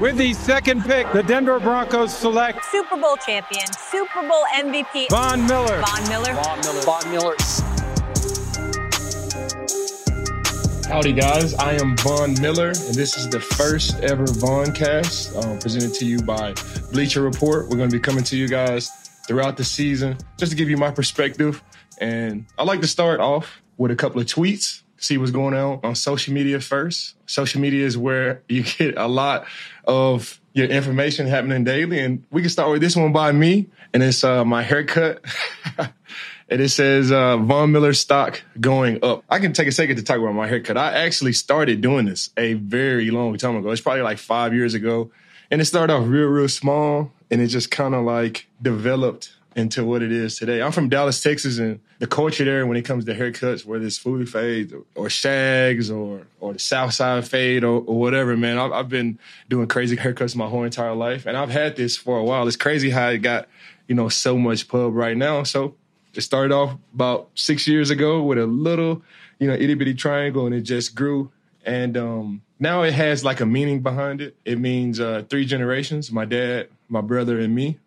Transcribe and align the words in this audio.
With 0.00 0.16
the 0.16 0.32
second 0.32 0.82
pick, 0.86 1.12
the 1.12 1.22
Denver 1.22 1.60
Broncos 1.60 2.16
select 2.16 2.64
Super 2.72 2.96
Bowl 2.96 3.16
champion, 3.18 3.66
Super 3.70 4.26
Bowl 4.26 4.44
MVP, 4.54 5.10
Von 5.10 5.46
Miller. 5.46 5.82
Von 5.84 6.08
Miller. 6.08 6.32
Von 6.42 6.60
Miller. 6.60 6.80
Von 6.80 7.10
Miller. 7.10 7.34
Howdy, 10.88 11.12
guys. 11.12 11.52
I 11.52 11.74
am 11.74 11.98
Von 11.98 12.32
Miller, 12.40 12.68
and 12.68 12.94
this 12.94 13.18
is 13.18 13.28
the 13.28 13.40
first 13.40 14.00
ever 14.00 14.24
Voncast 14.24 15.36
um, 15.44 15.58
presented 15.58 15.92
to 15.96 16.06
you 16.06 16.22
by 16.22 16.54
Bleacher 16.92 17.20
Report. 17.20 17.68
We're 17.68 17.76
going 17.76 17.90
to 17.90 17.96
be 17.96 18.00
coming 18.00 18.24
to 18.24 18.38
you 18.38 18.48
guys 18.48 18.88
throughout 19.28 19.58
the 19.58 19.64
season 19.64 20.16
just 20.38 20.50
to 20.50 20.56
give 20.56 20.70
you 20.70 20.78
my 20.78 20.90
perspective. 20.90 21.62
And 21.98 22.46
I 22.56 22.64
like 22.64 22.80
to 22.80 22.88
start 22.88 23.20
off 23.20 23.60
with 23.76 23.90
a 23.90 23.96
couple 23.96 24.18
of 24.18 24.26
tweets, 24.28 24.80
see 25.00 25.18
what's 25.18 25.32
going 25.32 25.54
on 25.54 25.80
on 25.82 25.94
social 25.94 26.32
media 26.32 26.60
first. 26.60 27.16
Social 27.26 27.60
media 27.60 27.84
is 27.84 27.98
where 27.98 28.42
you 28.48 28.62
get 28.62 28.96
a 28.96 29.08
lot 29.08 29.46
of 29.84 30.40
your 30.52 30.66
information 30.66 31.26
happening 31.26 31.64
daily. 31.64 32.00
And 32.00 32.24
we 32.30 32.42
can 32.42 32.50
start 32.50 32.70
with 32.70 32.80
this 32.80 32.94
one 32.96 33.12
by 33.12 33.32
me, 33.32 33.68
and 33.92 34.02
it's 34.02 34.22
uh, 34.22 34.44
my 34.44 34.62
haircut. 34.62 35.24
and 35.78 36.60
it 36.60 36.68
says 36.68 37.10
uh, 37.10 37.36
Von 37.38 37.72
Miller 37.72 37.92
stock 37.92 38.42
going 38.60 39.02
up. 39.02 39.24
I 39.28 39.38
can 39.38 39.52
take 39.52 39.68
a 39.68 39.72
second 39.72 39.96
to 39.96 40.02
talk 40.02 40.18
about 40.18 40.34
my 40.34 40.46
haircut. 40.46 40.76
I 40.76 40.92
actually 41.04 41.32
started 41.32 41.80
doing 41.80 42.06
this 42.06 42.30
a 42.36 42.54
very 42.54 43.10
long 43.10 43.36
time 43.38 43.56
ago. 43.56 43.70
It's 43.70 43.80
probably 43.80 44.02
like 44.02 44.18
five 44.18 44.54
years 44.54 44.74
ago. 44.74 45.10
And 45.50 45.60
it 45.60 45.64
started 45.64 45.92
off 45.92 46.06
real, 46.06 46.28
real 46.28 46.48
small, 46.48 47.10
and 47.28 47.40
it 47.40 47.48
just 47.48 47.72
kind 47.72 47.94
of 47.94 48.04
like 48.04 48.46
developed 48.62 49.32
into 49.56 49.84
what 49.84 50.02
it 50.02 50.12
is 50.12 50.36
today. 50.36 50.62
I'm 50.62 50.72
from 50.72 50.88
Dallas, 50.88 51.20
Texas, 51.20 51.58
and 51.58 51.80
the 51.98 52.06
culture 52.06 52.44
there 52.44 52.66
when 52.66 52.76
it 52.76 52.82
comes 52.82 53.04
to 53.06 53.14
haircuts, 53.14 53.64
whether 53.64 53.84
it's 53.84 53.98
fully 53.98 54.26
fade 54.26 54.72
or, 54.72 54.84
or 54.94 55.10
shags 55.10 55.90
or 55.90 56.22
or 56.38 56.52
the 56.52 56.58
South 56.58 56.94
Side 56.94 57.26
fade 57.26 57.64
or, 57.64 57.82
or 57.86 57.98
whatever, 57.98 58.36
man. 58.36 58.58
I've, 58.58 58.72
I've, 58.72 58.88
been 58.88 59.18
doing 59.48 59.66
crazy 59.66 59.96
haircuts 59.96 60.36
my 60.36 60.46
whole 60.46 60.64
entire 60.64 60.94
life, 60.94 61.26
and 61.26 61.36
I've 61.36 61.50
had 61.50 61.76
this 61.76 61.96
for 61.96 62.18
a 62.18 62.24
while. 62.24 62.46
It's 62.46 62.56
crazy 62.56 62.90
how 62.90 63.08
it 63.08 63.18
got 63.18 63.48
you 63.88 63.94
know 63.94 64.08
so 64.08 64.38
much 64.38 64.68
pub 64.68 64.94
right 64.94 65.16
now. 65.16 65.42
So 65.42 65.74
it 66.14 66.20
started 66.20 66.54
off 66.54 66.76
about 66.94 67.28
six 67.34 67.66
years 67.66 67.90
ago 67.90 68.22
with 68.22 68.38
a 68.38 68.46
little 68.46 69.02
you 69.38 69.48
know 69.48 69.54
itty 69.54 69.74
bitty 69.74 69.94
triangle, 69.94 70.46
and 70.46 70.54
it 70.54 70.62
just 70.62 70.94
grew. 70.94 71.30
And 71.66 71.96
um, 71.96 72.42
now 72.58 72.82
it 72.82 72.94
has 72.94 73.24
like 73.24 73.40
a 73.40 73.46
meaning 73.46 73.80
behind 73.80 74.20
it. 74.20 74.36
It 74.44 74.58
means 74.58 75.00
uh, 75.00 75.24
three 75.28 75.44
generations: 75.44 76.12
my 76.12 76.24
dad, 76.24 76.68
my 76.88 77.00
brother, 77.00 77.40
and 77.40 77.54
me 77.54 77.78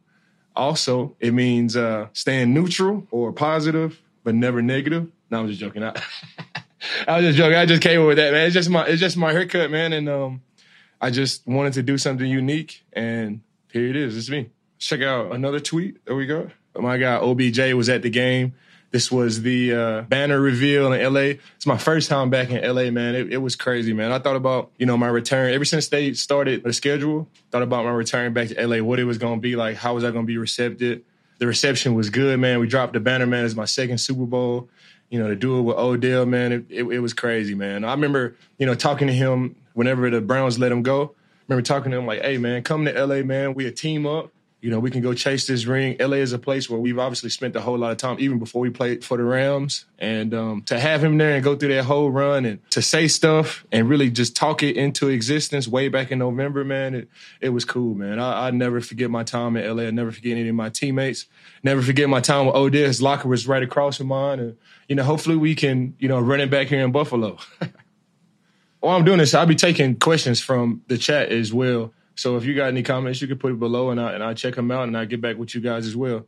also, 0.55 1.15
it 1.19 1.33
means 1.33 1.75
uh, 1.75 2.07
staying 2.13 2.53
neutral 2.53 3.07
or 3.11 3.31
positive, 3.31 3.99
but 4.23 4.35
never 4.35 4.61
negative. 4.61 5.11
No, 5.29 5.39
I'm 5.39 5.47
just 5.47 5.59
joking. 5.59 5.83
I, 5.83 5.89
I 7.07 7.17
was 7.17 7.25
just 7.25 7.37
joking. 7.37 7.57
I 7.57 7.65
just 7.65 7.81
came 7.81 8.01
up 8.01 8.07
with 8.07 8.17
that, 8.17 8.33
man. 8.33 8.45
It's 8.45 8.53
just 8.53 8.69
my 8.69 8.85
it's 8.85 8.99
just 8.99 9.17
my 9.17 9.31
haircut, 9.31 9.71
man, 9.71 9.93
and 9.93 10.09
um, 10.09 10.41
I 11.01 11.09
just 11.09 11.47
wanted 11.47 11.73
to 11.73 11.83
do 11.83 11.97
something 11.97 12.29
unique, 12.29 12.85
and 12.93 13.41
here 13.71 13.87
it 13.87 13.95
is. 13.95 14.15
It's 14.17 14.29
me. 14.29 14.49
Check 14.79 15.01
out 15.01 15.33
another 15.33 15.59
tweet. 15.59 16.05
There 16.05 16.15
we 16.15 16.25
go. 16.25 16.51
My 16.75 16.97
guy 16.97 17.15
OBJ 17.15 17.73
was 17.73 17.89
at 17.89 18.01
the 18.01 18.09
game. 18.09 18.53
This 18.93 19.11
was 19.11 19.41
the 19.41 19.73
uh, 19.73 20.01
banner 20.03 20.39
reveal 20.39 20.93
in 20.93 21.13
LA. 21.13 21.39
It's 21.55 21.65
my 21.65 21.79
first 21.79 22.09
time 22.09 22.29
back 22.29 22.51
in 22.51 22.61
LA, 22.61 22.91
man. 22.91 23.15
It, 23.15 23.33
it, 23.33 23.37
was 23.37 23.55
crazy, 23.55 23.91
man. 23.91 24.11
I 24.11 24.19
thought 24.19 24.35
about, 24.35 24.69
you 24.77 24.85
know, 24.85 24.95
my 24.95 25.07
return 25.07 25.51
ever 25.51 25.65
since 25.65 25.87
they 25.87 26.13
started 26.13 26.63
the 26.63 26.73
schedule. 26.73 27.27
Thought 27.49 27.63
about 27.63 27.85
my 27.85 27.91
return 27.91 28.33
back 28.33 28.49
to 28.49 28.67
LA, 28.67 28.83
what 28.83 28.99
it 28.99 29.05
was 29.05 29.17
going 29.17 29.39
to 29.39 29.41
be 29.41 29.55
like, 29.55 29.77
how 29.77 29.95
was 29.95 30.03
I 30.03 30.11
going 30.11 30.25
to 30.25 30.27
be 30.27 30.37
received? 30.37 30.77
The 30.77 31.01
reception 31.39 31.95
was 31.95 32.11
good, 32.11 32.39
man. 32.39 32.59
We 32.59 32.67
dropped 32.67 32.93
the 32.93 32.99
banner, 32.99 33.25
man. 33.25 33.45
It's 33.45 33.55
my 33.55 33.65
second 33.65 33.97
Super 33.97 34.27
Bowl. 34.27 34.69
You 35.09 35.17
know, 35.17 35.27
to 35.27 35.35
do 35.35 35.57
it 35.57 35.63
with 35.63 35.75
Odell, 35.75 36.27
man, 36.27 36.51
it, 36.51 36.65
it, 36.69 36.83
it 36.83 36.99
was 36.99 37.13
crazy, 37.13 37.55
man. 37.55 37.83
I 37.83 37.93
remember, 37.93 38.35
you 38.59 38.67
know, 38.67 38.75
talking 38.75 39.07
to 39.07 39.13
him 39.13 39.55
whenever 39.73 40.07
the 40.11 40.21
Browns 40.21 40.59
let 40.59 40.71
him 40.71 40.83
go. 40.83 41.15
I 41.15 41.45
remember 41.47 41.63
talking 41.63 41.91
to 41.91 41.97
him 41.97 42.05
like, 42.05 42.21
"Hey, 42.21 42.37
man, 42.37 42.61
come 42.61 42.85
to 42.85 43.05
LA, 43.05 43.23
man. 43.23 43.55
We 43.55 43.65
a 43.65 43.71
team 43.71 44.05
up 44.05 44.31
you 44.63 44.69
know, 44.69 44.79
we 44.79 44.89
can 44.89 45.01
go 45.01 45.13
chase 45.13 45.45
this 45.45 45.65
ring. 45.65 45.97
LA 45.99 46.15
is 46.15 46.31
a 46.31 46.39
place 46.39 46.69
where 46.69 46.79
we've 46.79 46.97
obviously 46.97 47.29
spent 47.29 47.53
a 47.57 47.59
whole 47.59 47.77
lot 47.77 47.91
of 47.91 47.97
time, 47.97 48.15
even 48.21 48.39
before 48.39 48.61
we 48.61 48.69
played 48.69 49.03
for 49.03 49.17
the 49.17 49.23
Rams. 49.25 49.83
And 49.99 50.33
um, 50.33 50.61
to 50.67 50.79
have 50.79 51.03
him 51.03 51.17
there 51.17 51.35
and 51.35 51.43
go 51.43 51.57
through 51.57 51.75
that 51.75 51.83
whole 51.83 52.09
run 52.09 52.45
and 52.45 52.71
to 52.71 52.81
say 52.81 53.09
stuff 53.09 53.65
and 53.73 53.89
really 53.89 54.09
just 54.09 54.37
talk 54.37 54.63
it 54.63 54.77
into 54.77 55.09
existence 55.09 55.67
way 55.67 55.89
back 55.89 56.11
in 56.11 56.19
November, 56.19 56.63
man, 56.63 56.95
it, 56.95 57.09
it 57.41 57.49
was 57.49 57.65
cool, 57.65 57.93
man. 57.93 58.19
I, 58.19 58.47
I 58.47 58.51
never 58.51 58.79
forget 58.79 59.11
my 59.11 59.23
time 59.25 59.57
in 59.57 59.75
LA. 59.75 59.83
I 59.83 59.91
never 59.91 60.13
forget 60.13 60.37
any 60.37 60.47
of 60.47 60.55
my 60.55 60.69
teammates. 60.69 61.25
Never 61.61 61.81
forget 61.81 62.07
my 62.07 62.21
time 62.21 62.45
with 62.45 62.55
Odell. 62.55 62.87
His 62.87 63.01
locker 63.01 63.27
was 63.27 63.45
right 63.45 63.63
across 63.63 63.97
from 63.97 64.07
mine. 64.07 64.39
And, 64.39 64.55
you 64.87 64.95
know, 64.95 65.03
hopefully 65.03 65.35
we 65.35 65.55
can, 65.55 65.93
you 65.99 66.07
know, 66.07 66.21
run 66.21 66.39
it 66.39 66.49
back 66.49 66.67
here 66.67 66.85
in 66.85 66.93
Buffalo. 66.93 67.37
While 68.79 68.95
I'm 68.95 69.03
doing 69.03 69.17
this, 69.17 69.33
I'll 69.33 69.45
be 69.45 69.55
taking 69.55 69.99
questions 69.99 70.39
from 70.39 70.83
the 70.87 70.97
chat 70.97 71.33
as 71.33 71.51
well. 71.51 71.93
So 72.15 72.37
if 72.37 72.45
you 72.45 72.55
got 72.55 72.67
any 72.67 72.83
comments, 72.83 73.21
you 73.21 73.27
can 73.27 73.37
put 73.37 73.51
it 73.51 73.59
below, 73.59 73.89
and 73.89 73.99
I 73.99 74.13
and 74.13 74.23
I 74.23 74.33
check 74.33 74.55
them 74.55 74.71
out, 74.71 74.87
and 74.87 74.97
I 74.97 75.05
get 75.05 75.21
back 75.21 75.37
with 75.37 75.55
you 75.55 75.61
guys 75.61 75.87
as 75.87 75.95
well. 75.95 76.25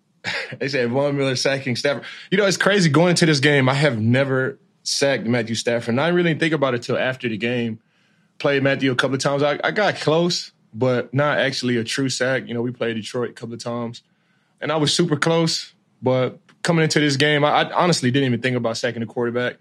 they 0.58 0.68
said 0.68 0.90
Von 0.90 1.16
Miller 1.16 1.36
sacking 1.36 1.76
Stafford. 1.76 2.04
You 2.30 2.38
know, 2.38 2.46
it's 2.46 2.56
crazy 2.56 2.90
going 2.90 3.10
into 3.10 3.26
this 3.26 3.40
game. 3.40 3.68
I 3.68 3.74
have 3.74 3.98
never 3.98 4.58
sacked 4.82 5.24
Matthew 5.24 5.54
Stafford, 5.54 5.90
and 5.90 6.00
I 6.00 6.06
didn't 6.06 6.16
really 6.16 6.34
think 6.34 6.52
about 6.52 6.74
it 6.74 6.82
till 6.82 6.98
after 6.98 7.28
the 7.28 7.36
game. 7.36 7.80
Played 8.38 8.62
Matthew 8.62 8.90
a 8.90 8.96
couple 8.96 9.14
of 9.14 9.20
times. 9.20 9.42
I, 9.42 9.58
I 9.62 9.70
got 9.70 9.96
close, 9.96 10.52
but 10.74 11.12
not 11.14 11.38
actually 11.38 11.76
a 11.76 11.84
true 11.84 12.08
sack. 12.08 12.46
You 12.46 12.54
know, 12.54 12.62
we 12.62 12.72
played 12.72 12.94
Detroit 12.94 13.30
a 13.30 13.32
couple 13.32 13.54
of 13.54 13.62
times, 13.62 14.02
and 14.60 14.72
I 14.72 14.76
was 14.76 14.92
super 14.92 15.16
close. 15.16 15.72
But 16.02 16.38
coming 16.62 16.82
into 16.82 17.00
this 17.00 17.16
game, 17.16 17.44
I, 17.44 17.50
I 17.50 17.72
honestly 17.72 18.10
didn't 18.10 18.26
even 18.26 18.42
think 18.42 18.56
about 18.56 18.76
sacking 18.76 19.00
the 19.00 19.06
quarterback. 19.06 19.56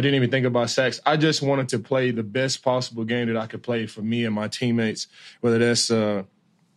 I 0.00 0.02
didn't 0.02 0.14
even 0.14 0.30
think 0.30 0.46
about 0.46 0.70
sacks. 0.70 0.98
I 1.04 1.18
just 1.18 1.42
wanted 1.42 1.68
to 1.68 1.78
play 1.78 2.10
the 2.10 2.22
best 2.22 2.62
possible 2.62 3.04
game 3.04 3.26
that 3.26 3.36
I 3.36 3.46
could 3.46 3.62
play 3.62 3.84
for 3.84 4.00
me 4.00 4.24
and 4.24 4.34
my 4.34 4.48
teammates, 4.48 5.08
whether 5.42 5.58
that's 5.58 5.90
uh, 5.90 6.22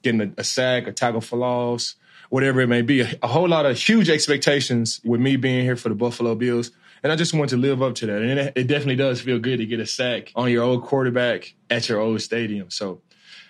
getting 0.02 0.20
a, 0.20 0.42
a, 0.42 0.44
sack, 0.44 0.88
a 0.88 0.92
tackle 0.92 1.22
for 1.22 1.38
loss, 1.38 1.96
whatever 2.28 2.60
it 2.60 2.68
may 2.68 2.82
be. 2.82 3.00
A, 3.00 3.18
a, 3.24 3.28
whole 3.30 3.48
lot 3.48 3.66
of 3.66 3.78
huge 3.78 4.10
expectations 4.10 5.00
with 5.06 5.22
me 5.22 5.38
being 5.38 5.64
here 5.64 5.78
for 5.78 5.88
the 5.88 5.96
Buffalo 5.96 6.36
Bills. 6.36 6.72
And 7.02 7.14
I 7.14 7.16
just 7.16 7.34
want 7.34 7.50
to 7.52 7.56
live 7.56 7.82
up 7.82 7.96
to 7.96 8.08
that. 8.08 8.22
And 8.22 8.38
it, 8.38 8.54
it 8.58 8.68
definitely 8.68 8.98
does 8.98 9.22
feel 9.22 9.40
good 9.40 9.60
to 9.60 9.66
get 9.66 9.80
a 9.80 9.86
sack 9.86 10.34
on 10.36 10.52
your 10.52 10.64
old 10.64 10.84
quarterback 10.84 11.54
at 11.70 11.88
your 11.88 12.02
old 12.02 12.20
stadium. 12.20 12.72
So 12.72 13.00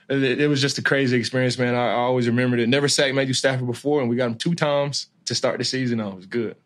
it, 0.07 0.39
it 0.39 0.47
was 0.49 0.61
just 0.61 0.77
a 0.77 0.83
crazy 0.83 1.17
experience, 1.17 1.57
man. 1.57 1.73
I, 1.73 1.93
I 1.93 1.95
always 1.95 2.27
remembered 2.27 2.59
it. 2.59 2.69
Never 2.69 2.87
sacked 2.87 3.15
Matthew 3.15 3.33
Stafford 3.33 3.65
before, 3.65 4.01
and 4.01 4.07
we 4.07 4.17
got 4.17 4.27
him 4.27 4.35
two 4.35 4.53
times 4.53 5.07
to 5.25 5.33
start 5.33 5.57
the 5.57 5.63
season. 5.63 5.99
It 5.99 6.15
was 6.15 6.27
good. 6.27 6.57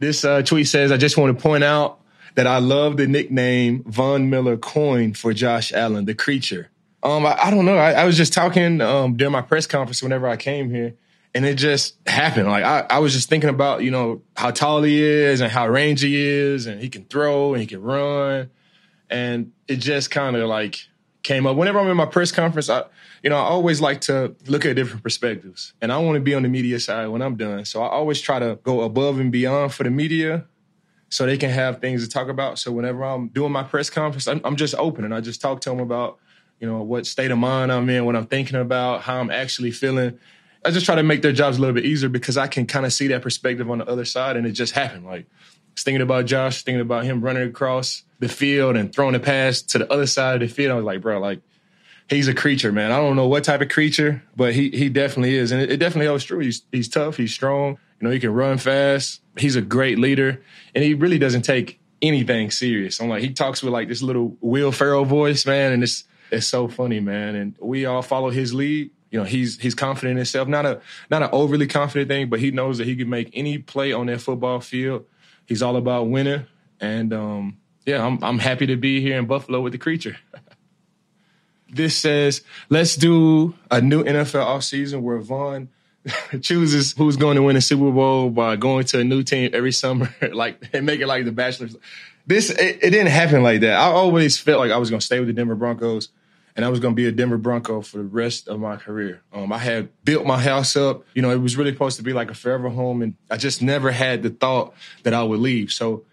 This 0.00 0.24
uh, 0.24 0.42
tweet 0.42 0.66
says, 0.66 0.90
I 0.90 0.96
just 0.96 1.16
want 1.16 1.38
to 1.38 1.40
point 1.40 1.62
out 1.62 2.00
that 2.34 2.46
I 2.46 2.58
love 2.58 2.96
the 2.96 3.06
nickname 3.06 3.84
Von 3.86 4.28
Miller 4.28 4.56
coined 4.56 5.16
for 5.16 5.32
Josh 5.32 5.72
Allen, 5.72 6.04
the 6.04 6.14
creature. 6.14 6.70
Um, 7.02 7.26
I, 7.26 7.36
I 7.44 7.50
don't 7.50 7.64
know. 7.64 7.76
I, 7.76 7.92
I, 7.92 8.04
was 8.04 8.16
just 8.16 8.32
talking 8.32 8.80
um, 8.80 9.16
during 9.16 9.32
my 9.32 9.42
press 9.42 9.66
conference 9.66 10.02
whenever 10.02 10.26
I 10.26 10.36
came 10.36 10.70
here, 10.70 10.94
and 11.34 11.44
it 11.44 11.56
just 11.56 11.96
happened. 12.06 12.48
Like 12.48 12.64
I, 12.64 12.86
I 12.88 12.98
was 13.00 13.12
just 13.12 13.28
thinking 13.28 13.50
about 13.50 13.82
you 13.82 13.90
know 13.90 14.22
how 14.36 14.50
tall 14.50 14.82
he 14.82 15.02
is 15.02 15.40
and 15.40 15.52
how 15.52 15.68
rangy 15.68 16.08
he 16.08 16.26
is, 16.26 16.66
and 16.66 16.80
he 16.80 16.88
can 16.88 17.04
throw 17.04 17.52
and 17.52 17.60
he 17.60 17.66
can 17.66 17.82
run, 17.82 18.50
and 19.10 19.52
it 19.68 19.76
just 19.76 20.10
kind 20.10 20.34
of 20.34 20.48
like 20.48 20.78
came 21.22 21.46
up. 21.46 21.56
Whenever 21.56 21.78
I'm 21.78 21.88
in 21.88 21.96
my 21.96 22.06
press 22.06 22.32
conference, 22.32 22.70
I 22.70 22.84
you 23.22 23.28
know 23.28 23.36
I 23.36 23.42
always 23.42 23.82
like 23.82 24.00
to 24.02 24.34
look 24.46 24.64
at 24.64 24.74
different 24.74 25.02
perspectives, 25.02 25.74
and 25.82 25.92
I 25.92 25.98
want 25.98 26.16
to 26.16 26.20
be 26.20 26.34
on 26.34 26.42
the 26.42 26.48
media 26.48 26.80
side 26.80 27.08
when 27.08 27.20
I'm 27.20 27.36
done. 27.36 27.66
So 27.66 27.82
I 27.82 27.88
always 27.90 28.22
try 28.22 28.38
to 28.38 28.58
go 28.62 28.80
above 28.80 29.20
and 29.20 29.30
beyond 29.30 29.74
for 29.74 29.84
the 29.84 29.90
media 29.90 30.46
so 31.14 31.26
they 31.26 31.38
can 31.38 31.50
have 31.50 31.80
things 31.80 32.02
to 32.02 32.10
talk 32.10 32.26
about. 32.26 32.58
So 32.58 32.72
whenever 32.72 33.04
I'm 33.04 33.28
doing 33.28 33.52
my 33.52 33.62
press 33.62 33.88
conference, 33.88 34.26
I'm, 34.26 34.40
I'm 34.42 34.56
just 34.56 34.74
open 34.74 35.04
and 35.04 35.14
I 35.14 35.20
just 35.20 35.40
talk 35.40 35.60
to 35.60 35.70
them 35.70 35.78
about, 35.78 36.18
you 36.58 36.66
know, 36.66 36.82
what 36.82 37.06
state 37.06 37.30
of 37.30 37.38
mind 37.38 37.70
I'm 37.70 37.88
in, 37.88 38.04
what 38.04 38.16
I'm 38.16 38.26
thinking 38.26 38.56
about, 38.56 39.02
how 39.02 39.20
I'm 39.20 39.30
actually 39.30 39.70
feeling. 39.70 40.18
I 40.64 40.72
just 40.72 40.84
try 40.84 40.96
to 40.96 41.04
make 41.04 41.22
their 41.22 41.30
jobs 41.30 41.56
a 41.56 41.60
little 41.60 41.72
bit 41.72 41.84
easier 41.84 42.08
because 42.08 42.36
I 42.36 42.48
can 42.48 42.66
kind 42.66 42.84
of 42.84 42.92
see 42.92 43.06
that 43.06 43.22
perspective 43.22 43.70
on 43.70 43.78
the 43.78 43.86
other 43.86 44.04
side, 44.04 44.36
and 44.36 44.44
it 44.44 44.52
just 44.52 44.72
happened. 44.72 45.06
Like 45.06 45.26
thinking 45.78 46.02
about 46.02 46.26
Josh, 46.26 46.64
thinking 46.64 46.80
about 46.80 47.04
him 47.04 47.20
running 47.20 47.48
across 47.48 48.02
the 48.18 48.28
field 48.28 48.76
and 48.76 48.92
throwing 48.92 49.14
a 49.14 49.20
pass 49.20 49.62
to 49.62 49.78
the 49.78 49.92
other 49.92 50.08
side 50.08 50.42
of 50.42 50.48
the 50.48 50.52
field. 50.52 50.72
I 50.72 50.74
was 50.74 50.84
like, 50.84 51.00
bro, 51.00 51.20
like 51.20 51.42
he's 52.10 52.26
a 52.26 52.34
creature, 52.34 52.72
man. 52.72 52.90
I 52.90 52.96
don't 52.96 53.14
know 53.14 53.28
what 53.28 53.44
type 53.44 53.60
of 53.60 53.68
creature, 53.68 54.24
but 54.34 54.52
he 54.52 54.70
he 54.70 54.88
definitely 54.88 55.36
is, 55.36 55.52
and 55.52 55.62
it, 55.62 55.70
it 55.70 55.76
definitely 55.76 56.06
holds 56.06 56.24
true. 56.24 56.40
He's 56.40 56.62
he's 56.72 56.88
tough, 56.88 57.16
he's 57.16 57.32
strong. 57.32 57.78
You 58.00 58.08
know, 58.08 58.10
he 58.10 58.20
can 58.20 58.32
run 58.32 58.58
fast. 58.58 59.20
He's 59.38 59.56
a 59.56 59.62
great 59.62 59.98
leader, 59.98 60.42
and 60.74 60.84
he 60.84 60.94
really 60.94 61.18
doesn't 61.18 61.42
take 61.42 61.80
anything 62.02 62.50
serious. 62.50 63.00
I'm 63.00 63.08
like, 63.08 63.22
he 63.22 63.32
talks 63.32 63.62
with 63.62 63.72
like 63.72 63.88
this 63.88 64.02
little 64.02 64.36
Will 64.40 64.72
Ferrell 64.72 65.04
voice, 65.04 65.46
man, 65.46 65.72
and 65.72 65.82
it's 65.82 66.04
it's 66.30 66.46
so 66.46 66.68
funny, 66.68 67.00
man. 67.00 67.34
And 67.34 67.56
we 67.60 67.86
all 67.86 68.02
follow 68.02 68.30
his 68.30 68.54
lead. 68.54 68.90
You 69.10 69.20
know, 69.20 69.24
he's 69.24 69.60
he's 69.60 69.74
confident 69.74 70.12
in 70.12 70.16
himself. 70.16 70.48
Not 70.48 70.66
a 70.66 70.80
not 71.10 71.22
an 71.22 71.30
overly 71.32 71.66
confident 71.66 72.08
thing, 72.08 72.28
but 72.28 72.40
he 72.40 72.50
knows 72.50 72.78
that 72.78 72.86
he 72.86 72.96
can 72.96 73.08
make 73.08 73.30
any 73.32 73.58
play 73.58 73.92
on 73.92 74.06
that 74.06 74.20
football 74.20 74.60
field. 74.60 75.04
He's 75.46 75.62
all 75.62 75.76
about 75.76 76.08
winning, 76.08 76.46
and 76.80 77.12
um, 77.12 77.58
yeah, 77.86 78.04
I'm 78.04 78.22
I'm 78.22 78.38
happy 78.38 78.66
to 78.66 78.76
be 78.76 79.00
here 79.00 79.18
in 79.18 79.26
Buffalo 79.26 79.60
with 79.60 79.72
the 79.72 79.78
creature. 79.78 80.16
this 81.74 81.96
says, 81.96 82.42
let's 82.68 82.96
do 82.96 83.54
a 83.70 83.80
new 83.80 84.04
NFL 84.04 84.46
offseason 84.46 85.02
where 85.02 85.18
Von 85.18 85.68
chooses 86.40 86.92
who's 86.92 87.16
going 87.16 87.36
to 87.36 87.42
win 87.42 87.56
a 87.56 87.60
Super 87.60 87.90
Bowl 87.90 88.30
by 88.30 88.56
going 88.56 88.84
to 88.86 89.00
a 89.00 89.04
new 89.04 89.22
team 89.22 89.50
every 89.52 89.72
summer, 89.72 90.14
like 90.32 90.68
and 90.72 90.84
make 90.86 91.00
it 91.00 91.06
like 91.06 91.24
the 91.24 91.32
Bachelor. 91.32 91.68
This 92.26 92.50
it, 92.50 92.78
it, 92.82 92.90
didn't 92.90 93.08
happen 93.08 93.42
like 93.42 93.60
that. 93.60 93.74
I 93.74 93.86
always 93.86 94.38
felt 94.38 94.60
like 94.60 94.70
I 94.70 94.76
was 94.76 94.90
going 94.90 95.00
to 95.00 95.06
stay 95.06 95.18
with 95.18 95.28
the 95.28 95.34
Denver 95.34 95.54
Broncos, 95.54 96.08
and 96.56 96.64
I 96.64 96.68
was 96.68 96.80
going 96.80 96.94
to 96.94 96.96
be 96.96 97.06
a 97.06 97.12
Denver 97.12 97.38
Bronco 97.38 97.82
for 97.82 97.98
the 97.98 98.04
rest 98.04 98.48
of 98.48 98.60
my 98.60 98.76
career. 98.76 99.22
Um, 99.32 99.52
I 99.52 99.58
had 99.58 99.88
built 100.04 100.26
my 100.26 100.40
house 100.40 100.76
up. 100.76 101.04
You 101.14 101.22
know, 101.22 101.30
it 101.30 101.40
was 101.40 101.56
really 101.56 101.72
supposed 101.72 101.96
to 101.98 102.02
be 102.02 102.12
like 102.12 102.30
a 102.30 102.34
forever 102.34 102.68
home, 102.68 103.02
and 103.02 103.14
I 103.30 103.36
just 103.36 103.62
never 103.62 103.90
had 103.90 104.22
the 104.22 104.30
thought 104.30 104.74
that 105.02 105.14
I 105.14 105.22
would 105.22 105.40
leave. 105.40 105.72
So 105.72 106.04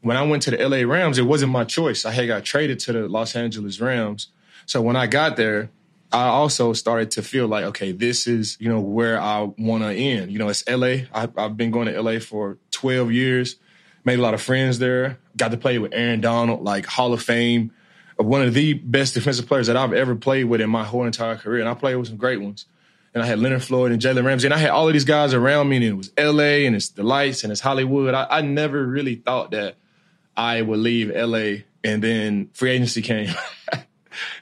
when 0.00 0.16
I 0.16 0.22
went 0.22 0.42
to 0.44 0.50
the 0.50 0.68
LA 0.68 0.90
Rams, 0.90 1.18
it 1.18 1.22
wasn't 1.22 1.52
my 1.52 1.64
choice. 1.64 2.04
I 2.04 2.12
had 2.12 2.28
got 2.28 2.44
traded 2.44 2.78
to 2.80 2.92
the 2.92 3.08
Los 3.08 3.34
Angeles 3.34 3.80
Rams. 3.80 4.28
So 4.66 4.80
when 4.82 4.96
I 4.96 5.06
got 5.06 5.36
there, 5.36 5.70
I 6.10 6.24
also 6.24 6.72
started 6.72 7.10
to 7.12 7.22
feel 7.22 7.46
like, 7.48 7.64
okay, 7.66 7.92
this 7.92 8.26
is, 8.26 8.56
you 8.60 8.68
know, 8.68 8.80
where 8.80 9.20
I 9.20 9.42
want 9.58 9.82
to 9.82 9.92
end. 9.92 10.32
You 10.32 10.38
know, 10.38 10.48
it's 10.48 10.66
LA. 10.68 11.06
I, 11.12 11.28
I've 11.36 11.56
been 11.56 11.70
going 11.70 11.86
to 11.86 12.00
LA 12.00 12.18
for 12.18 12.58
12 12.70 13.12
years, 13.12 13.56
made 14.04 14.18
a 14.18 14.22
lot 14.22 14.34
of 14.34 14.40
friends 14.40 14.78
there, 14.78 15.18
got 15.36 15.50
to 15.50 15.58
play 15.58 15.78
with 15.78 15.92
Aaron 15.92 16.20
Donald, 16.20 16.62
like 16.62 16.86
Hall 16.86 17.12
of 17.12 17.22
Fame 17.22 17.72
one 18.18 18.42
of 18.42 18.52
the 18.52 18.74
best 18.74 19.14
defensive 19.14 19.46
players 19.46 19.68
that 19.68 19.76
I've 19.76 19.92
ever 19.92 20.16
played 20.16 20.44
with 20.44 20.60
in 20.60 20.68
my 20.68 20.84
whole 20.84 21.04
entire 21.04 21.36
career. 21.36 21.60
And 21.60 21.68
I 21.68 21.74
played 21.74 21.94
with 21.94 22.08
some 22.08 22.16
great 22.16 22.40
ones. 22.40 22.66
And 23.14 23.22
I 23.22 23.26
had 23.26 23.38
Leonard 23.38 23.62
Floyd 23.62 23.92
and 23.92 24.02
Jalen 24.02 24.24
Ramsey. 24.24 24.48
And 24.48 24.54
I 24.54 24.58
had 24.58 24.70
all 24.70 24.86
of 24.86 24.92
these 24.92 25.04
guys 25.04 25.34
around 25.34 25.68
me, 25.68 25.76
and 25.76 25.84
it 25.84 25.92
was 25.94 26.12
LA 26.18 26.66
and 26.66 26.76
it's 26.76 26.90
the 26.90 27.02
lights 27.02 27.42
and 27.42 27.52
it's 27.52 27.60
Hollywood. 27.60 28.14
I, 28.14 28.26
I 28.28 28.40
never 28.42 28.84
really 28.84 29.14
thought 29.14 29.52
that 29.52 29.76
I 30.36 30.60
would 30.60 30.78
leave 30.78 31.14
LA. 31.14 31.64
And 31.84 32.02
then 32.02 32.50
free 32.52 32.72
agency 32.72 33.02
came. 33.02 33.32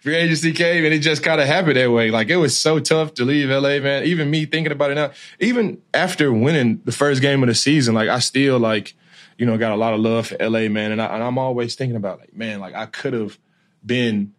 free 0.00 0.14
agency 0.14 0.52
came 0.52 0.84
and 0.84 0.94
it 0.94 1.00
just 1.00 1.22
kind 1.22 1.40
of 1.40 1.46
happened 1.46 1.76
that 1.76 1.90
way. 1.90 2.10
Like 2.10 2.28
it 2.28 2.36
was 2.36 2.56
so 2.56 2.78
tough 2.78 3.14
to 3.14 3.24
leave 3.24 3.48
LA, 3.48 3.78
man. 3.80 4.04
Even 4.04 4.30
me 4.30 4.46
thinking 4.46 4.72
about 4.72 4.90
it 4.90 4.94
now, 4.94 5.10
even 5.40 5.80
after 5.94 6.32
winning 6.32 6.80
the 6.84 6.92
first 6.92 7.22
game 7.22 7.42
of 7.42 7.48
the 7.48 7.54
season, 7.54 7.94
like 7.94 8.08
I 8.08 8.18
still 8.18 8.58
like, 8.58 8.94
you 9.38 9.46
know, 9.46 9.56
got 9.58 9.72
a 9.72 9.76
lot 9.76 9.94
of 9.94 10.00
love 10.00 10.28
for 10.28 10.36
LA, 10.38 10.68
man. 10.68 10.92
And, 10.92 11.02
I, 11.02 11.06
and 11.06 11.22
I'm 11.22 11.38
always 11.38 11.74
thinking 11.74 11.96
about 11.96 12.20
like, 12.20 12.34
man, 12.34 12.60
like 12.60 12.74
I 12.74 12.86
could 12.86 13.12
have 13.12 13.38
been 13.84 14.32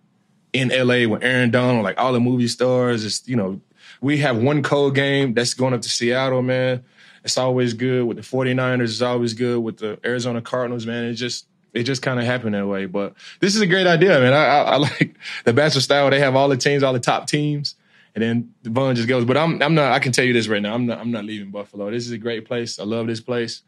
in 0.54 0.69
LA 0.69 1.07
with 1.07 1.24
Aaron 1.24 1.51
Donald, 1.51 1.84
like 1.84 2.00
all 2.00 2.13
the 2.13 2.19
movie 2.19 2.48
stars. 2.48 3.06
It's, 3.06 3.28
you 3.28 3.36
know, 3.36 3.62
we 4.01 4.18
have 4.19 4.38
one 4.38 4.63
cold 4.63 4.95
game 4.95 5.34
that's 5.34 5.54
going 5.54 5.74
up 5.74 5.81
to 5.81 5.89
Seattle, 5.89 6.42
man. 6.42 6.84
It's 7.24 7.38
always 7.38 7.74
good 7.74 8.06
with 8.06 8.18
the 8.18 8.24
49ers. 8.24 8.84
It's 8.84 9.01
always 9.01 9.34
good 9.34 9.60
with 9.60 9.78
the 9.78 10.00
Arizona 10.06 10.42
Cardinals, 10.42 10.86
man. 10.86 11.06
It 11.06 11.13
just, 11.13 11.45
it 11.77 11.83
just 11.83 12.01
kind 12.01 12.19
of 12.19 12.25
happened 12.25 12.56
that 12.56 12.68
way. 12.68 12.85
But 12.85 13.13
this 13.39 13.56
is 13.56 13.62
a 13.62 13.68
great 13.68 13.88
idea, 13.88 14.19
man. 14.19 14.33
I, 14.33 14.45
I, 14.45 14.62
I 14.62 14.75
like 14.77 15.15
the 15.45 15.53
bachelor 15.53 15.81
style. 15.81 16.09
They 16.09 16.19
have 16.19 16.35
all 16.35 16.50
the 16.50 16.57
teams, 16.57 16.83
all 16.83 16.94
the 16.94 17.00
top 17.00 17.27
teams, 17.27 17.75
and 18.15 18.24
then 18.24 18.53
the 18.63 18.69
Von 18.69 18.95
just 18.95 19.07
goes. 19.07 19.25
But 19.25 19.38
I'm, 19.38 19.62
I'm 19.62 19.75
not. 19.75 19.91
I 19.91 20.00
can 20.00 20.12
tell 20.12 20.25
you 20.25 20.33
this 20.33 20.47
right 20.47 20.62
now. 20.62 20.74
I'm 20.74 20.85
not. 20.85 21.00
I'm 21.00 21.12
not 21.12 21.25
leaving 21.25 21.51
Buffalo. 21.51 21.91
This 21.91 22.06
is 22.06 22.12
a 22.12 22.18
great 22.18 22.45
place. 22.45 22.79
I 22.79 22.83
love 22.83 23.07
this 23.07 23.21
place. 23.21 23.62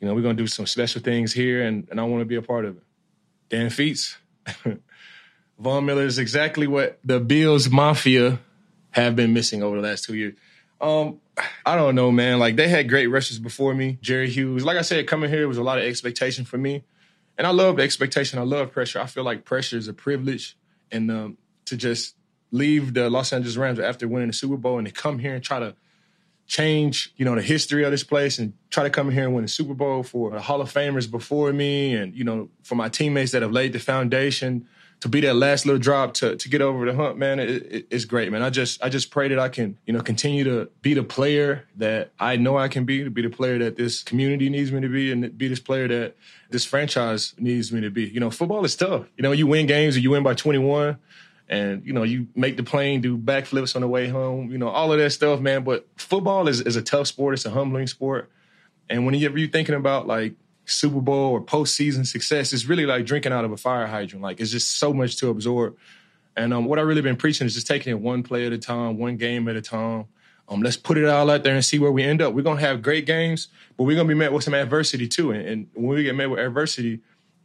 You 0.00 0.06
know, 0.06 0.14
we're 0.14 0.22
gonna 0.22 0.34
do 0.34 0.46
some 0.46 0.66
special 0.66 1.00
things 1.00 1.32
here, 1.32 1.62
and, 1.62 1.88
and 1.90 1.98
I 1.98 2.04
want 2.04 2.20
to 2.20 2.26
be 2.26 2.36
a 2.36 2.42
part 2.42 2.66
of 2.66 2.76
it. 2.76 2.82
Dan 3.48 3.70
Feets. 3.70 4.16
Von 5.58 5.86
Miller 5.86 6.04
is 6.04 6.18
exactly 6.18 6.66
what 6.66 6.98
the 7.02 7.18
Bills 7.18 7.70
Mafia 7.70 8.38
have 8.90 9.16
been 9.16 9.32
missing 9.32 9.62
over 9.62 9.80
the 9.80 9.88
last 9.88 10.04
two 10.04 10.14
years. 10.14 10.34
Um, 10.80 11.20
I 11.64 11.76
don't 11.76 11.94
know, 11.94 12.10
man. 12.10 12.38
Like 12.38 12.56
they 12.56 12.68
had 12.68 12.88
great 12.88 13.06
rushers 13.06 13.38
before 13.38 13.74
me. 13.74 13.98
Jerry 14.02 14.28
Hughes. 14.30 14.64
Like 14.64 14.76
I 14.76 14.82
said, 14.82 15.06
coming 15.06 15.30
here 15.30 15.48
was 15.48 15.58
a 15.58 15.62
lot 15.62 15.78
of 15.78 15.84
expectation 15.84 16.44
for 16.44 16.58
me, 16.58 16.84
and 17.38 17.46
I 17.46 17.50
love 17.50 17.76
the 17.76 17.82
expectation. 17.82 18.38
I 18.38 18.42
love 18.42 18.72
pressure. 18.72 19.00
I 19.00 19.06
feel 19.06 19.24
like 19.24 19.44
pressure 19.44 19.76
is 19.76 19.88
a 19.88 19.92
privilege, 19.92 20.56
and 20.90 21.10
um, 21.10 21.38
to 21.66 21.76
just 21.76 22.14
leave 22.50 22.94
the 22.94 23.10
Los 23.10 23.32
Angeles 23.32 23.56
Rams 23.56 23.78
after 23.78 24.08
winning 24.08 24.28
the 24.28 24.34
Super 24.34 24.56
Bowl 24.56 24.78
and 24.78 24.86
to 24.86 24.92
come 24.92 25.18
here 25.18 25.34
and 25.34 25.42
try 25.42 25.58
to 25.58 25.74
change, 26.46 27.12
you 27.16 27.24
know, 27.24 27.34
the 27.34 27.42
history 27.42 27.84
of 27.84 27.90
this 27.90 28.04
place 28.04 28.38
and 28.38 28.52
try 28.70 28.84
to 28.84 28.90
come 28.90 29.10
here 29.10 29.24
and 29.24 29.34
win 29.34 29.42
the 29.42 29.48
Super 29.48 29.74
Bowl 29.74 30.02
for 30.02 30.30
the 30.30 30.40
Hall 30.40 30.60
of 30.60 30.72
Famers 30.72 31.10
before 31.10 31.52
me 31.52 31.94
and, 31.94 32.14
you 32.14 32.22
know, 32.22 32.48
for 32.62 32.76
my 32.76 32.88
teammates 32.88 33.32
that 33.32 33.42
have 33.42 33.50
laid 33.50 33.72
the 33.72 33.80
foundation 33.80 34.68
to 35.00 35.08
be 35.08 35.20
that 35.20 35.34
last 35.34 35.66
little 35.66 35.78
drop 35.78 36.14
to 36.14 36.36
to 36.36 36.48
get 36.48 36.62
over 36.62 36.86
the 36.86 36.94
hump, 36.94 37.16
man, 37.16 37.38
it, 37.38 37.50
it, 37.50 37.86
it's 37.90 38.04
great, 38.04 38.32
man. 38.32 38.42
I 38.42 38.50
just 38.50 38.82
I 38.82 38.88
just 38.88 39.10
pray 39.10 39.28
that 39.28 39.38
I 39.38 39.48
can 39.48 39.78
you 39.86 39.92
know 39.92 40.00
continue 40.00 40.44
to 40.44 40.70
be 40.82 40.94
the 40.94 41.02
player 41.02 41.66
that 41.76 42.12
I 42.18 42.36
know 42.36 42.56
I 42.56 42.68
can 42.68 42.84
be, 42.84 43.04
to 43.04 43.10
be 43.10 43.22
the 43.22 43.30
player 43.30 43.58
that 43.58 43.76
this 43.76 44.02
community 44.02 44.48
needs 44.48 44.72
me 44.72 44.80
to 44.80 44.88
be, 44.88 45.12
and 45.12 45.36
be 45.36 45.48
this 45.48 45.60
player 45.60 45.86
that 45.88 46.16
this 46.50 46.64
franchise 46.64 47.34
needs 47.38 47.72
me 47.72 47.80
to 47.82 47.90
be. 47.90 48.04
You 48.04 48.20
know, 48.20 48.30
football 48.30 48.64
is 48.64 48.76
tough. 48.76 49.06
You 49.16 49.22
know, 49.22 49.32
you 49.32 49.46
win 49.46 49.66
games 49.66 49.96
and 49.96 50.02
you 50.02 50.10
win 50.10 50.22
by 50.22 50.34
21 50.34 50.98
and 51.48 51.84
you 51.86 51.92
know 51.92 52.02
you 52.02 52.26
make 52.34 52.56
the 52.56 52.62
plane 52.62 53.00
do 53.00 53.16
backflips 53.16 53.76
on 53.76 53.82
the 53.82 53.88
way 53.88 54.08
home 54.08 54.50
you 54.50 54.58
know 54.58 54.68
all 54.68 54.92
of 54.92 54.98
that 54.98 55.10
stuff 55.10 55.40
man 55.40 55.62
but 55.62 55.86
football 55.96 56.48
is, 56.48 56.60
is 56.60 56.74
a 56.74 56.82
tough 56.82 57.06
sport 57.06 57.34
it's 57.34 57.44
a 57.44 57.50
humbling 57.50 57.86
sport 57.86 58.28
and 58.90 59.06
when 59.06 59.14
you're 59.14 59.48
thinking 59.48 59.74
about 59.74 60.06
like 60.06 60.34
Super 60.66 61.00
Bowl 61.00 61.32
or 61.32 61.40
postseason 61.40 62.06
success, 62.06 62.52
it's 62.52 62.66
really 62.66 62.86
like 62.86 63.06
drinking 63.06 63.32
out 63.32 63.44
of 63.44 63.52
a 63.52 63.56
fire 63.56 63.86
hydrant. 63.86 64.22
Like 64.22 64.40
it's 64.40 64.50
just 64.50 64.78
so 64.78 64.92
much 64.92 65.16
to 65.16 65.28
absorb. 65.28 65.76
And 66.36 66.52
um, 66.52 66.66
what 66.66 66.78
I 66.78 66.82
really 66.82 67.00
been 67.00 67.16
preaching 67.16 67.46
is 67.46 67.54
just 67.54 67.66
taking 67.66 67.90
it 67.92 68.00
one 68.00 68.22
play 68.22 68.46
at 68.46 68.52
a 68.52 68.58
time, 68.58 68.98
one 68.98 69.16
game 69.16 69.48
at 69.48 69.56
a 69.56 69.62
time. 69.62 70.06
Um, 70.48 70.62
let's 70.62 70.76
put 70.76 70.98
it 70.98 71.06
all 71.08 71.30
out 71.30 71.42
there 71.42 71.54
and 71.54 71.64
see 71.64 71.78
where 71.78 71.90
we 71.90 72.02
end 72.02 72.22
up. 72.22 72.32
We're 72.34 72.42
gonna 72.42 72.60
have 72.60 72.82
great 72.82 73.06
games, 73.06 73.48
but 73.76 73.84
we're 73.84 73.96
gonna 73.96 74.08
be 74.08 74.14
met 74.14 74.32
with 74.32 74.44
some 74.44 74.54
adversity 74.54 75.08
too. 75.08 75.32
And, 75.32 75.48
and 75.48 75.68
when 75.74 75.96
we 75.96 76.02
get 76.04 76.14
met 76.14 76.30
with 76.30 76.38
adversity, 76.38 77.00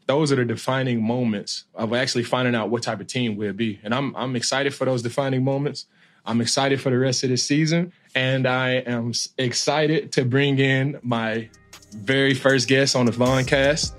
those 0.06 0.32
are 0.32 0.36
the 0.36 0.46
defining 0.46 1.02
moments 1.02 1.66
of 1.74 1.94
actually 1.94 2.24
finding 2.24 2.54
out 2.54 2.70
what 2.70 2.84
type 2.84 3.00
of 3.00 3.08
team 3.08 3.38
we'll 3.38 3.54
be. 3.54 3.80
And 3.84 3.94
I'm 3.96 4.16
I'm 4.16 4.36
excited 4.36 4.74
for 4.74 4.86
those 4.86 5.02
defining 5.02 5.44
moments. 5.44 5.86
I'm 6.26 6.42
excited 6.42 6.80
for 6.80 6.92
the 6.92 7.00
rest 7.00 7.24
of 7.24 7.32
the 7.32 7.38
season, 7.38 7.94
and 8.14 8.46
I 8.46 8.74
am 8.74 9.14
excited 9.38 10.12
to 10.14 10.26
bring 10.26 10.60
in 10.60 11.00
my 11.02 11.50
very 11.94 12.34
first 12.34 12.68
guest 12.68 12.96
on 12.96 13.06
the 13.06 13.12
Voncast, 13.12 13.94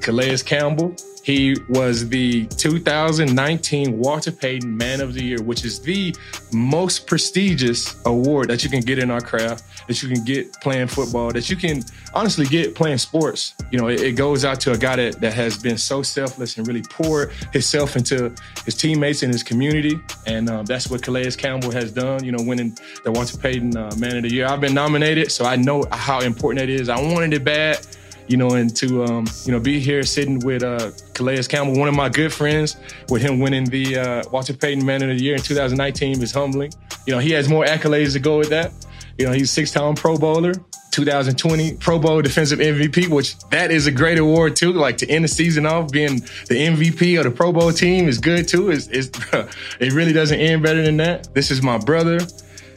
Calais 0.00 0.42
Campbell. 0.42 0.94
He 1.24 1.56
was 1.70 2.06
the 2.06 2.44
2019 2.46 3.98
Walter 3.98 4.30
Payton 4.30 4.76
Man 4.76 5.00
of 5.00 5.14
the 5.14 5.24
Year, 5.24 5.42
which 5.42 5.64
is 5.64 5.80
the 5.80 6.14
most 6.52 7.06
prestigious 7.06 7.96
award 8.04 8.50
that 8.50 8.62
you 8.62 8.68
can 8.68 8.80
get 8.80 8.98
in 8.98 9.10
our 9.10 9.22
craft, 9.22 9.64
that 9.88 10.02
you 10.02 10.10
can 10.10 10.22
get 10.22 10.52
playing 10.60 10.88
football, 10.88 11.32
that 11.32 11.48
you 11.48 11.56
can 11.56 11.82
honestly 12.12 12.44
get 12.44 12.74
playing 12.74 12.98
sports. 12.98 13.54
You 13.70 13.78
know, 13.78 13.88
it, 13.88 14.02
it 14.02 14.12
goes 14.12 14.44
out 14.44 14.60
to 14.60 14.72
a 14.72 14.76
guy 14.76 14.96
that, 14.96 15.20
that 15.22 15.32
has 15.32 15.56
been 15.56 15.78
so 15.78 16.02
selfless 16.02 16.58
and 16.58 16.68
really 16.68 16.82
poured 16.82 17.32
himself 17.54 17.96
into 17.96 18.30
his 18.66 18.74
teammates 18.74 19.22
and 19.22 19.32
his 19.32 19.42
community. 19.42 19.98
And 20.26 20.50
uh, 20.50 20.62
that's 20.64 20.90
what 20.90 21.02
Calais 21.02 21.30
Campbell 21.30 21.70
has 21.70 21.90
done, 21.90 22.22
you 22.22 22.32
know, 22.32 22.44
winning 22.44 22.76
the 23.02 23.10
Walter 23.10 23.38
Payton 23.38 23.78
uh, 23.78 23.90
Man 23.96 24.18
of 24.18 24.24
the 24.24 24.30
Year. 24.30 24.46
I've 24.46 24.60
been 24.60 24.74
nominated, 24.74 25.32
so 25.32 25.46
I 25.46 25.56
know 25.56 25.86
how 25.90 26.20
important 26.20 26.60
that 26.60 26.68
is. 26.68 26.90
I 26.90 27.00
wanted 27.00 27.32
it 27.32 27.44
bad 27.44 27.86
you 28.26 28.36
know, 28.36 28.50
and 28.50 28.74
to 28.76 29.04
um, 29.04 29.26
you 29.44 29.52
know 29.52 29.60
be 29.60 29.80
here 29.80 30.02
sitting 30.02 30.38
with 30.40 30.62
uh, 30.62 30.90
Calais 31.14 31.42
Campbell, 31.44 31.78
one 31.78 31.88
of 31.88 31.94
my 31.94 32.08
good 32.08 32.32
friends, 32.32 32.76
with 33.08 33.22
him 33.22 33.40
winning 33.40 33.64
the 33.64 33.98
uh, 33.98 34.22
Walter 34.30 34.54
Payton 34.54 34.84
Man 34.84 35.02
of 35.02 35.16
the 35.16 35.22
Year 35.22 35.34
in 35.34 35.42
2019 35.42 36.22
is 36.22 36.32
humbling. 36.32 36.72
You 37.06 37.14
know, 37.14 37.18
he 37.18 37.32
has 37.32 37.48
more 37.48 37.64
accolades 37.64 38.12
to 38.14 38.20
go 38.20 38.38
with 38.38 38.50
that. 38.50 38.72
You 39.18 39.26
know, 39.26 39.32
he's 39.32 39.50
six-time 39.50 39.94
Pro 39.94 40.16
Bowler, 40.16 40.54
2020 40.90 41.74
Pro 41.76 41.98
Bowl 41.98 42.22
Defensive 42.22 42.58
MVP, 42.58 43.08
which 43.08 43.38
that 43.50 43.70
is 43.70 43.86
a 43.86 43.92
great 43.92 44.18
award 44.18 44.56
too. 44.56 44.72
Like 44.72 44.96
to 44.98 45.08
end 45.08 45.24
the 45.24 45.28
season 45.28 45.66
off 45.66 45.90
being 45.90 46.20
the 46.48 46.54
MVP 46.54 47.18
of 47.18 47.24
the 47.24 47.30
Pro 47.30 47.52
Bowl 47.52 47.72
team 47.72 48.08
is 48.08 48.18
good 48.18 48.48
too. 48.48 48.70
It's, 48.70 48.88
it's 48.88 49.10
it 49.80 49.92
really 49.92 50.12
doesn't 50.12 50.38
end 50.38 50.62
better 50.62 50.82
than 50.82 50.96
that. 50.98 51.32
This 51.34 51.50
is 51.50 51.62
my 51.62 51.78
brother. 51.78 52.18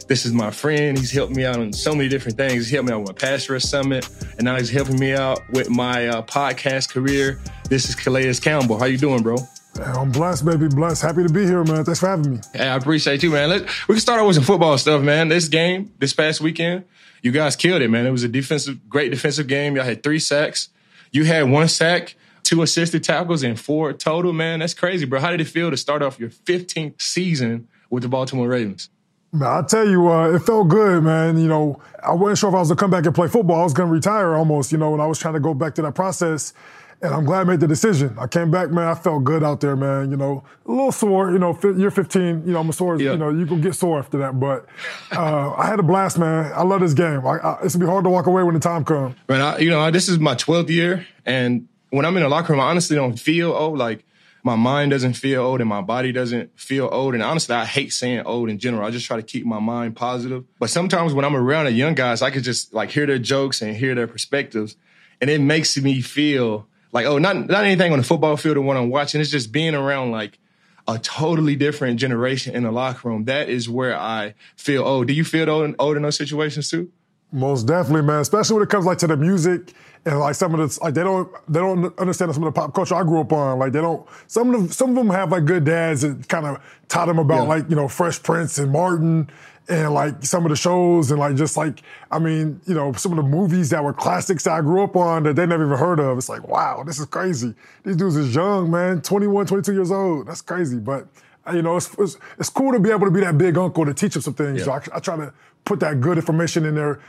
This 0.08 0.24
is 0.24 0.32
my 0.32 0.50
friend. 0.50 0.96
He's 0.96 1.10
helped 1.10 1.36
me 1.36 1.44
out 1.44 1.58
on 1.58 1.70
so 1.70 1.94
many 1.94 2.08
different 2.08 2.38
things. 2.38 2.66
He 2.68 2.74
helped 2.74 2.88
me 2.88 2.94
out 2.94 3.02
with 3.02 3.22
my 3.22 3.30
Rush 3.52 3.62
Summit, 3.62 4.08
and 4.38 4.44
now 4.44 4.56
he's 4.56 4.70
helping 4.70 4.98
me 4.98 5.12
out 5.12 5.40
with 5.50 5.68
my 5.68 6.08
uh, 6.08 6.22
podcast 6.22 6.88
career. 6.88 7.38
This 7.68 7.90
is 7.90 7.94
Calais 7.94 8.32
Campbell. 8.40 8.78
How 8.78 8.86
you 8.86 8.96
doing, 8.96 9.22
bro? 9.22 9.36
I'm 9.78 10.10
blessed, 10.10 10.46
baby. 10.46 10.68
Blessed. 10.68 11.02
Happy 11.02 11.24
to 11.24 11.28
be 11.28 11.44
here, 11.44 11.62
man. 11.62 11.84
Thanks 11.84 12.00
for 12.00 12.08
having 12.08 12.36
me. 12.36 12.40
Hey, 12.54 12.68
I 12.68 12.76
appreciate 12.76 13.22
you, 13.22 13.30
man. 13.30 13.50
Let, 13.50 13.60
we 13.86 13.96
can 13.96 14.00
start 14.00 14.18
out 14.18 14.26
with 14.26 14.36
some 14.36 14.44
football 14.44 14.78
stuff, 14.78 15.02
man. 15.02 15.28
This 15.28 15.46
game, 15.46 15.92
this 15.98 16.14
past 16.14 16.40
weekend, 16.40 16.84
you 17.20 17.30
guys 17.30 17.54
killed 17.54 17.82
it, 17.82 17.88
man. 17.90 18.06
It 18.06 18.10
was 18.10 18.22
a 18.22 18.28
defensive, 18.28 18.88
great 18.88 19.10
defensive 19.10 19.46
game. 19.46 19.76
Y'all 19.76 19.84
had 19.84 20.02
three 20.02 20.20
sacks. 20.20 20.70
You 21.12 21.24
had 21.24 21.50
one 21.50 21.68
sack, 21.68 22.16
two 22.44 22.62
assisted 22.62 23.04
tackles, 23.04 23.42
and 23.42 23.60
four 23.60 23.92
total, 23.92 24.32
man. 24.32 24.60
That's 24.60 24.72
crazy, 24.72 25.04
bro. 25.04 25.20
How 25.20 25.32
did 25.32 25.42
it 25.42 25.48
feel 25.48 25.70
to 25.70 25.76
start 25.76 26.00
off 26.00 26.18
your 26.18 26.30
15th 26.30 27.02
season 27.02 27.68
with 27.90 28.04
the 28.04 28.08
Baltimore 28.08 28.48
Ravens? 28.48 28.88
Man, 29.32 29.48
I 29.48 29.62
tell 29.62 29.86
you, 29.86 30.08
uh, 30.10 30.34
it 30.34 30.38
felt 30.40 30.68
good, 30.68 31.02
man. 31.02 31.38
You 31.38 31.48
know, 31.48 31.82
I 32.02 32.12
wasn't 32.12 32.38
sure 32.38 32.48
if 32.48 32.54
I 32.54 32.60
was 32.60 32.68
gonna 32.68 32.78
come 32.78 32.90
back 32.90 33.04
and 33.04 33.14
play 33.14 33.28
football. 33.28 33.60
I 33.60 33.64
was 33.64 33.74
gonna 33.74 33.90
retire 33.90 34.34
almost, 34.34 34.72
you 34.72 34.78
know, 34.78 34.94
and 34.94 35.02
I 35.02 35.06
was 35.06 35.18
trying 35.18 35.34
to 35.34 35.40
go 35.40 35.52
back 35.52 35.74
to 35.74 35.82
that 35.82 35.94
process. 35.94 36.54
And 37.00 37.14
I'm 37.14 37.24
glad 37.24 37.42
I 37.42 37.44
made 37.44 37.60
the 37.60 37.68
decision. 37.68 38.16
I 38.18 38.26
came 38.26 38.50
back, 38.50 38.70
man. 38.70 38.88
I 38.88 38.94
felt 38.94 39.22
good 39.22 39.44
out 39.44 39.60
there, 39.60 39.76
man. 39.76 40.10
You 40.10 40.16
know, 40.16 40.42
a 40.66 40.70
little 40.70 40.90
sore. 40.90 41.30
You 41.30 41.38
know, 41.38 41.56
year 41.62 41.92
15. 41.92 42.42
You 42.44 42.52
know, 42.52 42.60
I'm 42.60 42.68
a 42.68 42.72
sore. 42.72 43.00
Yeah. 43.00 43.12
You 43.12 43.18
know, 43.18 43.30
you 43.30 43.46
can 43.46 43.60
get 43.60 43.76
sore 43.76 44.00
after 44.00 44.18
that. 44.18 44.40
But 44.40 44.66
uh, 45.12 45.52
I 45.52 45.66
had 45.66 45.78
a 45.78 45.84
blast, 45.84 46.18
man. 46.18 46.50
I 46.52 46.64
love 46.64 46.80
this 46.80 46.94
game. 46.94 47.24
I, 47.24 47.38
I, 47.38 47.58
it's 47.62 47.76
gonna 47.76 47.84
be 47.84 47.90
hard 47.90 48.04
to 48.04 48.10
walk 48.10 48.26
away 48.26 48.42
when 48.42 48.54
the 48.54 48.60
time 48.60 48.84
comes. 48.84 49.14
Man, 49.28 49.40
I, 49.40 49.58
you 49.58 49.70
know, 49.70 49.88
this 49.90 50.08
is 50.08 50.18
my 50.18 50.34
12th 50.34 50.70
year, 50.70 51.06
and 51.24 51.68
when 51.90 52.04
I'm 52.04 52.16
in 52.16 52.22
the 52.22 52.28
locker 52.28 52.52
room, 52.52 52.60
I 52.60 52.70
honestly 52.70 52.96
don't 52.96 53.18
feel 53.18 53.52
oh 53.52 53.70
like 53.70 54.04
my 54.42 54.56
mind 54.56 54.90
doesn't 54.90 55.14
feel 55.14 55.42
old 55.42 55.60
and 55.60 55.68
my 55.68 55.80
body 55.80 56.12
doesn't 56.12 56.58
feel 56.58 56.88
old. 56.90 57.14
And 57.14 57.22
honestly, 57.22 57.54
I 57.54 57.64
hate 57.64 57.92
saying 57.92 58.22
old 58.24 58.48
in 58.48 58.58
general. 58.58 58.86
I 58.86 58.90
just 58.90 59.06
try 59.06 59.16
to 59.16 59.22
keep 59.22 59.44
my 59.44 59.58
mind 59.58 59.96
positive. 59.96 60.44
But 60.58 60.70
sometimes 60.70 61.12
when 61.12 61.24
I'm 61.24 61.36
around 61.36 61.66
the 61.66 61.72
young 61.72 61.94
guys, 61.94 62.22
I 62.22 62.30
can 62.30 62.42
just 62.42 62.72
like 62.72 62.90
hear 62.90 63.06
their 63.06 63.18
jokes 63.18 63.62
and 63.62 63.76
hear 63.76 63.94
their 63.94 64.06
perspectives. 64.06 64.76
And 65.20 65.28
it 65.28 65.40
makes 65.40 65.76
me 65.76 66.00
feel 66.00 66.68
like, 66.92 67.06
oh, 67.06 67.18
not, 67.18 67.48
not 67.48 67.64
anything 67.64 67.92
on 67.92 67.98
the 67.98 68.04
football 68.04 68.36
field 68.36 68.56
or 68.56 68.62
what 68.62 68.76
I'm 68.76 68.90
watching. 68.90 69.20
It's 69.20 69.30
just 69.30 69.52
being 69.52 69.74
around 69.74 70.12
like 70.12 70.38
a 70.86 70.98
totally 70.98 71.56
different 71.56 72.00
generation 72.00 72.54
in 72.54 72.62
the 72.62 72.72
locker 72.72 73.08
room. 73.08 73.24
That 73.24 73.48
is 73.48 73.68
where 73.68 73.96
I 73.96 74.34
feel 74.56 74.84
old. 74.84 75.08
Do 75.08 75.12
you 75.12 75.24
feel 75.24 75.50
old, 75.50 75.74
old 75.78 75.96
in 75.96 76.02
those 76.02 76.16
situations 76.16 76.70
too? 76.70 76.90
Most 77.30 77.66
definitely, 77.66 78.02
man. 78.02 78.20
Especially 78.20 78.54
when 78.54 78.62
it 78.62 78.70
comes 78.70 78.86
like 78.86 78.98
to 78.98 79.06
the 79.06 79.16
music 79.16 79.74
and 80.04 80.18
like 80.18 80.34
some 80.34 80.54
of 80.54 80.60
the 80.60 80.82
like 80.82 80.94
they 80.94 81.02
don't 81.02 81.30
they 81.48 81.60
don't 81.60 81.98
understand 81.98 82.32
some 82.32 82.42
of 82.44 82.54
the 82.54 82.60
pop 82.60 82.74
culture 82.74 82.94
I 82.94 83.02
grew 83.02 83.20
up 83.20 83.32
on. 83.32 83.58
Like 83.58 83.72
they 83.72 83.80
don't 83.80 84.06
some 84.26 84.54
of 84.54 84.60
them 84.60 84.70
some 84.70 84.90
of 84.90 84.96
them 84.96 85.10
have 85.10 85.32
like 85.32 85.44
good 85.44 85.64
dads 85.64 86.02
that 86.02 86.28
kind 86.28 86.46
of 86.46 86.62
taught 86.88 87.06
them 87.06 87.18
about 87.18 87.42
yeah. 87.42 87.48
like 87.48 87.70
you 87.70 87.76
know 87.76 87.88
Fresh 87.88 88.22
Prince 88.22 88.58
and 88.58 88.72
Martin 88.72 89.30
and 89.68 89.92
like 89.92 90.24
some 90.24 90.46
of 90.46 90.50
the 90.50 90.56
shows 90.56 91.10
and 91.10 91.20
like 91.20 91.36
just 91.36 91.56
like 91.56 91.82
I 92.10 92.18
mean 92.18 92.60
you 92.66 92.74
know 92.74 92.92
some 92.92 93.12
of 93.12 93.16
the 93.16 93.28
movies 93.28 93.70
that 93.70 93.82
were 93.82 93.92
classics 93.92 94.46
I 94.46 94.60
grew 94.60 94.82
up 94.82 94.96
on 94.96 95.24
that 95.24 95.36
they 95.36 95.46
never 95.46 95.66
even 95.66 95.78
heard 95.78 96.00
of. 96.00 96.16
It's 96.16 96.28
like 96.28 96.46
wow, 96.46 96.82
this 96.84 96.98
is 96.98 97.06
crazy. 97.06 97.54
These 97.84 97.96
dudes 97.96 98.16
is 98.16 98.34
young, 98.34 98.70
man, 98.70 99.02
21, 99.02 99.46
22 99.46 99.72
years 99.72 99.90
old. 99.90 100.26
That's 100.26 100.42
crazy, 100.42 100.78
but 100.78 101.06
you 101.52 101.62
know, 101.62 101.76
it's, 101.76 101.92
it's, 101.98 102.16
it's, 102.38 102.50
cool 102.50 102.72
to 102.72 102.78
be 102.78 102.90
able 102.90 103.06
to 103.06 103.10
be 103.10 103.20
that 103.20 103.38
big 103.38 103.56
uncle 103.56 103.84
to 103.84 103.94
teach 103.94 104.14
them 104.14 104.22
some 104.22 104.34
things. 104.34 104.60
Yeah. 104.60 104.64
So 104.64 104.72
I, 104.72 104.96
I, 104.96 105.00
try 105.00 105.16
to 105.16 105.32
put 105.64 105.80
that 105.80 106.00
good 106.00 106.18
information 106.18 106.64
in 106.64 106.74
there, 106.74 107.00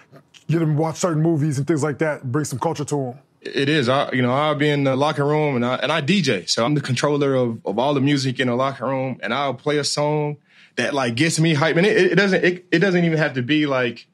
get 0.47 0.59
them 0.59 0.75
to 0.75 0.81
watch 0.81 0.97
certain 0.97 1.21
movies 1.21 1.57
and 1.57 1.67
things 1.67 1.83
like 1.83 1.99
that, 1.99 2.31
bring 2.31 2.45
some 2.45 2.59
culture 2.59 2.85
to 2.85 2.95
them. 2.95 3.19
It 3.41 3.69
is. 3.69 3.87
I, 3.87 4.11
you 4.11 4.21
know, 4.21 4.33
I'll 4.33 4.55
be 4.55 4.69
in 4.69 4.83
the 4.83 4.95
locker 4.95 5.25
room 5.25 5.55
and 5.55 5.65
I, 5.65 5.75
and 5.75 5.91
I 5.91 6.01
DJ. 6.01 6.49
So 6.49 6.65
I'm 6.65 6.73
the 6.73 6.81
controller 6.81 7.35
of, 7.35 7.65
of 7.65 7.79
all 7.79 7.93
the 7.93 8.01
music 8.01 8.39
in 8.39 8.47
the 8.47 8.55
locker 8.55 8.85
room 8.85 9.19
and 9.21 9.33
I'll 9.33 9.53
play 9.53 9.77
a 9.77 9.83
song 9.83 10.37
that 10.75 10.93
like 10.93 11.15
gets 11.15 11.39
me 11.39 11.53
hype. 11.53 11.77
And 11.77 11.85
it, 11.85 12.11
it 12.11 12.15
doesn't, 12.15 12.43
it, 12.43 12.65
it 12.71 12.79
doesn't 12.79 13.03
even 13.03 13.17
have 13.17 13.33
to 13.33 13.41
be 13.41 13.65
like, 13.65 14.07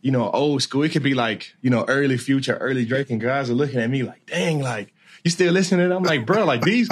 you 0.00 0.10
know, 0.10 0.28
old 0.30 0.62
school. 0.62 0.82
It 0.82 0.90
could 0.90 1.04
be 1.04 1.14
like, 1.14 1.54
you 1.62 1.70
know, 1.70 1.84
early 1.86 2.18
future, 2.18 2.56
early 2.56 2.84
Drake 2.84 3.10
and 3.10 3.20
guys 3.20 3.48
are 3.50 3.54
looking 3.54 3.78
at 3.78 3.88
me 3.88 4.02
like, 4.02 4.26
dang, 4.26 4.60
like, 4.60 4.92
you 5.24 5.30
still 5.30 5.52
listening? 5.52 5.92
I'm 5.92 6.02
like, 6.02 6.26
bro, 6.26 6.44
like 6.44 6.62
these, 6.62 6.88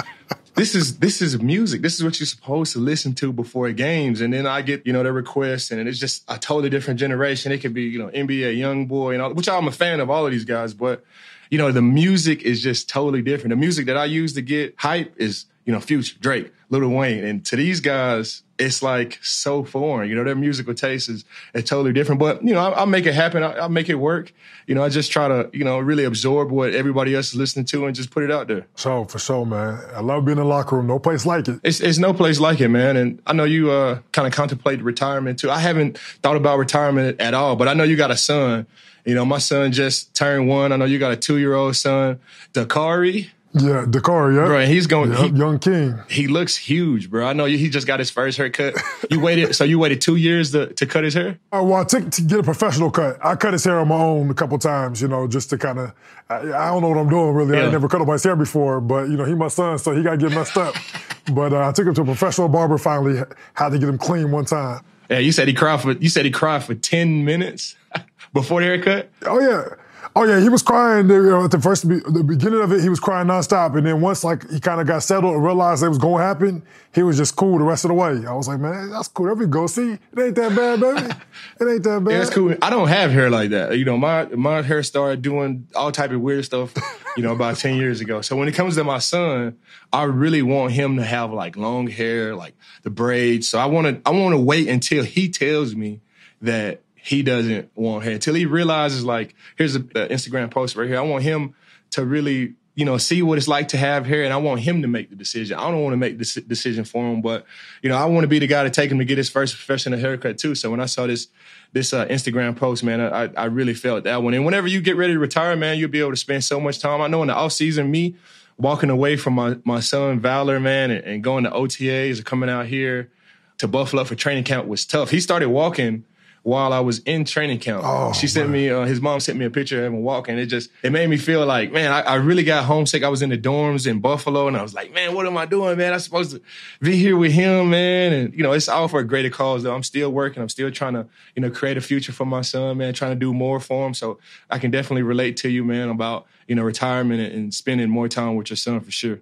this 0.55 0.75
is 0.75 0.99
this 0.99 1.21
is 1.21 1.41
music. 1.41 1.81
This 1.81 1.95
is 1.95 2.03
what 2.03 2.19
you're 2.19 2.27
supposed 2.27 2.73
to 2.73 2.79
listen 2.79 3.13
to 3.15 3.31
before 3.31 3.71
games. 3.71 4.21
And 4.21 4.33
then 4.33 4.45
I 4.45 4.61
get 4.61 4.85
you 4.85 4.93
know 4.93 5.03
the 5.03 5.13
requests, 5.13 5.71
and 5.71 5.87
it's 5.87 5.99
just 5.99 6.23
a 6.27 6.37
totally 6.37 6.69
different 6.69 6.99
generation. 6.99 7.51
It 7.51 7.59
could 7.59 7.73
be 7.73 7.83
you 7.83 7.99
know 7.99 8.09
NBA 8.09 8.57
YoungBoy 8.57 9.13
and 9.13 9.21
all, 9.21 9.33
which 9.33 9.47
I'm 9.47 9.67
a 9.67 9.71
fan 9.71 9.99
of 9.99 10.09
all 10.09 10.25
of 10.25 10.31
these 10.31 10.45
guys, 10.45 10.73
but 10.73 11.03
you 11.49 11.57
know 11.57 11.71
the 11.71 11.81
music 11.81 12.43
is 12.43 12.61
just 12.61 12.89
totally 12.89 13.21
different. 13.21 13.51
The 13.51 13.55
music 13.55 13.85
that 13.85 13.97
I 13.97 14.05
use 14.05 14.33
to 14.33 14.41
get 14.41 14.75
hype 14.77 15.13
is 15.17 15.45
you 15.65 15.73
know 15.73 15.79
Future, 15.79 16.17
Drake, 16.19 16.51
Lil 16.71 16.87
Wayne, 16.89 17.23
and 17.25 17.45
to 17.45 17.57
these 17.57 17.81
guys, 17.81 18.43
it's 18.57 18.81
like 18.81 19.19
so 19.21 19.63
foreign. 19.63 20.09
You 20.09 20.15
know, 20.15 20.23
their 20.23 20.35
musical 20.35 20.73
taste 20.73 21.09
is, 21.09 21.25
is 21.53 21.65
totally 21.65 21.91
different. 21.91 22.19
But 22.19 22.43
you 22.43 22.53
know, 22.53 22.59
I, 22.59 22.79
will 22.79 22.85
make 22.85 23.05
it 23.05 23.13
happen. 23.13 23.43
I, 23.43 23.61
will 23.61 23.69
make 23.69 23.89
it 23.89 23.95
work. 23.95 24.31
You 24.67 24.75
know, 24.75 24.83
I 24.83 24.89
just 24.89 25.11
try 25.11 25.27
to 25.27 25.49
you 25.51 25.65
know 25.65 25.79
really 25.79 26.05
absorb 26.05 26.49
what 26.49 26.73
everybody 26.73 27.13
else 27.13 27.29
is 27.29 27.35
listening 27.35 27.65
to 27.65 27.85
and 27.85 27.95
just 27.95 28.09
put 28.09 28.23
it 28.23 28.31
out 28.31 28.47
there. 28.47 28.67
So 28.75 29.03
for 29.05 29.19
sure, 29.19 29.45
man. 29.45 29.79
I 29.93 29.99
love 29.99 30.23
being 30.25 30.37
in 30.37 30.43
the 30.43 30.49
locker 30.49 30.77
room. 30.77 30.87
No 30.87 30.97
place 30.97 31.25
like 31.25 31.47
it. 31.47 31.59
It's, 31.63 31.81
it's 31.81 31.97
no 31.97 32.13
place 32.13 32.39
like 32.39 32.61
it, 32.61 32.69
man. 32.69 32.95
And 32.95 33.21
I 33.27 33.33
know 33.33 33.43
you 33.43 33.71
uh, 33.71 33.99
kind 34.13 34.27
of 34.27 34.33
contemplate 34.33 34.81
retirement 34.81 35.39
too. 35.39 35.51
I 35.51 35.59
haven't 35.59 35.97
thought 35.97 36.37
about 36.37 36.57
retirement 36.57 37.19
at 37.19 37.33
all, 37.33 37.55
but 37.57 37.67
I 37.67 37.73
know 37.73 37.83
you 37.83 37.97
got 37.97 38.11
a 38.11 38.17
son. 38.17 38.65
You 39.05 39.15
know, 39.15 39.25
my 39.25 39.39
son 39.39 39.71
just 39.71 40.15
turned 40.15 40.47
one. 40.47 40.71
I 40.71 40.77
know 40.77 40.85
you 40.85 40.99
got 40.99 41.11
a 41.11 41.17
two 41.17 41.37
year 41.37 41.53
old 41.53 41.75
son, 41.75 42.19
Dakari. 42.53 43.29
Yeah, 43.53 43.85
Dakar, 43.89 44.31
yeah. 44.31 44.45
Bro, 44.45 44.65
he's 44.65 44.87
going. 44.87 45.11
Yep, 45.11 45.19
he, 45.19 45.27
young 45.37 45.59
King. 45.59 45.99
He 46.09 46.27
looks 46.27 46.55
huge, 46.55 47.09
bro. 47.09 47.27
I 47.27 47.33
know 47.33 47.45
he 47.45 47.69
just 47.69 47.85
got 47.85 47.99
his 47.99 48.09
first 48.09 48.37
haircut. 48.37 48.75
You 49.09 49.19
waited, 49.19 49.55
so 49.55 49.65
you 49.65 49.77
waited 49.77 49.99
two 49.99 50.15
years 50.15 50.51
to, 50.51 50.67
to 50.67 50.85
cut 50.85 51.03
his 51.03 51.13
hair? 51.13 51.37
Uh, 51.51 51.61
well, 51.63 51.81
I 51.81 51.83
took 51.83 52.09
to 52.11 52.21
get 52.21 52.39
a 52.39 52.43
professional 52.43 52.89
cut. 52.89 53.17
I 53.23 53.35
cut 53.35 53.51
his 53.51 53.63
hair 53.65 53.79
on 53.79 53.89
my 53.89 53.97
own 53.97 54.29
a 54.29 54.33
couple 54.33 54.57
times, 54.57 55.01
you 55.01 55.09
know, 55.09 55.27
just 55.27 55.49
to 55.49 55.57
kind 55.57 55.79
of. 55.79 55.93
I, 56.29 56.37
I, 56.37 56.69
don't 56.69 56.81
know 56.81 56.89
what 56.89 56.97
I'm 56.97 57.09
doing 57.09 57.33
really. 57.33 57.57
Yeah. 57.57 57.67
I 57.67 57.71
never 57.71 57.89
cut 57.89 57.97
nobody's 57.97 58.23
hair 58.23 58.37
before, 58.37 58.79
but 58.79 59.09
you 59.09 59.17
know, 59.17 59.25
he 59.25 59.35
my 59.35 59.49
son, 59.49 59.77
so 59.79 59.93
he 59.93 60.01
got 60.01 60.11
to 60.11 60.17
get 60.17 60.31
messed 60.31 60.55
up. 60.55 60.73
but 61.33 61.51
uh, 61.51 61.67
I 61.67 61.71
took 61.73 61.87
him 61.87 61.93
to 61.95 62.01
a 62.03 62.05
professional 62.05 62.47
barber. 62.47 62.77
Finally, 62.77 63.21
had 63.53 63.69
to 63.69 63.79
get 63.79 63.89
him 63.89 63.97
clean 63.97 64.31
one 64.31 64.45
time. 64.45 64.81
Yeah, 65.09 65.19
you 65.19 65.33
said 65.33 65.49
he 65.49 65.53
cried 65.53 65.81
for. 65.81 65.91
You 65.91 66.07
said 66.07 66.23
he 66.23 66.31
cried 66.31 66.63
for 66.63 66.73
ten 66.73 67.25
minutes 67.25 67.75
before 68.33 68.61
the 68.61 68.67
haircut. 68.67 69.09
Oh 69.23 69.41
yeah. 69.41 69.75
Oh 70.13 70.23
yeah, 70.23 70.41
he 70.41 70.49
was 70.49 70.61
crying 70.61 71.09
you 71.09 71.29
know, 71.29 71.45
at 71.45 71.51
the 71.51 71.59
first 71.59 71.87
the 71.87 72.23
beginning 72.25 72.61
of 72.61 72.71
it. 72.73 72.81
He 72.81 72.89
was 72.89 72.99
crying 72.99 73.27
nonstop, 73.27 73.77
and 73.77 73.85
then 73.85 74.01
once 74.01 74.23
like 74.23 74.49
he 74.49 74.59
kind 74.59 74.81
of 74.81 74.87
got 74.87 75.03
settled 75.03 75.35
and 75.35 75.43
realized 75.43 75.83
it 75.83 75.89
was 75.89 75.97
going 75.97 76.19
to 76.21 76.25
happen, 76.25 76.63
he 76.93 77.01
was 77.01 77.15
just 77.15 77.37
cool 77.37 77.57
the 77.57 77.63
rest 77.63 77.85
of 77.85 77.89
the 77.89 77.93
way. 77.93 78.25
I 78.27 78.33
was 78.33 78.47
like, 78.47 78.59
man, 78.59 78.89
that's 78.89 79.07
cool. 79.07 79.27
There 79.27 79.35
we 79.35 79.47
go. 79.47 79.67
See, 79.67 79.93
it 79.93 80.19
ain't 80.19 80.35
that 80.35 80.55
bad, 80.55 80.81
baby. 80.81 81.13
It 81.61 81.73
ain't 81.73 81.83
that 81.83 82.03
bad. 82.03 82.11
Yeah, 82.11 82.17
that's 82.19 82.29
cool. 82.29 82.55
I 82.61 82.69
don't 82.69 82.89
have 82.89 83.11
hair 83.11 83.29
like 83.29 83.51
that. 83.51 83.77
You 83.77 83.85
know, 83.85 83.97
my 83.97 84.25
my 84.25 84.61
hair 84.61 84.83
started 84.83 85.21
doing 85.21 85.67
all 85.75 85.91
type 85.91 86.11
of 86.11 86.19
weird 86.19 86.43
stuff. 86.43 86.73
You 87.15 87.23
know, 87.23 87.33
about 87.33 87.57
ten 87.57 87.75
years 87.75 88.01
ago. 88.01 88.21
So 88.21 88.35
when 88.35 88.47
it 88.47 88.53
comes 88.53 88.75
to 88.75 88.83
my 88.83 88.99
son, 88.99 89.57
I 89.93 90.03
really 90.03 90.41
want 90.41 90.73
him 90.73 90.97
to 90.97 91.03
have 91.03 91.31
like 91.31 91.55
long 91.55 91.87
hair, 91.87 92.35
like 92.35 92.53
the 92.83 92.89
braids. 92.89 93.47
So 93.47 93.59
I 93.59 93.65
want 93.65 93.87
to 93.87 94.09
I 94.09 94.11
want 94.13 94.33
to 94.33 94.39
wait 94.39 94.67
until 94.67 95.03
he 95.03 95.29
tells 95.29 95.75
me 95.75 96.01
that 96.41 96.81
he 97.03 97.23
doesn't 97.23 97.71
want 97.75 98.03
hair 98.03 98.13
until 98.13 98.35
he 98.35 98.45
realizes 98.45 99.03
like 99.03 99.35
here's 99.57 99.75
an 99.75 99.83
Instagram 99.83 100.51
post 100.51 100.75
right 100.75 100.87
here. 100.87 100.97
I 100.97 101.01
want 101.01 101.23
him 101.23 101.55
to 101.91 102.05
really 102.05 102.55
you 102.75 102.85
know 102.85 102.97
see 102.97 103.21
what 103.21 103.37
it's 103.37 103.47
like 103.47 103.69
to 103.69 103.77
have 103.77 104.05
hair, 104.05 104.23
and 104.23 104.31
I 104.31 104.37
want 104.37 104.61
him 104.61 104.81
to 104.83 104.87
make 104.87 105.09
the 105.09 105.15
decision. 105.15 105.57
I 105.57 105.69
don't 105.71 105.81
want 105.81 105.93
to 105.93 105.97
make 105.97 106.17
the 106.17 106.41
decision 106.47 106.83
for 106.85 107.03
him, 107.11 107.21
but 107.21 107.45
you 107.81 107.89
know 107.89 107.97
I 107.97 108.05
want 108.05 108.23
to 108.23 108.27
be 108.27 108.39
the 108.39 108.47
guy 108.47 108.63
to 108.63 108.69
take 108.69 108.91
him 108.91 108.99
to 108.99 109.05
get 109.05 109.17
his 109.17 109.29
first 109.29 109.55
professional 109.55 109.99
haircut 109.99 110.37
too. 110.37 110.55
So 110.55 110.69
when 110.69 110.79
I 110.79 110.85
saw 110.85 111.07
this 111.07 111.27
this 111.73 111.91
uh, 111.91 112.05
Instagram 112.05 112.55
post, 112.55 112.83
man, 112.83 113.01
I 113.01 113.29
I 113.35 113.45
really 113.45 113.73
felt 113.73 114.03
that 114.03 114.21
one. 114.23 114.33
And 114.33 114.45
whenever 114.45 114.67
you 114.67 114.81
get 114.81 114.95
ready 114.95 115.13
to 115.13 115.19
retire, 115.19 115.55
man, 115.55 115.77
you'll 115.77 115.89
be 115.89 115.99
able 115.99 116.11
to 116.11 116.17
spend 116.17 116.43
so 116.43 116.59
much 116.59 116.79
time. 116.79 117.01
I 117.01 117.07
know 117.07 117.21
in 117.23 117.27
the 117.27 117.35
off 117.35 117.51
season, 117.51 117.89
me 117.89 118.15
walking 118.57 118.89
away 118.91 119.17
from 119.17 119.33
my 119.33 119.57
my 119.65 119.79
son 119.79 120.19
Valor, 120.19 120.59
man, 120.59 120.91
and, 120.91 121.03
and 121.03 121.23
going 121.23 121.43
to 121.45 121.49
OTAs 121.49 122.19
or 122.19 122.23
coming 122.23 122.49
out 122.49 122.67
here 122.67 123.11
to 123.57 123.67
Buffalo 123.67 124.03
for 124.03 124.15
training 124.15 124.43
camp 124.43 124.67
was 124.67 124.85
tough. 124.85 125.09
He 125.09 125.19
started 125.19 125.49
walking 125.49 126.05
while 126.43 126.73
I 126.73 126.79
was 126.79 126.99
in 126.99 127.23
training 127.23 127.59
camp. 127.59 127.83
Oh, 127.85 128.13
she 128.13 128.27
sent 128.27 128.49
man. 128.49 128.53
me, 128.53 128.69
uh, 128.69 128.85
his 128.85 128.99
mom 128.99 129.19
sent 129.19 129.37
me 129.37 129.45
a 129.45 129.49
picture 129.51 129.85
of 129.85 129.93
him 129.93 130.01
walking. 130.01 130.39
It 130.39 130.47
just, 130.47 130.71
it 130.81 130.91
made 130.91 131.07
me 131.07 131.17
feel 131.17 131.45
like, 131.45 131.71
man, 131.71 131.91
I, 131.91 132.01
I, 132.01 132.15
really 132.15 132.43
got 132.43 132.65
homesick. 132.65 133.03
I 133.03 133.09
was 133.09 133.21
in 133.21 133.29
the 133.29 133.37
dorms 133.37 133.85
in 133.85 133.99
Buffalo 133.99 134.47
and 134.47 134.57
I 134.57 134.63
was 134.63 134.73
like, 134.73 134.91
man, 134.91 135.13
what 135.13 135.27
am 135.27 135.37
I 135.37 135.45
doing, 135.45 135.77
man? 135.77 135.93
I'm 135.93 135.99
supposed 135.99 136.31
to 136.31 136.41
be 136.79 136.95
here 136.97 137.15
with 137.15 137.31
him, 137.31 137.69
man. 137.69 138.11
And, 138.11 138.33
you 138.33 138.41
know, 138.41 138.53
it's 138.53 138.67
all 138.67 138.87
for 138.87 138.99
a 138.99 139.07
greater 139.07 139.29
cause 139.29 139.61
though. 139.61 139.75
I'm 139.75 139.83
still 139.83 140.11
working. 140.11 140.41
I'm 140.41 140.49
still 140.49 140.71
trying 140.71 140.93
to, 140.93 141.05
you 141.35 141.43
know, 141.43 141.51
create 141.51 141.77
a 141.77 141.81
future 141.81 142.11
for 142.11 142.25
my 142.25 142.41
son, 142.41 142.77
man, 142.77 142.95
trying 142.95 143.11
to 143.11 143.19
do 143.19 143.33
more 143.33 143.59
for 143.59 143.85
him. 143.85 143.93
So 143.93 144.17
I 144.49 144.57
can 144.57 144.71
definitely 144.71 145.03
relate 145.03 145.37
to 145.37 145.49
you, 145.49 145.63
man, 145.63 145.89
about, 145.89 146.25
you 146.47 146.55
know, 146.55 146.63
retirement 146.63 147.21
and, 147.21 147.33
and 147.33 147.53
spending 147.53 147.89
more 147.89 148.07
time 148.07 148.35
with 148.35 148.49
your 148.49 148.57
son 148.57 148.79
for 148.79 148.91
sure. 148.91 149.19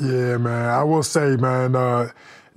Yeah, 0.00 0.38
man. 0.38 0.70
I 0.70 0.84
will 0.84 1.02
say, 1.02 1.36
man, 1.36 1.74
uh, 1.74 2.10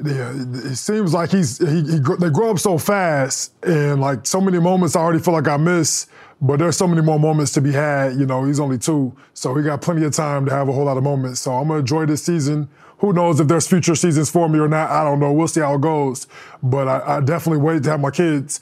yeah, 0.04 0.32
it 0.32 0.76
seems 0.76 1.14
like 1.14 1.32
he's 1.32 1.58
he, 1.58 1.82
he, 1.82 2.00
they 2.20 2.30
grow 2.30 2.52
up 2.52 2.60
so 2.60 2.78
fast, 2.78 3.54
and 3.64 4.00
like 4.00 4.28
so 4.28 4.40
many 4.40 4.60
moments 4.60 4.96
I 4.96 5.02
already 5.02 5.20
feel 5.20 5.34
like 5.34 5.48
I 5.48 5.58
miss. 5.58 6.08
But 6.40 6.60
there's 6.60 6.78
so 6.78 6.88
many 6.88 7.02
more 7.02 7.20
moments 7.20 7.52
to 7.54 7.62
be 7.62 7.72
had. 7.72 8.14
You 8.16 8.28
know, 8.28 8.44
he's 8.44 8.60
only 8.60 8.78
two, 8.78 9.16
so 9.34 9.56
he 9.56 9.64
got 9.64 9.82
plenty 9.82 10.06
of 10.06 10.14
time 10.14 10.46
to 10.46 10.52
have 10.52 10.70
a 10.70 10.72
whole 10.72 10.86
lot 10.86 10.98
of 10.98 11.04
moments. 11.04 11.42
So 11.42 11.52
I'm 11.52 11.68
gonna 11.68 11.80
enjoy 11.80 12.06
this 12.06 12.24
season. 12.24 12.70
Who 13.00 13.12
knows 13.14 13.40
if 13.40 13.48
there's 13.48 13.68
future 13.68 13.96
seasons 13.96 14.30
for 14.30 14.48
me 14.50 14.60
or 14.60 14.68
not? 14.68 14.90
I 14.90 15.04
don't 15.04 15.20
know. 15.20 15.32
We'll 15.32 15.48
see 15.48 15.62
how 15.62 15.76
it 15.76 15.82
goes. 15.82 16.28
But 16.62 16.88
I, 16.88 17.18
I 17.18 17.20
definitely 17.22 17.64
wait 17.64 17.84
to 17.84 17.90
have 17.92 18.00
my 18.00 18.12
kids 18.12 18.60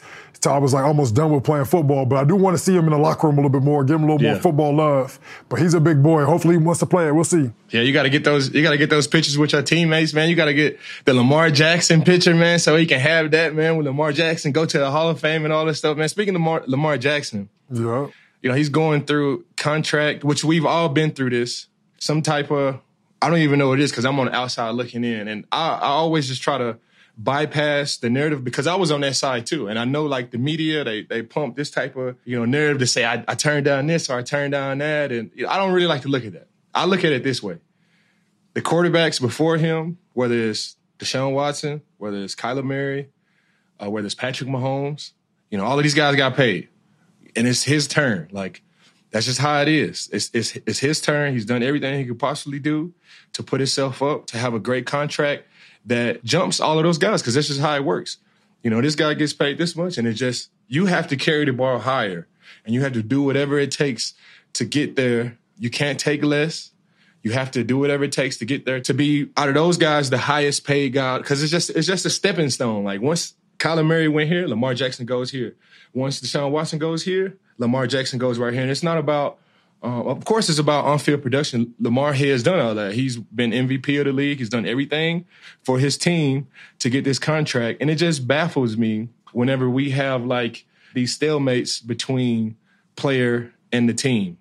I 0.51 0.57
was 0.57 0.73
like 0.73 0.83
almost 0.83 1.15
done 1.15 1.31
with 1.31 1.43
playing 1.43 1.65
football, 1.65 2.05
but 2.05 2.17
I 2.17 2.23
do 2.23 2.35
want 2.35 2.57
to 2.57 2.63
see 2.63 2.73
him 2.73 2.85
in 2.85 2.91
the 2.91 2.97
locker 2.97 3.27
room 3.27 3.37
a 3.37 3.41
little 3.41 3.49
bit 3.49 3.63
more, 3.63 3.83
give 3.83 3.97
him 3.97 4.03
a 4.03 4.13
little 4.13 4.21
yeah. 4.21 4.33
more 4.33 4.41
football 4.41 4.75
love. 4.75 5.19
But 5.49 5.59
he's 5.59 5.73
a 5.73 5.79
big 5.79 6.01
boy. 6.01 6.25
Hopefully 6.25 6.55
he 6.55 6.57
wants 6.57 6.79
to 6.79 6.85
play 6.85 7.07
it. 7.07 7.13
We'll 7.13 7.23
see. 7.23 7.51
Yeah, 7.69 7.81
you 7.81 7.93
got 7.93 8.03
to 8.03 8.09
get 8.09 8.23
those. 8.23 8.53
You 8.53 8.61
got 8.63 8.71
to 8.71 8.77
get 8.77 8.89
those 8.89 9.07
pictures 9.07 9.37
with 9.37 9.53
your 9.53 9.61
teammates, 9.61 10.13
man. 10.13 10.29
You 10.29 10.35
got 10.35 10.45
to 10.45 10.53
get 10.53 10.79
the 11.05 11.13
Lamar 11.13 11.51
Jackson 11.51 12.01
picture, 12.03 12.33
man, 12.33 12.59
so 12.59 12.75
he 12.75 12.85
can 12.85 12.99
have 12.99 13.31
that, 13.31 13.53
man, 13.53 13.77
with 13.77 13.85
Lamar 13.85 14.11
Jackson, 14.11 14.51
go 14.51 14.65
to 14.65 14.77
the 14.77 14.91
Hall 14.91 15.09
of 15.09 15.19
Fame 15.19 15.43
and 15.43 15.53
all 15.53 15.65
this 15.65 15.77
stuff, 15.79 15.97
man. 15.97 16.09
Speaking 16.09 16.35
of 16.35 16.41
Lamar, 16.41 16.63
Lamar 16.67 16.97
Jackson, 16.97 17.49
yeah, 17.71 18.07
you 18.41 18.49
know 18.49 18.55
he's 18.55 18.69
going 18.69 19.05
through 19.05 19.45
contract, 19.57 20.23
which 20.23 20.43
we've 20.43 20.65
all 20.65 20.89
been 20.89 21.11
through 21.11 21.31
this. 21.31 21.67
Some 21.97 22.21
type 22.21 22.51
of 22.51 22.81
I 23.21 23.29
don't 23.29 23.39
even 23.39 23.57
know 23.57 23.69
what 23.69 23.79
it 23.79 23.83
is 23.83 23.91
because 23.91 24.05
I'm 24.05 24.19
on 24.19 24.27
the 24.27 24.35
outside 24.35 24.69
looking 24.71 25.03
in, 25.03 25.27
and 25.27 25.45
I, 25.51 25.69
I 25.69 25.87
always 25.87 26.27
just 26.27 26.41
try 26.41 26.57
to 26.57 26.77
bypass 27.17 27.97
the 27.97 28.09
narrative 28.09 28.43
because 28.43 28.67
I 28.67 28.75
was 28.75 28.91
on 28.91 29.01
that 29.01 29.15
side 29.15 29.45
too. 29.45 29.67
And 29.67 29.79
I 29.79 29.85
know 29.85 30.05
like 30.05 30.31
the 30.31 30.37
media, 30.37 30.83
they 30.83 31.03
they 31.03 31.21
pump 31.21 31.55
this 31.55 31.71
type 31.71 31.95
of, 31.95 32.17
you 32.25 32.37
know, 32.37 32.45
narrative 32.45 32.79
to 32.79 32.87
say 32.87 33.05
I, 33.05 33.23
I 33.27 33.35
turned 33.35 33.65
down 33.65 33.87
this 33.87 34.09
or 34.09 34.17
I 34.17 34.23
turned 34.23 34.51
down 34.51 34.79
that. 34.79 35.11
And 35.11 35.31
you 35.33 35.45
know, 35.45 35.49
I 35.49 35.57
don't 35.57 35.73
really 35.73 35.87
like 35.87 36.01
to 36.01 36.09
look 36.09 36.25
at 36.25 36.33
that. 36.33 36.47
I 36.73 36.85
look 36.85 37.03
at 37.05 37.11
it 37.11 37.23
this 37.23 37.41
way. 37.41 37.59
The 38.53 38.61
quarterbacks 38.61 39.19
before 39.19 39.57
him, 39.57 39.97
whether 40.13 40.35
it's 40.35 40.77
Deshaun 40.99 41.33
Watson, 41.33 41.81
whether 41.97 42.17
it's 42.17 42.35
Kyler 42.35 42.63
Murray, 42.63 43.09
uh, 43.81 43.89
whether 43.89 44.05
it's 44.05 44.15
Patrick 44.15 44.49
Mahomes, 44.49 45.11
you 45.49 45.57
know, 45.57 45.65
all 45.65 45.77
of 45.77 45.83
these 45.83 45.93
guys 45.93 46.15
got 46.15 46.35
paid. 46.35 46.69
And 47.35 47.47
it's 47.47 47.63
his 47.63 47.87
turn. 47.87 48.29
Like, 48.31 48.61
that's 49.11 49.25
just 49.25 49.39
how 49.39 49.61
it 49.61 49.67
is. 49.67 50.09
It's, 50.11 50.29
it's, 50.33 50.55
it's 50.55 50.79
his 50.79 51.01
turn. 51.01 51.33
He's 51.33 51.45
done 51.45 51.63
everything 51.63 51.97
he 51.99 52.05
could 52.05 52.19
possibly 52.19 52.59
do 52.59 52.93
to 53.33 53.43
put 53.43 53.59
himself 53.59 54.01
up, 54.01 54.27
to 54.27 54.37
have 54.37 54.53
a 54.53 54.59
great 54.59 54.85
contract 54.85 55.45
that 55.85 56.23
jumps 56.23 56.59
all 56.59 56.77
of 56.77 56.83
those 56.83 56.97
guys 56.97 57.21
because 57.21 57.35
that's 57.35 57.47
just 57.47 57.59
how 57.59 57.75
it 57.75 57.83
works. 57.83 58.17
You 58.63 58.69
know, 58.69 58.81
this 58.81 58.95
guy 58.95 59.13
gets 59.13 59.33
paid 59.33 59.57
this 59.57 59.75
much, 59.75 59.97
and 59.97 60.07
it 60.07 60.13
just 60.13 60.49
you 60.67 60.87
have 60.87 61.07
to 61.09 61.15
carry 61.15 61.45
the 61.45 61.53
bar 61.53 61.79
higher, 61.79 62.27
and 62.65 62.73
you 62.73 62.81
have 62.81 62.93
to 62.93 63.03
do 63.03 63.21
whatever 63.21 63.59
it 63.59 63.71
takes 63.71 64.13
to 64.53 64.65
get 64.65 64.95
there. 64.95 65.37
You 65.57 65.69
can't 65.69 65.99
take 65.99 66.23
less. 66.23 66.71
You 67.21 67.31
have 67.31 67.51
to 67.51 67.63
do 67.63 67.77
whatever 67.77 68.03
it 68.03 68.11
takes 68.11 68.37
to 68.37 68.45
get 68.45 68.65
there. 68.65 68.79
To 68.81 68.93
be 68.93 69.29
out 69.37 69.49
of 69.49 69.55
those 69.55 69.77
guys, 69.77 70.09
the 70.09 70.17
highest 70.17 70.65
paid 70.65 70.93
guy, 70.93 71.17
because 71.17 71.41
it's 71.41 71.51
just 71.51 71.69
it's 71.71 71.87
just 71.87 72.05
a 72.05 72.09
stepping 72.09 72.49
stone. 72.49 72.83
Like 72.83 73.01
once 73.01 73.33
Kyler 73.57 73.85
Murray 73.85 74.07
went 74.07 74.29
here, 74.29 74.47
Lamar 74.47 74.73
Jackson 74.73 75.05
goes 75.05 75.31
here. 75.31 75.55
Once 75.93 76.19
Deshaun 76.19 76.51
Watson 76.51 76.77
goes 76.77 77.03
here, 77.03 77.37
Lamar 77.57 77.87
Jackson 77.87 78.19
goes 78.19 78.37
right 78.37 78.53
here. 78.53 78.61
And 78.61 78.71
it's 78.71 78.83
not 78.83 78.97
about, 78.97 79.39
uh, 79.85 80.03
of 80.03 80.25
course, 80.25 80.49
it's 80.49 80.57
about 80.57 80.85
on-field 80.85 81.21
production. 81.21 81.75
Lamar 81.79 82.13
has 82.13 82.41
done 82.41 82.59
all 82.59 82.73
that. 82.73 82.93
He's 82.93 83.17
been 83.17 83.51
MVP 83.51 83.99
of 83.99 84.05
the 84.05 84.11
league. 84.11 84.39
He's 84.39 84.49
done 84.49 84.65
everything 84.65 85.25
for 85.63 85.77
his 85.77 85.97
team 85.97 86.47
to 86.79 86.89
get 86.89 87.03
this 87.03 87.19
contract, 87.19 87.81
and 87.81 87.89
it 87.89 87.95
just 87.95 88.27
baffles 88.27 88.77
me 88.77 89.09
whenever 89.31 89.69
we 89.69 89.91
have 89.91 90.25
like 90.25 90.65
these 90.95 91.17
stalemates 91.17 91.85
between 91.85 92.57
player 92.95 93.53
and 93.71 93.87
the 93.87 93.93
team. 93.93 94.37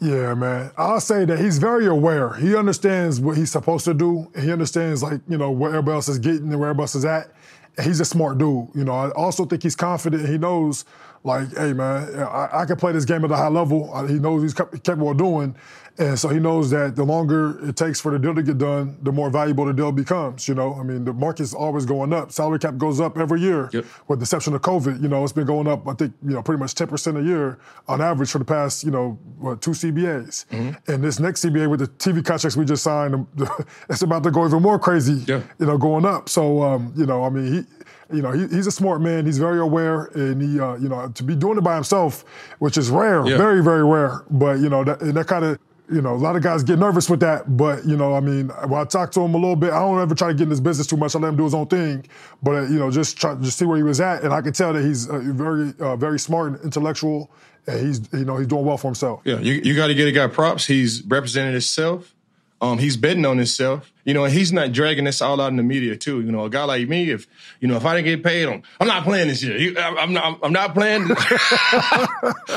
Yeah, 0.00 0.34
man. 0.34 0.72
I'll 0.76 1.00
say 1.00 1.24
that 1.24 1.38
he's 1.38 1.58
very 1.58 1.86
aware. 1.86 2.34
He 2.34 2.56
understands 2.56 3.20
what 3.20 3.36
he's 3.36 3.52
supposed 3.52 3.84
to 3.84 3.94
do. 3.94 4.30
He 4.38 4.50
understands, 4.50 5.00
like, 5.00 5.20
you 5.28 5.38
know, 5.38 5.52
where 5.52 5.70
everybody 5.70 5.94
else 5.94 6.08
is 6.08 6.18
getting 6.18 6.50
and 6.50 6.58
where 6.58 6.70
everybody 6.70 6.82
else 6.82 6.96
is 6.96 7.04
at. 7.04 7.32
He's 7.80 8.00
a 8.00 8.04
smart 8.04 8.36
dude. 8.36 8.68
You 8.74 8.84
know, 8.84 8.92
I 8.92 9.10
also 9.12 9.44
think 9.44 9.62
he's 9.62 9.76
confident. 9.76 10.28
He 10.28 10.38
knows, 10.38 10.84
like, 11.24 11.56
hey, 11.56 11.72
man, 11.72 12.18
I, 12.20 12.48
I 12.52 12.64
can 12.64 12.76
play 12.76 12.92
this 12.92 13.04
game 13.04 13.24
at 13.24 13.30
a 13.30 13.36
high 13.36 13.48
level. 13.48 14.06
He 14.06 14.18
knows 14.18 14.42
he's 14.42 14.54
capable 14.54 15.10
of 15.10 15.18
doing. 15.18 15.56
And 15.98 16.18
so 16.18 16.28
he 16.28 16.38
knows 16.38 16.70
that 16.70 16.96
the 16.96 17.04
longer 17.04 17.68
it 17.68 17.76
takes 17.76 18.00
for 18.00 18.12
the 18.12 18.18
deal 18.18 18.34
to 18.34 18.42
get 18.42 18.56
done, 18.56 18.96
the 19.02 19.12
more 19.12 19.28
valuable 19.28 19.66
the 19.66 19.74
deal 19.74 19.92
becomes. 19.92 20.48
You 20.48 20.54
know, 20.54 20.74
I 20.74 20.82
mean, 20.82 21.04
the 21.04 21.12
market's 21.12 21.52
always 21.52 21.84
going 21.84 22.14
up. 22.14 22.32
Salary 22.32 22.58
cap 22.58 22.78
goes 22.78 22.98
up 22.98 23.18
every 23.18 23.42
year, 23.42 23.68
yep. 23.74 23.84
with 24.08 24.18
the 24.18 24.24
exception 24.24 24.54
of 24.54 24.62
COVID. 24.62 25.02
You 25.02 25.08
know, 25.08 25.22
it's 25.22 25.34
been 25.34 25.46
going 25.46 25.68
up. 25.68 25.86
I 25.86 25.92
think 25.92 26.14
you 26.26 26.32
know 26.32 26.42
pretty 26.42 26.60
much 26.60 26.74
ten 26.74 26.88
percent 26.88 27.18
a 27.18 27.22
year 27.22 27.58
on 27.88 28.00
average 28.00 28.30
for 28.30 28.38
the 28.38 28.44
past 28.44 28.84
you 28.84 28.90
know 28.90 29.18
what, 29.38 29.60
two 29.60 29.72
CBAs. 29.72 30.46
Mm-hmm. 30.46 30.92
And 30.92 31.04
this 31.04 31.20
next 31.20 31.44
CBA 31.44 31.68
with 31.68 31.80
the 31.80 31.88
TV 31.88 32.24
contracts 32.24 32.56
we 32.56 32.64
just 32.64 32.82
signed, 32.82 33.26
it's 33.90 34.00
about 34.00 34.22
to 34.22 34.30
go 34.30 34.46
even 34.46 34.62
more 34.62 34.78
crazy. 34.78 35.24
Yeah. 35.26 35.42
You 35.58 35.66
know, 35.66 35.76
going 35.76 36.06
up. 36.06 36.30
So 36.30 36.62
um, 36.62 36.94
you 36.96 37.04
know, 37.04 37.22
I 37.22 37.28
mean, 37.28 37.52
he 37.52 37.81
you 38.12 38.22
know, 38.22 38.32
he, 38.32 38.46
he's 38.48 38.66
a 38.66 38.72
smart 38.72 39.00
man. 39.00 39.26
He's 39.26 39.38
very 39.38 39.58
aware, 39.58 40.04
and 40.14 40.40
he, 40.40 40.60
uh, 40.60 40.76
you 40.76 40.88
know, 40.88 41.08
to 41.08 41.22
be 41.22 41.34
doing 41.34 41.58
it 41.58 41.62
by 41.62 41.74
himself, 41.74 42.24
which 42.58 42.76
is 42.76 42.90
rare, 42.90 43.26
yeah. 43.26 43.36
very, 43.36 43.62
very 43.62 43.84
rare. 43.84 44.24
But 44.30 44.60
you 44.60 44.68
know, 44.68 44.84
that, 44.84 45.00
and 45.00 45.14
that 45.14 45.26
kind 45.26 45.44
of, 45.44 45.58
you 45.90 46.00
know, 46.00 46.14
a 46.14 46.16
lot 46.16 46.36
of 46.36 46.42
guys 46.42 46.62
get 46.62 46.78
nervous 46.78 47.10
with 47.10 47.20
that. 47.20 47.56
But 47.56 47.84
you 47.84 47.96
know, 47.96 48.14
I 48.14 48.20
mean, 48.20 48.48
when 48.48 48.80
I 48.80 48.84
talk 48.84 49.12
to 49.12 49.20
him 49.20 49.34
a 49.34 49.38
little 49.38 49.56
bit, 49.56 49.72
I 49.72 49.80
don't 49.80 50.00
ever 50.00 50.14
try 50.14 50.28
to 50.28 50.34
get 50.34 50.44
in 50.44 50.50
his 50.50 50.60
business 50.60 50.86
too 50.86 50.96
much. 50.96 51.14
I 51.14 51.18
let 51.18 51.28
him 51.28 51.36
do 51.36 51.44
his 51.44 51.54
own 51.54 51.66
thing. 51.66 52.04
But 52.42 52.54
uh, 52.54 52.62
you 52.62 52.78
know, 52.78 52.90
just 52.90 53.16
try 53.16 53.34
just 53.36 53.58
see 53.58 53.64
where 53.64 53.76
he 53.76 53.82
was 53.82 54.00
at, 54.00 54.22
and 54.22 54.32
I 54.32 54.40
can 54.40 54.52
tell 54.52 54.72
that 54.72 54.84
he's 54.84 55.08
uh, 55.08 55.20
very, 55.24 55.72
uh, 55.80 55.96
very 55.96 56.18
smart 56.18 56.52
and 56.52 56.60
intellectual. 56.64 57.30
And 57.66 57.86
he's, 57.86 58.12
you 58.12 58.24
know, 58.24 58.38
he's 58.38 58.48
doing 58.48 58.64
well 58.64 58.76
for 58.76 58.88
himself. 58.88 59.20
Yeah, 59.24 59.38
you, 59.38 59.54
you 59.62 59.76
got 59.76 59.86
to 59.86 59.94
get 59.94 60.08
a 60.08 60.12
guy 60.12 60.26
props. 60.26 60.66
He's 60.66 61.02
representing 61.04 61.52
himself. 61.52 62.11
Um, 62.62 62.78
he's 62.78 62.96
betting 62.96 63.26
on 63.26 63.38
himself, 63.38 63.92
you 64.04 64.14
know, 64.14 64.24
and 64.24 64.32
he's 64.32 64.52
not 64.52 64.70
dragging 64.70 65.04
this 65.04 65.20
all 65.20 65.40
out 65.40 65.48
in 65.48 65.56
the 65.56 65.64
media 65.64 65.96
too. 65.96 66.20
You 66.20 66.30
know, 66.30 66.44
a 66.44 66.48
guy 66.48 66.62
like 66.62 66.88
me, 66.88 67.10
if 67.10 67.26
you 67.58 67.66
know, 67.66 67.76
if 67.76 67.84
I 67.84 67.96
didn't 67.96 68.06
get 68.06 68.22
paid, 68.22 68.48
I'm, 68.48 68.62
I'm 68.78 68.86
not 68.86 69.02
playing 69.02 69.26
this 69.26 69.42
year. 69.42 69.76
I'm 69.80 70.12
not. 70.12 70.38
I'm 70.44 70.52
not 70.52 70.72
playing. 70.72 71.08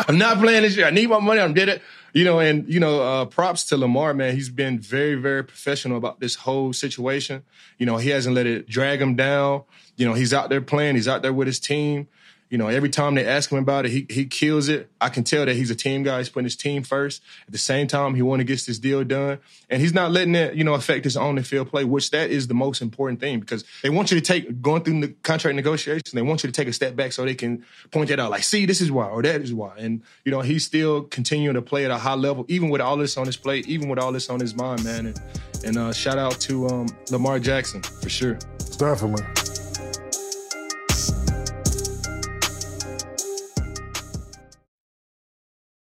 I'm 0.08 0.20
not 0.20 0.38
playing 0.38 0.62
this 0.62 0.78
year. 0.78 0.86
I 0.86 0.92
need 0.92 1.10
my 1.10 1.20
money. 1.20 1.42
I'm 1.42 1.56
dead 1.56 1.70
it. 1.70 1.82
You 2.14 2.24
know, 2.24 2.40
and 2.40 2.72
you 2.72 2.80
know, 2.80 3.02
uh, 3.02 3.26
props 3.26 3.64
to 3.66 3.78
Lamar, 3.78 4.14
man. 4.14 4.36
He's 4.36 4.48
been 4.48 4.78
very, 4.78 5.16
very 5.16 5.44
professional 5.44 5.98
about 5.98 6.20
this 6.20 6.36
whole 6.36 6.72
situation. 6.72 7.44
You 7.80 7.88
know, 7.88 7.98
he 7.98 8.10
hasn't 8.10 8.36
let 8.36 8.46
it 8.46 8.70
drag 8.70 9.02
him 9.02 9.16
down. 9.16 9.64
You 9.98 10.06
know, 10.06 10.14
he's 10.14 10.36
out 10.36 10.50
there 10.50 10.62
playing. 10.62 10.98
He's 10.98 11.08
out 11.08 11.24
there 11.24 11.34
with 11.34 11.48
his 11.48 11.60
team. 11.60 12.08
You 12.50 12.60
know, 12.60 12.68
every 12.68 12.90
time 12.90 13.16
they 13.16 13.26
ask 13.26 13.52
him 13.52 13.58
about 13.58 13.86
it, 13.86 13.92
he 13.92 14.06
he 14.10 14.26
kills 14.26 14.70
it. 14.70 14.90
I 15.02 15.10
can 15.10 15.24
tell 15.24 15.46
that 15.46 15.56
he's 15.56 15.72
a 15.72 15.76
team 15.76 16.04
guy. 16.04 16.20
He's 16.20 16.30
putting 16.30 16.46
his 16.46 16.56
team 16.56 16.84
first. 16.84 17.24
At 17.48 17.52
the 17.52 17.58
same 17.58 17.88
time, 17.88 18.14
he 18.14 18.22
want 18.22 18.40
to 18.40 18.44
get 18.44 18.64
this 18.66 18.78
deal 18.78 19.04
done, 19.04 19.40
and 19.70 19.82
he's 19.82 19.94
not 19.94 20.12
letting 20.12 20.36
it, 20.36 20.54
you 20.54 20.64
know, 20.64 20.76
affect 20.76 21.06
his 21.06 21.18
on 21.18 21.36
the 21.36 21.44
field 21.44 21.70
play, 21.70 21.84
which 21.84 22.12
that 22.12 22.30
is 22.30 22.48
the 22.48 22.54
most 22.54 22.82
important 22.82 23.20
thing 23.20 23.40
because 23.40 23.64
they 23.82 23.90
want 23.90 24.12
you 24.12 24.20
to 24.20 24.26
take 24.26 24.62
going 24.62 24.84
through 24.84 25.02
the 25.02 25.08
contract 25.24 25.56
negotiations. 25.56 26.12
They 26.12 26.22
want 26.22 26.44
you 26.44 26.52
to 26.52 26.54
take 26.54 26.68
a 26.68 26.74
step 26.74 26.96
back 26.96 27.14
so 27.14 27.26
they 27.26 27.36
can 27.36 27.66
point 27.92 28.10
that 28.10 28.20
out, 28.20 28.30
like, 28.30 28.44
see, 28.44 28.66
this 28.66 28.80
is 28.80 28.92
why 28.92 29.08
or 29.08 29.24
that 29.24 29.42
is 29.42 29.54
why, 29.54 29.74
and 29.78 30.04
you 30.24 30.32
know, 30.32 30.42
he's 30.42 30.64
still 30.64 31.04
continuing 31.04 31.56
to 31.56 31.62
play 31.62 31.84
at 31.86 31.92
a 31.92 31.98
high 31.98 32.14
level, 32.14 32.46
even 32.48 32.70
with 32.70 32.82
all 32.82 32.96
this 32.96 33.18
on 33.18 33.26
his 33.26 33.38
plate, 33.38 33.68
even 33.68 33.90
with 33.90 33.98
all 33.98 34.12
this 34.12 34.30
on 34.30 34.40
his 34.40 34.56
mind, 34.56 34.84
man. 34.84 35.08
And, 35.08 35.22
and 35.66 35.78
uh, 35.78 35.94
shout 35.94 36.20
out 36.20 36.40
to 36.42 36.68
um, 36.68 36.88
Lamar 37.10 37.40
Jackson 37.40 37.82
for 37.82 38.10
sure. 38.10 38.38
Definitely. 38.78 39.45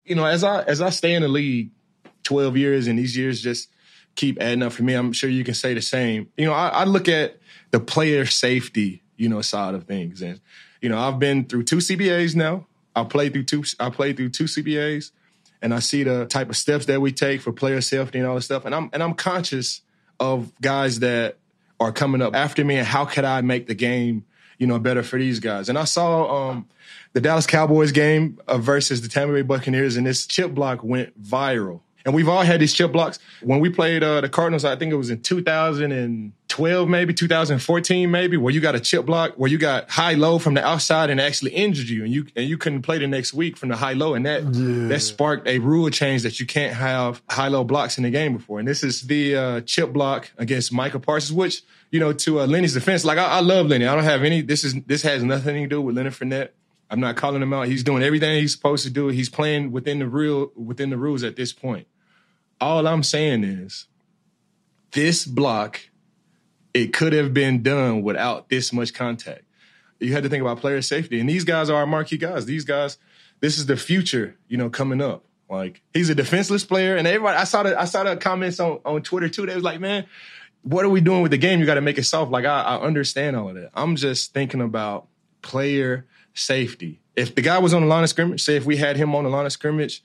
You 0.10 0.16
know, 0.16 0.26
as 0.26 0.44
I 0.44 0.64
as 0.64 0.82
I 0.82 0.90
stay 0.90 1.14
in 1.14 1.22
the 1.22 1.28
league 1.28 1.70
12 2.24 2.58
years 2.58 2.88
and 2.88 3.00
these 3.00 3.16
years 3.16 3.42
just 3.42 3.70
keep 4.16 4.42
adding 4.42 4.64
up 4.64 4.74
for 4.74 4.84
me, 4.84 4.96
I'm 4.96 5.14
sure 5.14 5.30
you 5.30 5.44
can 5.44 5.54
say 5.54 5.74
the 5.74 5.82
same. 5.82 6.30
You 6.36 6.48
know, 6.48 6.54
I, 6.54 6.70
I 6.70 6.84
look 6.84 7.08
at 7.08 7.38
the 7.72 7.80
player 7.80 8.26
safety, 8.26 9.04
you 9.16 9.30
know, 9.30 9.42
side 9.42 9.76
of 9.76 9.86
things. 9.86 10.22
And, 10.22 10.42
you 10.82 10.90
know, 10.90 10.98
I've 10.98 11.20
been 11.20 11.46
through 11.46 11.64
two 11.64 11.78
CBAs 11.78 12.36
now. 12.36 12.66
I 12.96 13.04
played 13.04 13.34
through 13.34 13.44
two 13.44 13.64
I 13.80 13.92
played 13.92 14.18
through 14.18 14.30
two 14.30 14.46
CBAs 14.46 15.12
and 15.62 15.74
I 15.74 15.80
see 15.80 16.04
the 16.04 16.26
type 16.26 16.50
of 16.50 16.58
steps 16.58 16.88
that 16.88 17.00
we 17.00 17.12
take 17.12 17.42
for 17.42 17.54
player 17.54 17.80
safety 17.80 18.18
and 18.18 18.28
all 18.28 18.36
this 18.36 18.46
stuff. 18.46 18.66
And 18.66 18.74
I'm 18.74 18.90
and 18.92 19.04
I'm 19.04 19.14
conscious 19.14 19.82
of 20.20 20.52
guys 20.60 21.00
that 21.00 21.38
are 21.80 21.92
coming 21.92 22.22
up 22.22 22.36
after 22.36 22.66
me 22.66 22.78
and 22.78 22.88
how 22.88 23.06
could 23.06 23.26
I 23.26 23.42
make 23.42 23.68
the 23.68 23.76
game, 23.76 24.26
you 24.60 24.68
know, 24.68 24.78
better 24.78 25.02
for 25.02 25.18
these 25.18 25.40
guys. 25.40 25.68
And 25.70 25.78
I 25.78 25.86
saw 25.86 26.50
um 26.52 26.68
the 27.14 27.22
Dallas 27.22 27.48
Cowboys 27.48 27.92
game 27.92 28.38
uh, 28.48 28.60
versus 28.60 29.02
the 29.02 29.08
Tampa 29.10 29.34
Bay 29.34 29.42
Buccaneers, 29.42 29.98
and 29.98 30.06
this 30.06 30.28
chip 30.28 30.54
block 30.54 30.84
went 30.84 31.20
viral. 31.20 31.82
And 32.06 32.14
we've 32.16 32.30
all 32.30 32.44
had 32.44 32.62
these 32.62 32.74
chip 32.74 32.92
blocks. 32.92 33.20
When 33.42 33.60
we 33.60 33.70
played 33.70 34.04
uh, 34.04 34.22
the 34.22 34.30
Cardinals, 34.30 34.64
I 34.64 34.76
think 34.78 34.92
it 34.94 34.96
was 34.96 35.10
in 35.10 35.22
2012, 35.22 36.88
maybe 36.90 37.14
2014, 37.14 38.10
maybe, 38.10 38.38
where 38.38 38.54
you 38.54 38.62
got 38.62 38.76
a 38.76 38.80
chip 38.80 39.06
block, 39.06 39.34
where 39.36 39.50
you 39.50 39.58
got 39.58 39.90
high 39.90 40.14
low 40.14 40.40
from 40.40 40.54
the 40.54 40.66
outside 40.66 41.10
and 41.10 41.20
actually 41.20 41.52
injured 41.52 41.90
you, 41.90 42.04
and 42.04 42.12
you 42.14 42.26
and 42.36 42.48
you 42.48 42.58
couldn't 42.58 42.82
play 42.84 42.98
the 43.00 43.08
next 43.08 43.34
week 43.34 43.58
from 43.58 43.70
the 43.70 43.76
high 43.76 43.94
low, 43.94 44.14
and 44.14 44.26
that 44.26 44.44
Yeah. 44.44 44.88
that 44.88 45.02
sparked 45.02 45.48
a 45.48 45.60
rule 45.60 45.90
change 45.90 46.24
that 46.24 46.40
you 46.40 46.46
can't 46.46 46.74
have 46.74 47.22
high 47.30 47.48
low 47.50 47.64
blocks 47.64 47.98
in 47.98 48.04
the 48.04 48.10
game 48.10 48.34
before. 48.38 48.60
And 48.60 48.68
this 48.68 48.84
is 48.84 49.02
the 49.02 49.36
uh, 49.36 49.62
chip 49.62 49.92
block 49.94 50.32
against 50.38 50.72
Micah 50.72 51.00
Parsons, 51.00 51.34
which 51.34 51.64
you 51.92 52.00
know 52.00 52.14
to 52.14 52.42
uh, 52.42 52.48
Lenny's 52.48 52.74
defense, 52.74 53.06
like 53.06 53.18
I, 53.18 53.26
I 53.26 53.40
love 53.40 53.68
Lenny. 53.68 53.86
I 53.86 53.96
don't 53.96 54.04
have 54.04 54.24
any. 54.24 54.42
This 54.42 54.64
is 54.64 54.76
this 54.86 55.02
has 55.04 55.24
nothing 55.24 55.64
to 55.64 55.68
do 55.68 55.82
with 55.82 55.96
Leonard 55.96 56.14
Fournette. 56.14 56.50
I'm 56.90 57.00
not 57.00 57.16
calling 57.16 57.42
him 57.42 57.54
out. 57.54 57.68
He's 57.68 57.84
doing 57.84 58.02
everything 58.02 58.40
he's 58.40 58.54
supposed 58.54 58.84
to 58.84 58.90
do. 58.90 59.10
He's 59.10 59.30
playing 59.30 59.72
within 59.72 60.00
the 60.00 60.08
real 60.08 60.52
within 60.56 60.90
the 60.90 60.98
rules 60.98 61.24
at 61.24 61.36
this 61.36 61.54
point. 61.54 61.88
All 62.60 62.88
I'm 62.88 63.04
saying 63.04 63.44
is 63.44 63.88
this 64.92 65.26
block, 65.26 65.80
it 66.74 66.94
could 66.94 67.14
have 67.14 67.34
been 67.34 67.62
done 67.62 68.02
without 68.02 68.50
this 68.50 68.74
much 68.74 68.94
contact. 68.94 69.44
You 70.00 70.14
had 70.14 70.24
to 70.24 70.30
think 70.30 70.42
about 70.42 70.60
player 70.60 70.82
safety. 70.82 71.20
And 71.20 71.30
these 71.30 71.44
guys 71.44 71.70
are 71.70 71.76
our 71.76 71.86
marquee 71.86 72.18
guys. 72.18 72.46
These 72.46 72.66
guys, 72.66 72.98
this 73.40 73.58
is 73.58 73.66
the 73.66 73.78
future, 73.78 74.38
you 74.48 74.58
know, 74.58 74.70
coming 74.70 75.02
up. 75.02 75.26
Like 75.50 75.82
he's 75.94 76.10
a 76.10 76.16
defenseless 76.16 76.64
player. 76.64 76.96
And 76.96 77.08
everybody 77.08 77.38
I 77.38 77.44
saw 77.44 77.64
the 77.64 77.80
I 77.80 77.86
saw 77.86 78.04
the 78.04 78.18
comments 78.18 78.60
on, 78.60 78.80
on 78.86 79.02
Twitter 79.02 79.30
too. 79.30 79.46
They 79.46 79.56
was 79.56 79.64
like, 79.64 79.80
man, 79.80 80.06
what 80.64 80.86
are 80.86 80.90
we 80.90 81.02
doing 81.02 81.22
with 81.22 81.32
the 81.32 81.38
game? 81.38 81.60
You 81.60 81.66
got 81.66 81.76
to 81.76 81.82
make 81.82 81.98
it 81.98 82.04
soft. 82.04 82.32
Like 82.32 82.46
I, 82.46 82.62
I 82.62 82.82
understand 82.82 83.36
all 83.36 83.50
of 83.50 83.56
that. 83.56 83.72
I'm 83.74 83.96
just 83.96 84.34
thinking 84.34 84.62
about 84.62 85.08
player 85.42 86.06
safety. 86.34 87.02
If 87.16 87.36
the 87.36 87.42
guy 87.42 87.60
was 87.60 87.74
on 87.74 87.82
the 87.82 87.88
line 87.88 88.04
of 88.04 88.10
scrimmage, 88.10 88.42
say 88.42 88.56
if 88.56 88.66
we 88.66 88.78
had 88.78 88.98
him 88.98 89.16
on 89.16 89.24
the 89.24 89.30
line 89.30 89.46
of 89.46 89.52
scrimmage, 89.52 90.04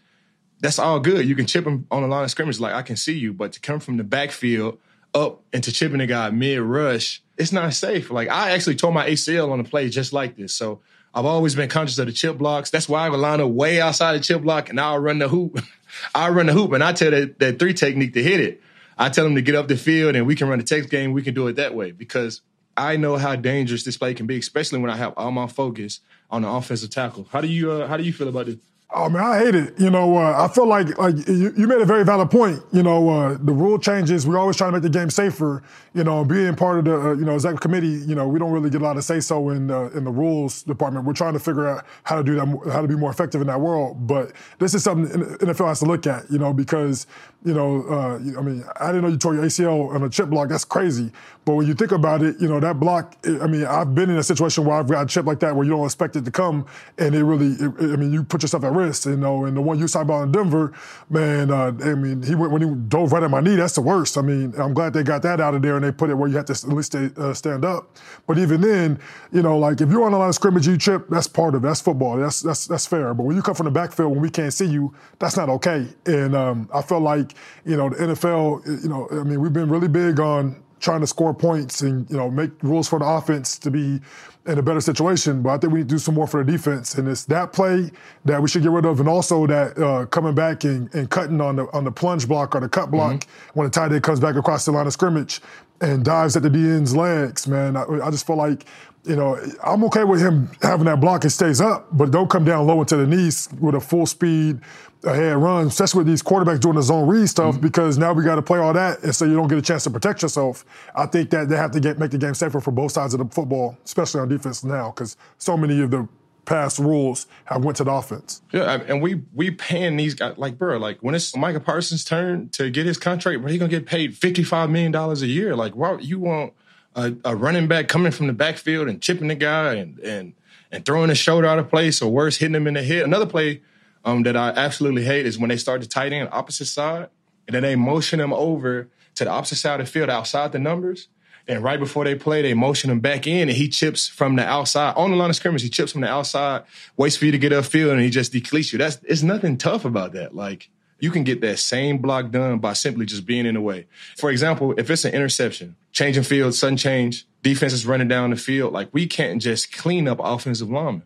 that's 0.61 0.79
all 0.79 1.01
good. 1.01 1.27
You 1.27 1.35
can 1.35 1.47
chip 1.47 1.67
him 1.67 1.87
on 1.91 2.03
the 2.03 2.09
line 2.09 2.25
of 2.25 2.31
scrimmage, 2.31 2.59
like 2.61 2.75
I 2.75 2.83
can 2.83 2.97
see 2.97 3.19
you. 3.19 3.33
But 3.33 3.53
to 3.53 3.61
come 3.61 3.81
from 3.81 3.97
the 3.97 4.05
backfield 4.05 4.79
up 5.13 5.43
and 5.53 5.63
to 5.65 5.73
chipping 5.73 6.01
a 6.01 6.07
guy 6.07 6.31
mid 6.31 6.61
rush, 6.61 7.23
it's 7.37 7.53
not 7.53 7.73
safe. 7.75 8.11
Like 8.11 8.29
I 8.29 8.53
actually 8.53 8.77
tore 8.77 8.93
my 8.93 9.09
ACL 9.09 9.51
on 9.51 9.61
a 9.61 9.65
play 9.65 9.89
just 9.89 10.13
like 10.13 10.37
this. 10.37 10.55
So 10.55 10.81
I've 11.13 11.27
always 11.27 11.55
been 11.55 11.69
conscious 11.69 11.99
of 11.99 12.07
the 12.07 12.13
chip 12.13 12.39
blocks. 12.39 12.71
That's 12.71 12.89
why 12.89 13.07
I 13.07 13.09
would 13.09 13.21
line 13.21 13.41
up 13.41 13.51
way 13.51 13.81
outside 13.81 14.15
the 14.15 14.21
chip 14.21 14.43
block 14.43 14.69
and 14.69 14.81
I'll 14.81 14.99
run 14.99 15.19
the 15.19 15.29
hoop. 15.29 15.61
I'll 16.15 16.33
run 16.33 16.47
the 16.47 16.53
hoop 16.53 16.73
and 16.73 16.83
I 16.83 16.93
tell 16.93 17.13
that, 17.13 17.39
that 17.39 17.59
three 17.59 17.75
technique 17.75 18.15
to 18.15 18.23
hit 18.23 18.41
it. 18.41 18.61
I 18.99 19.09
tell 19.09 19.25
them 19.25 19.35
to 19.35 19.43
get 19.43 19.55
up 19.55 19.69
the 19.69 19.77
field 19.77 20.17
and 20.17 20.27
we 20.27 20.35
can 20.35 20.49
run 20.49 20.59
the 20.59 20.65
text 20.65 20.91
game. 20.91 21.13
We 21.13 21.23
can 21.23 21.35
do 21.35 21.47
it 21.49 21.57
that 21.57 21.75
way 21.75 21.93
because 21.93 22.43
I 22.77 22.97
know 22.97 23.17
how 23.17 23.37
dangerous 23.37 23.85
this 23.85 23.97
play 23.97 24.15
can 24.15 24.27
be, 24.27 24.39
especially 24.39 24.81
when 24.81 24.91
I 24.91 24.97
have 24.97 25.15
all 25.17 25.31
my 25.31 25.47
focus 25.47 26.01
on 26.31 26.43
the 26.43 26.49
offensive 26.49 26.91
tackle. 26.91 27.27
How 27.31 27.41
do 27.41 27.49
you 27.49 27.71
uh, 27.71 27.87
how 27.87 27.97
do 27.97 28.03
you 28.03 28.13
feel 28.13 28.29
about 28.29 28.47
this? 28.47 28.57
Oh 28.97 29.09
man, 29.09 29.25
I 29.25 29.39
hate 29.39 29.57
it. 29.57 29.75
You 29.77 29.91
know, 29.91 30.17
uh, 30.17 30.45
I 30.45 30.53
feel 30.53 30.67
like 30.67 30.97
like 30.99 31.17
you, 31.27 31.53
you 31.57 31.67
made 31.67 31.81
a 31.81 31.85
very 31.85 32.05
valid 32.05 32.31
point. 32.31 32.63
You 32.73 32.83
know, 32.83 33.09
uh, 33.09 33.37
the 33.41 33.53
rule 33.53 33.77
changes. 33.77 34.25
We're 34.25 34.39
always 34.39 34.57
trying 34.57 34.71
to 34.71 34.77
make 34.77 34.83
the 34.83 34.99
game 34.99 35.11
safer. 35.11 35.65
You 35.95 36.05
know, 36.05 36.25
being 36.25 36.55
part 36.55 36.79
of 36.79 36.85
the 36.85 37.01
uh, 37.01 37.15
you 37.15 37.25
know 37.25 37.35
executive 37.35 37.61
committee, 37.61 38.05
you 38.07 38.15
know, 38.15 38.29
we 38.29 38.39
don't 38.39 38.53
really 38.53 38.71
get 38.71 38.83
a 38.83 38.85
lot 38.85 38.97
of 38.97 39.03
say 39.03 39.19
so 39.19 39.51
in 39.51 39.69
uh, 39.69 39.91
in 39.95 40.05
the 40.05 40.13
rules 40.13 40.63
department. 40.63 41.07
We're 41.07 41.13
trying 41.13 41.33
to 41.33 41.41
figure 41.41 41.69
out 41.69 41.85
how 42.05 42.17
to 42.17 42.23
do 42.23 42.37
that, 42.37 42.73
how 42.73 42.83
to 42.83 42.89
be 42.89 42.95
more 42.95 43.11
effective 43.11 43.41
in 43.41 43.49
that 43.49 43.61
world. 43.61 44.07
But 44.07 44.33
this 44.61 44.75
is 44.75 44.85
something 44.85 45.21
NFL 45.39 45.67
has 45.67 45.81
to 45.81 45.87
look 45.87 46.07
at. 46.07 46.31
You 46.31 46.39
know, 46.39 46.53
because 46.53 47.09
you 47.45 47.53
know, 47.53 47.85
uh, 47.89 48.15
I 48.17 48.43
mean, 48.43 48.65
I 48.81 48.87
didn't 48.87 49.03
know 49.03 49.09
you 49.09 49.19
tore 49.19 49.35
your 49.35 49.45
ACL 49.45 49.95
on 49.95 50.03
a 50.03 50.09
chip 50.09 50.31
block. 50.31 50.49
That's 50.49 50.65
crazy. 50.65 51.13
But 51.45 51.55
when 51.57 51.67
you 51.67 51.75
think 51.75 51.93
about 51.93 52.23
it, 52.23 52.41
you 52.41 52.49
know, 52.49 52.59
that 52.59 52.81
block, 52.81 53.17
I 53.27 53.47
mean, 53.47 53.67
I've 53.67 53.95
been 53.95 54.09
in 54.09 54.17
a 54.17 54.23
situation 54.23 54.65
where 54.65 54.79
I've 54.79 54.89
got 54.89 55.03
a 55.03 55.07
chip 55.07 55.27
like 55.27 55.41
that 55.41 55.55
where 55.55 55.65
you 55.65 55.73
don't 55.73 55.85
expect 55.85 56.17
it 56.17 56.25
to 56.25 56.31
come, 56.31 56.65
and 56.97 57.15
it 57.15 57.23
really, 57.23 57.49
it, 57.63 57.93
I 57.93 57.97
mean, 57.97 58.15
you 58.15 58.25
put 58.25 58.43
yourself 58.43 58.65
at 58.65 58.73
risk, 58.73 59.05
you 59.05 59.17
know. 59.17 59.45
And 59.45 59.55
the 59.57 59.61
one 59.61 59.79
you 59.79 59.87
saw 59.87 60.01
about 60.01 60.23
in 60.23 60.33
Denver, 60.33 60.73
man, 61.11 61.51
uh, 61.51 61.73
I 61.85 61.95
mean, 61.95 62.23
he 62.23 62.35
went, 62.35 62.51
when 62.51 62.63
he 62.63 62.75
dove 62.89 63.13
right 63.13 63.23
at 63.23 63.31
my 63.31 63.41
knee, 63.41 63.57
that's 63.57 63.75
the 63.75 63.83
worst. 63.83 64.17
I 64.17 64.23
mean, 64.23 64.55
I'm 64.57 64.73
glad 64.73 64.95
they 64.95 65.03
got 65.03 65.21
that 65.23 65.39
out 65.39 65.55
of 65.55 65.61
there 65.61 65.77
and 65.77 65.85
they 65.85 65.93
put 65.93 66.09
it 66.09 66.15
where 66.15 66.29
you 66.29 66.37
have 66.37 66.47
to 66.47 66.53
at 66.53 66.69
least 66.69 66.93
stay, 66.93 67.11
uh, 67.19 67.35
stand 67.35 67.65
up. 67.65 67.95
But 68.27 68.39
even 68.39 68.63
then, 68.63 68.99
you 69.33 69.43
know, 69.43 69.59
like 69.59 69.83
if 69.83 69.91
you're 69.91 70.05
on 70.05 70.15
a 70.15 70.19
line 70.19 70.31
of 70.31 70.35
scrimmage, 70.35 70.67
you 70.67 70.79
chip, 70.79 71.09
that's 71.11 71.29
part 71.29 71.55
of 71.55 71.63
it. 71.63 71.67
That's 71.67 71.83
football. 71.83 72.17
That's 72.17 72.41
that's 72.41 72.67
that's 72.67 72.87
fair. 72.87 73.13
But 73.13 73.25
when 73.25 73.37
you 73.37 73.43
come 73.43 73.55
from 73.55 73.65
the 73.65 73.71
backfield 73.71 74.13
when 74.13 74.23
we 74.23 74.31
can't 74.31 74.53
see 74.53 74.67
you, 74.67 74.95
that's 75.19 75.37
not 75.37 75.51
okay. 75.51 75.87
And 76.07 76.35
um, 76.35 76.71
I 76.73 76.81
felt 76.81 77.03
like, 77.03 77.34
you 77.65 77.77
know, 77.77 77.89
the 77.89 77.97
NFL, 77.97 78.83
you 78.83 78.89
know, 78.89 79.09
I 79.11 79.25
mean, 79.25 79.41
we've 79.41 79.53
been 79.53 79.69
really 79.69 79.89
big 79.89 80.21
on 80.21 80.63
trying 80.85 81.01
to 81.01 81.07
score 81.07 81.33
points 81.33 81.81
and 81.81 82.09
you 82.11 82.17
know 82.17 82.31
make 82.31 82.51
rules 82.63 82.87
for 82.87 82.99
the 82.99 83.05
offense 83.05 83.59
to 83.59 83.71
be 83.71 84.01
in 84.47 84.59
a 84.59 84.63
better 84.63 84.81
situation. 84.81 85.43
But 85.43 85.51
I 85.51 85.59
think 85.59 85.73
we 85.73 85.79
need 85.81 85.89
to 85.89 85.95
do 85.95 85.99
some 85.99 86.15
more 86.15 86.27
for 86.27 86.45
the 86.45 86.53
defense, 86.53 86.95
and 86.97 87.09
it's 87.09 87.25
that 87.25 87.53
play 87.53 87.91
that 88.27 88.41
we 88.41 88.49
should 88.49 88.63
get 88.63 88.71
rid 88.71 88.85
of, 88.85 89.01
and 89.01 89.09
also 89.09 89.47
that 89.47 89.79
uh, 89.79 90.07
coming 90.07 90.35
back 90.35 90.65
and, 90.65 90.95
and, 90.95 91.11
cutting 91.11 91.41
on 91.41 91.57
the 91.57 91.65
on 91.73 91.85
the 91.85 91.91
plunge 91.91 92.29
block 92.29 92.55
or 92.55 92.61
the 92.61 92.69
cut 92.69 92.91
block 92.91 93.15
mm-hmm. 93.15 93.59
when 93.59 93.67
the 93.67 93.71
tight 93.71 93.93
end 93.93 94.03
comes 94.03 94.21
back 94.21 94.37
across 94.37 94.67
the 94.67 94.73
line 94.73 94.87
of 94.87 94.93
scrimmage 94.93 95.41
and 95.81 96.05
dives 96.05 96.37
at 96.37 96.43
the 96.43 96.51
DN's 96.51 96.95
legs. 96.95 97.49
Man, 97.49 97.77
I, 97.77 97.85
I 98.03 98.11
just 98.11 98.27
feel 98.27 98.37
like. 98.37 98.67
You 99.07 99.17
know, 99.17 99.39
I'm 99.63 99.85
okay 99.85 100.03
with 100.03 100.23
him 100.23 100.51
having 100.63 100.87
that 100.87 100.99
block 100.99 101.25
and 101.25 101.31
stays 101.31 101.61
up, 101.61 101.89
but 101.93 102.11
don't 102.11 102.31
come 102.31 102.43
down 102.43 102.67
low 102.67 102.81
into 102.81 102.97
the 102.97 103.07
knees 103.07 103.51
with 103.61 103.75
a 103.75 103.81
full 103.81 104.07
speed 104.07 104.63
ahead 105.05 105.37
runs, 105.37 105.73
especially 105.73 105.99
with 105.99 106.07
these 106.07 106.23
quarterbacks 106.23 106.61
doing 106.61 106.77
the 106.77 106.83
zone 106.83 107.09
read 107.09 107.29
stuff, 107.29 107.55
mm-hmm. 107.55 107.63
because 107.63 107.99
now 107.99 108.13
we 108.13 108.25
got 108.25 108.37
to 108.37 108.43
play 108.43 108.59
all 108.59 108.73
that, 108.73 109.03
and 109.03 109.15
so 109.15 109.25
you 109.25 109.35
don't 109.35 109.49
get 109.49 109.59
a 109.59 109.63
chance 109.63 109.85
to 109.85 109.91
protect 109.91 110.23
yourself. 110.23 110.65
I 110.95 111.07
think 111.07 111.31
that 111.31 111.49
they 111.49 111.57
have 111.57 111.71
to 111.73 111.81
get 111.81 111.99
make 111.99 112.11
the 112.11 112.19
game 112.19 112.35
safer 112.35 112.61
for 112.61 112.71
both 112.71 112.93
sides 112.93 113.15
of 113.15 113.19
the 113.19 113.27
football, 113.27 113.77
especially 113.85 114.21
on 114.21 114.29
defense 114.29 114.65
now, 114.65 114.91
because 114.91 115.17
so 115.39 115.57
many 115.57 115.81
of 115.83 115.91
the 115.91 116.09
past 116.45 116.79
rules 116.79 117.27
have 117.47 117.65
went 117.65 117.77
to 117.79 117.85
the 117.85 117.91
offense. 117.91 118.43
Yeah, 118.53 118.83
and 118.87 119.03
we 119.03 119.23
we 119.35 119.51
paying 119.51 119.97
these 119.97 120.15
guys 120.15 120.37
like 120.37 120.59
bro, 120.59 120.79
like 120.79 120.99
when 121.01 121.15
it's 121.15 121.37
Micah 121.37 121.61
Parsons' 121.61 122.05
turn 122.05 122.49
to 122.51 122.71
get 122.71 122.87
his 122.87 122.99
contract, 122.99 123.41
where 123.41 123.51
he 123.51 123.59
gonna 123.59 123.71
get 123.71 123.87
paid 123.87 124.17
fifty 124.17 124.43
five 124.43 124.71
million 124.71 124.93
dollars 124.93 125.23
a 125.23 125.27
year. 125.27 125.57
Like, 125.57 125.75
why 125.75 125.99
you 125.99 126.19
want 126.19 126.53
a, 126.95 127.15
a 127.25 127.37
running 127.37 127.69
back 127.69 127.89
coming 127.89 128.13
from 128.13 128.27
the 128.27 128.33
backfield 128.33 128.89
and 128.89 129.01
chipping 129.01 129.29
the 129.29 129.35
guy 129.35 129.75
and 129.75 129.99
and 130.01 130.35
and 130.71 130.85
throwing 130.85 131.09
his 131.09 131.19
shoulder 131.19 131.47
out 131.47 131.59
of 131.59 131.69
place 131.69 132.03
or 132.03 132.11
worse, 132.11 132.37
hitting 132.37 132.55
him 132.55 132.67
in 132.67 132.75
the 132.75 132.83
head. 132.83 133.05
Another 133.05 133.27
play 133.27 133.63
um, 134.05 134.23
that 134.25 134.37
I 134.37 134.51
absolutely 134.51 135.05
hate 135.05 135.27
is 135.27 135.39
when 135.39 135.49
they 135.49 135.57
start 135.57 135.83
to 135.83 135.89
tight 135.89 136.13
end 136.13 136.29
opposite 136.33 136.67
side 136.67 137.09
and 137.47 137.55
then 137.55 137.63
they 137.63 137.77
motion 137.77 138.19
them 138.19 138.33
over 138.33 138.89
to 139.17 139.25
the 139.25 139.31
opposite 139.31 139.57
side 139.57 139.81
of 139.81 139.87
the 139.87 139.93
field 139.93 140.11
outside 140.11 140.53
the 140.53 140.59
numbers. 140.59 141.09
And 141.47 141.63
right 141.63 141.79
before 141.79 142.05
they 142.05 142.15
play, 142.15 142.41
they 142.41 142.55
motion 142.55 142.91
him 142.91 143.01
back 143.01 143.27
in 143.27 143.49
and 143.49 143.57
he 143.57 143.69
chips 143.69 144.09
from 144.09 144.37
the 144.37 144.47
outside 144.47 144.95
on 144.97 145.11
the 145.11 145.17
line 145.17 145.31
of 145.31 145.37
scrimmage. 145.37 145.63
He 145.63 145.69
chips 145.69 145.93
from 145.93 146.01
the 146.01 146.09
outside, 146.09 146.63
waits 146.97 147.17
for 147.17 147.27
you 147.27 147.33
to 147.33 147.39
get 147.39 147.53
upfield 147.53 147.93
and 147.93 148.01
he 148.01 148.11
just 148.11 148.33
decleats 148.33 148.73
you. 148.73 148.79
That's, 148.79 148.99
it's 149.05 149.23
nothing 149.23 149.59
tough 149.59 149.85
about 149.85 150.13
that. 150.13 150.35
Like 150.35 150.71
you 151.01 151.11
can 151.11 151.23
get 151.23 151.43
that 151.43 151.59
same 151.59 151.99
block 151.99 152.31
done 152.31 152.59
by 152.59 152.73
simply 152.73 153.05
just 153.05 153.27
being 153.27 153.45
in 153.45 153.55
the 153.55 153.61
way. 153.61 153.87
For 154.17 154.31
example, 154.31 154.75
if 154.79 154.89
it's 154.89 155.05
an 155.05 155.13
interception, 155.13 155.77
changing 155.93 156.23
field, 156.23 156.55
sudden 156.55 156.79
change, 156.79 157.27
defense 157.43 157.75
is 157.75 157.85
running 157.85 158.09
down 158.09 158.31
the 158.31 158.37
field, 158.37 158.73
like 158.73 158.89
we 158.93 159.07
can't 159.07 159.41
just 159.41 159.71
clean 159.73 160.09
up 160.09 160.19
offensive 160.23 160.71
linemen. 160.71 161.03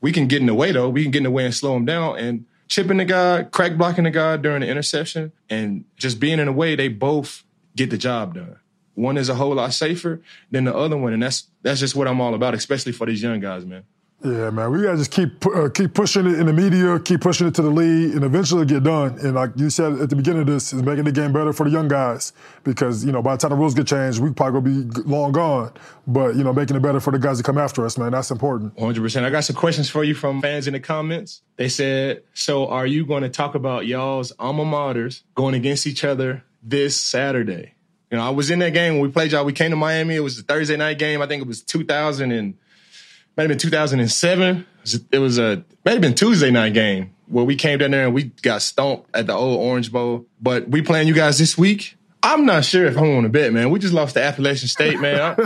We 0.00 0.12
can 0.12 0.26
get 0.26 0.40
in 0.40 0.46
the 0.46 0.54
way 0.54 0.72
though. 0.72 0.88
We 0.88 1.02
can 1.02 1.10
get 1.10 1.18
in 1.18 1.24
the 1.24 1.30
way 1.30 1.44
and 1.44 1.54
slow 1.54 1.76
him 1.76 1.84
down. 1.84 2.18
And 2.18 2.46
chipping 2.68 2.96
the 2.96 3.04
guy, 3.04 3.42
crack 3.42 3.76
blocking 3.76 4.04
the 4.04 4.10
guy 4.10 4.36
during 4.38 4.60
the 4.60 4.68
interception, 4.68 5.32
and 5.50 5.84
just 5.96 6.20
being 6.20 6.38
in 6.38 6.46
the 6.46 6.52
way, 6.52 6.76
they 6.76 6.88
both 6.88 7.44
get 7.76 7.90
the 7.90 7.98
job 7.98 8.34
done. 8.34 8.56
One 8.94 9.16
is 9.16 9.28
a 9.28 9.34
whole 9.34 9.54
lot 9.54 9.72
safer 9.72 10.20
than 10.50 10.64
the 10.64 10.74
other 10.74 10.96
one, 10.96 11.12
and 11.12 11.22
that's 11.22 11.48
that's 11.62 11.80
just 11.80 11.94
what 11.94 12.08
I'm 12.08 12.20
all 12.20 12.34
about, 12.34 12.54
especially 12.54 12.92
for 12.92 13.06
these 13.06 13.22
young 13.22 13.40
guys, 13.40 13.66
man. 13.66 13.84
Yeah, 14.22 14.50
man, 14.50 14.70
we 14.70 14.82
gotta 14.82 14.98
just 14.98 15.10
keep 15.10 15.46
uh, 15.46 15.70
keep 15.70 15.94
pushing 15.94 16.26
it 16.26 16.38
in 16.38 16.44
the 16.44 16.52
media, 16.52 17.00
keep 17.00 17.22
pushing 17.22 17.46
it 17.46 17.54
to 17.54 17.62
the 17.62 17.70
league, 17.70 18.14
and 18.14 18.22
eventually 18.22 18.66
get 18.66 18.82
done. 18.82 19.18
And 19.20 19.34
like 19.34 19.52
you 19.56 19.70
said 19.70 19.94
at 19.94 20.10
the 20.10 20.16
beginning 20.16 20.42
of 20.42 20.46
this, 20.46 20.74
is 20.74 20.82
making 20.82 21.04
the 21.04 21.12
game 21.12 21.32
better 21.32 21.54
for 21.54 21.64
the 21.64 21.70
young 21.70 21.88
guys 21.88 22.34
because 22.62 23.02
you 23.02 23.12
know 23.12 23.22
by 23.22 23.34
the 23.34 23.38
time 23.38 23.50
the 23.50 23.56
rules 23.56 23.72
get 23.72 23.86
changed, 23.86 24.20
we 24.20 24.30
probably 24.30 24.72
gonna 24.72 24.92
be 24.92 25.00
long 25.08 25.32
gone. 25.32 25.72
But 26.06 26.36
you 26.36 26.44
know, 26.44 26.52
making 26.52 26.76
it 26.76 26.82
better 26.82 27.00
for 27.00 27.12
the 27.12 27.18
guys 27.18 27.38
that 27.38 27.44
come 27.44 27.56
after 27.56 27.86
us, 27.86 27.96
man, 27.96 28.12
that's 28.12 28.30
important. 28.30 28.76
100. 28.76 29.00
percent 29.00 29.24
I 29.24 29.30
got 29.30 29.44
some 29.44 29.56
questions 29.56 29.88
for 29.88 30.04
you 30.04 30.14
from 30.14 30.42
fans 30.42 30.66
in 30.66 30.74
the 30.74 30.80
comments. 30.80 31.40
They 31.56 31.70
said, 31.70 32.22
"So, 32.34 32.68
are 32.68 32.86
you 32.86 33.06
going 33.06 33.22
to 33.22 33.30
talk 33.30 33.54
about 33.54 33.86
y'all's 33.86 34.32
alma 34.38 34.64
maters 34.64 35.22
going 35.34 35.54
against 35.54 35.86
each 35.86 36.04
other 36.04 36.44
this 36.62 36.94
Saturday?" 37.00 37.72
You 38.10 38.18
know, 38.18 38.26
I 38.26 38.30
was 38.30 38.50
in 38.50 38.58
that 38.58 38.74
game 38.74 38.94
when 38.94 39.02
we 39.02 39.08
played 39.08 39.32
y'all. 39.32 39.46
We 39.46 39.54
came 39.54 39.70
to 39.70 39.76
Miami. 39.76 40.16
It 40.16 40.20
was 40.20 40.38
a 40.38 40.42
Thursday 40.42 40.76
night 40.76 40.98
game. 40.98 41.22
I 41.22 41.26
think 41.26 41.40
it 41.40 41.48
was 41.48 41.62
2000 41.62 42.32
and 42.32 42.58
might 43.36 43.44
have 43.44 43.48
been 43.48 43.58
2007. 43.58 44.66
It 45.12 45.18
was 45.18 45.38
a 45.38 45.64
might 45.84 45.92
have 45.92 46.00
been 46.00 46.14
Tuesday 46.14 46.50
night 46.50 46.74
game 46.74 47.14
where 47.26 47.44
we 47.44 47.56
came 47.56 47.78
down 47.78 47.92
there 47.92 48.06
and 48.06 48.14
we 48.14 48.24
got 48.42 48.60
stomped 48.62 49.08
at 49.14 49.26
the 49.26 49.32
old 49.32 49.60
Orange 49.60 49.92
Bowl. 49.92 50.26
But 50.40 50.68
we 50.68 50.82
playing 50.82 51.08
you 51.08 51.14
guys 51.14 51.38
this 51.38 51.56
week. 51.56 51.96
I'm 52.22 52.44
not 52.44 52.66
sure 52.66 52.84
if 52.84 52.98
I'm 52.98 53.22
to 53.22 53.28
bet, 53.30 53.50
man. 53.52 53.70
We 53.70 53.78
just 53.78 53.94
lost 53.94 54.14
to 54.14 54.22
Appalachian 54.22 54.68
State, 54.68 55.00
man. 55.00 55.36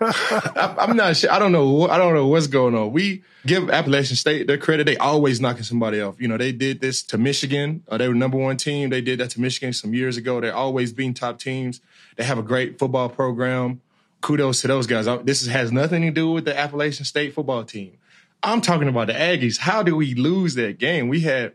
I, 0.00 0.74
am 0.78 0.96
not 0.96 1.16
sure. 1.16 1.30
I 1.30 1.38
don't 1.38 1.52
know. 1.52 1.88
I 1.88 1.98
don't 1.98 2.14
know 2.14 2.26
what's 2.26 2.48
going 2.48 2.74
on. 2.74 2.92
We 2.92 3.22
give 3.46 3.70
Appalachian 3.70 4.16
State 4.16 4.48
their 4.48 4.58
credit. 4.58 4.86
They 4.86 4.96
always 4.96 5.40
knocking 5.40 5.62
somebody 5.62 6.00
off. 6.00 6.20
You 6.20 6.26
know, 6.26 6.36
they 6.36 6.50
did 6.50 6.80
this 6.80 7.04
to 7.04 7.18
Michigan. 7.18 7.84
Uh, 7.88 7.98
they 7.98 8.08
were 8.08 8.14
number 8.14 8.38
one 8.38 8.56
team. 8.56 8.90
They 8.90 9.00
did 9.00 9.20
that 9.20 9.30
to 9.30 9.40
Michigan 9.40 9.72
some 9.72 9.94
years 9.94 10.16
ago. 10.16 10.40
They're 10.40 10.54
always 10.54 10.92
being 10.92 11.14
top 11.14 11.38
teams. 11.38 11.80
They 12.16 12.24
have 12.24 12.38
a 12.38 12.42
great 12.42 12.76
football 12.76 13.08
program 13.08 13.80
kudos 14.20 14.60
to 14.62 14.68
those 14.68 14.86
guys. 14.86 15.06
This 15.24 15.46
has 15.46 15.72
nothing 15.72 16.02
to 16.02 16.10
do 16.10 16.30
with 16.30 16.44
the 16.44 16.58
Appalachian 16.58 17.04
State 17.04 17.34
football 17.34 17.64
team. 17.64 17.98
I'm 18.42 18.60
talking 18.60 18.88
about 18.88 19.08
the 19.08 19.12
Aggies. 19.12 19.58
How 19.58 19.82
do 19.82 19.96
we 19.96 20.14
lose 20.14 20.54
that 20.54 20.78
game? 20.78 21.08
We 21.08 21.20
had 21.20 21.52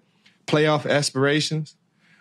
playoff 0.48 0.90
aspirations. 0.90 1.76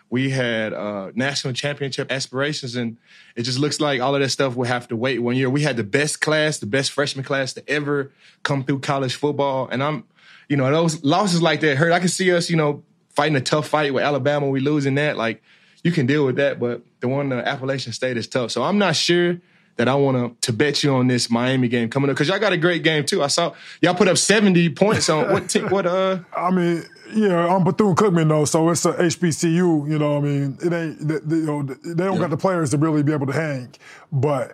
We 0.09 0.29
had 0.29 0.73
uh, 0.73 1.11
national 1.15 1.53
championship 1.53 2.11
aspirations, 2.11 2.75
and 2.75 2.97
it 3.37 3.43
just 3.43 3.59
looks 3.59 3.79
like 3.79 4.01
all 4.01 4.13
of 4.13 4.21
that 4.21 4.29
stuff 4.29 4.57
will 4.57 4.67
have 4.67 4.89
to 4.89 4.95
wait 4.95 5.19
one 5.19 5.37
year. 5.37 5.49
We 5.49 5.61
had 5.61 5.77
the 5.77 5.85
best 5.85 6.19
class, 6.19 6.57
the 6.57 6.65
best 6.65 6.91
freshman 6.91 7.23
class 7.23 7.53
to 7.53 7.69
ever 7.69 8.11
come 8.43 8.65
through 8.65 8.79
college 8.79 9.15
football, 9.15 9.69
and 9.71 9.81
I'm, 9.81 10.03
you 10.49 10.57
know, 10.57 10.69
those 10.69 11.01
losses 11.03 11.41
like 11.41 11.61
that 11.61 11.77
hurt. 11.77 11.93
I 11.93 11.99
can 11.99 12.09
see 12.09 12.33
us, 12.33 12.49
you 12.49 12.57
know, 12.57 12.83
fighting 13.09 13.37
a 13.37 13.41
tough 13.41 13.69
fight 13.69 13.93
with 13.93 14.03
Alabama. 14.03 14.49
We 14.49 14.59
losing 14.59 14.95
that, 14.95 15.15
like 15.15 15.41
you 15.81 15.93
can 15.93 16.07
deal 16.07 16.25
with 16.25 16.35
that, 16.35 16.59
but 16.59 16.81
the 16.99 17.07
one 17.07 17.29
the 17.29 17.47
Appalachian 17.47 17.93
State 17.93 18.17
is 18.17 18.27
tough. 18.27 18.51
So 18.51 18.63
I'm 18.63 18.77
not 18.77 18.97
sure 18.97 19.39
that 19.77 19.87
I 19.87 19.95
want 19.95 20.41
to 20.41 20.53
bet 20.53 20.83
you 20.83 20.93
on 20.93 21.07
this 21.07 21.29
Miami 21.29 21.67
game 21.67 21.89
coming 21.89 22.09
up 22.09 22.15
because 22.15 22.27
y'all 22.27 22.39
got 22.39 22.53
a 22.53 22.57
great 22.57 22.83
game 22.83 23.05
too. 23.05 23.23
I 23.23 23.27
saw 23.27 23.53
y'all 23.81 23.95
put 23.95 24.07
up 24.07 24.17
seventy 24.17 24.69
points 24.69 25.09
on 25.09 25.31
what? 25.31 25.53
What? 25.71 25.85
Uh, 25.85 26.19
I 26.35 26.51
mean, 26.51 26.83
yeah, 27.13 27.47
I'm 27.47 27.63
Bethune 27.63 27.95
Cookman 27.95 28.29
though, 28.29 28.45
so 28.45 28.69
it's 28.69 28.85
a 28.85 28.93
HBCU. 28.93 29.89
You 29.89 29.99
know, 29.99 30.17
I 30.17 30.21
mean, 30.21 30.57
it 30.63 30.73
ain't. 30.73 31.07
They, 31.07 31.19
they, 31.19 31.35
you 31.37 31.45
know, 31.45 31.63
they 31.63 32.03
don't 32.03 32.15
yeah. 32.15 32.19
got 32.19 32.29
the 32.29 32.37
players 32.37 32.71
to 32.71 32.77
really 32.77 33.03
be 33.03 33.13
able 33.13 33.27
to 33.27 33.33
hang, 33.33 33.73
but 34.11 34.53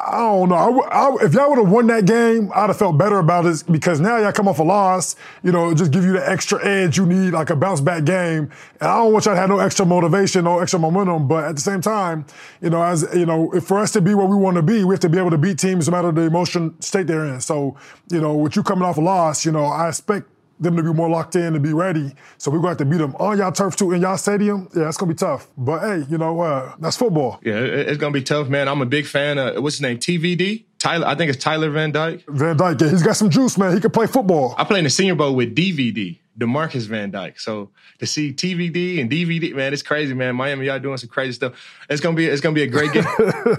I 0.00 0.18
don't 0.18 0.48
know. 0.50 0.54
I, 0.82 1.08
I, 1.08 1.16
if 1.22 1.34
y'all 1.34 1.48
would 1.50 1.58
have 1.58 1.70
won 1.70 1.88
that 1.88 2.06
game, 2.06 2.52
I'd 2.54 2.68
have 2.68 2.78
felt 2.78 2.96
better 2.96 3.18
about 3.18 3.46
it 3.46 3.64
because 3.68 3.98
now 3.98 4.16
y'all 4.18 4.30
come 4.30 4.46
off 4.46 4.60
a 4.60 4.62
loss. 4.62 5.16
You 5.42 5.50
know, 5.50 5.74
just 5.74 5.90
give 5.90 6.04
you 6.04 6.12
the 6.12 6.30
extra 6.30 6.64
edge 6.64 6.96
you 6.96 7.04
need, 7.04 7.32
like 7.32 7.50
a 7.50 7.56
bounce 7.56 7.80
back 7.80 8.04
game. 8.04 8.50
And 8.80 8.88
I 8.88 8.98
don't 8.98 9.12
want 9.12 9.24
y'all 9.24 9.34
to 9.34 9.40
have 9.40 9.48
no 9.48 9.58
extra 9.58 9.84
motivation, 9.84 10.44
no 10.44 10.60
extra 10.60 10.78
momentum. 10.78 11.26
But 11.26 11.44
at 11.44 11.56
the 11.56 11.60
same 11.60 11.80
time, 11.80 12.26
you 12.60 12.70
know, 12.70 12.80
as 12.80 13.08
you 13.12 13.26
know, 13.26 13.50
for 13.60 13.80
us 13.80 13.90
to 13.92 14.00
be 14.00 14.14
where 14.14 14.26
we 14.26 14.36
want 14.36 14.54
to 14.54 14.62
be, 14.62 14.84
we 14.84 14.94
have 14.94 15.00
to 15.00 15.08
be 15.08 15.18
able 15.18 15.30
to 15.30 15.38
beat 15.38 15.58
teams 15.58 15.88
no 15.88 15.92
matter 15.96 16.12
the 16.12 16.22
emotion 16.22 16.80
state 16.80 17.08
they're 17.08 17.26
in. 17.26 17.40
So, 17.40 17.76
you 18.08 18.20
know, 18.20 18.36
with 18.36 18.54
you 18.54 18.62
coming 18.62 18.84
off 18.84 18.98
a 18.98 19.00
loss, 19.00 19.44
you 19.44 19.50
know, 19.50 19.64
I 19.64 19.88
expect 19.88 20.28
them 20.60 20.76
to 20.76 20.82
be 20.82 20.92
more 20.92 21.08
locked 21.08 21.36
in 21.36 21.54
and 21.54 21.62
be 21.62 21.72
ready. 21.72 22.12
So 22.38 22.50
we're 22.50 22.58
going 22.58 22.76
to 22.76 22.84
have 22.84 22.90
to 22.90 22.96
beat 22.96 22.98
them 22.98 23.14
on 23.16 23.38
y'all 23.38 23.52
turf 23.52 23.76
too 23.76 23.92
in 23.92 24.02
y'all 24.02 24.16
stadium. 24.16 24.68
Yeah, 24.74 24.88
it's 24.88 24.96
going 24.96 25.08
to 25.08 25.14
be 25.14 25.18
tough. 25.18 25.48
But 25.56 25.80
hey, 25.80 26.04
you 26.10 26.18
know, 26.18 26.40
uh, 26.40 26.74
that's 26.78 26.96
football. 26.96 27.40
Yeah, 27.42 27.54
it's 27.54 27.98
going 27.98 28.12
to 28.12 28.18
be 28.18 28.24
tough, 28.24 28.48
man. 28.48 28.68
I'm 28.68 28.82
a 28.82 28.86
big 28.86 29.06
fan 29.06 29.38
of, 29.38 29.62
what's 29.62 29.76
his 29.76 29.82
name? 29.82 29.98
TVD? 29.98 30.64
Tyler, 30.78 31.06
I 31.06 31.14
think 31.14 31.30
it's 31.30 31.42
Tyler 31.42 31.70
Van 31.70 31.90
Dyke. 31.90 32.24
Van 32.28 32.56
Dyke, 32.56 32.80
yeah, 32.80 32.90
he's 32.90 33.02
got 33.02 33.16
some 33.16 33.30
juice, 33.30 33.58
man. 33.58 33.74
He 33.74 33.80
can 33.80 33.90
play 33.90 34.06
football. 34.06 34.54
I 34.56 34.64
play 34.64 34.78
in 34.78 34.84
the 34.84 34.90
Senior 34.90 35.16
Bowl 35.16 35.34
with 35.34 35.54
DVD. 35.54 36.18
Demarcus 36.38 36.86
Van 36.86 37.10
Dyke. 37.10 37.40
So 37.40 37.70
to 37.98 38.06
see 38.06 38.32
TVD 38.32 39.00
and 39.00 39.10
DVD, 39.10 39.54
man, 39.54 39.72
it's 39.72 39.82
crazy, 39.82 40.14
man. 40.14 40.36
Miami, 40.36 40.66
y'all 40.66 40.78
doing 40.78 40.96
some 40.96 41.08
crazy 41.08 41.32
stuff. 41.32 41.54
It's 41.90 42.00
gonna 42.00 42.16
be 42.16 42.26
it's 42.26 42.40
gonna 42.40 42.54
be 42.54 42.62
a 42.62 42.68
great 42.68 42.92
game. 42.92 43.04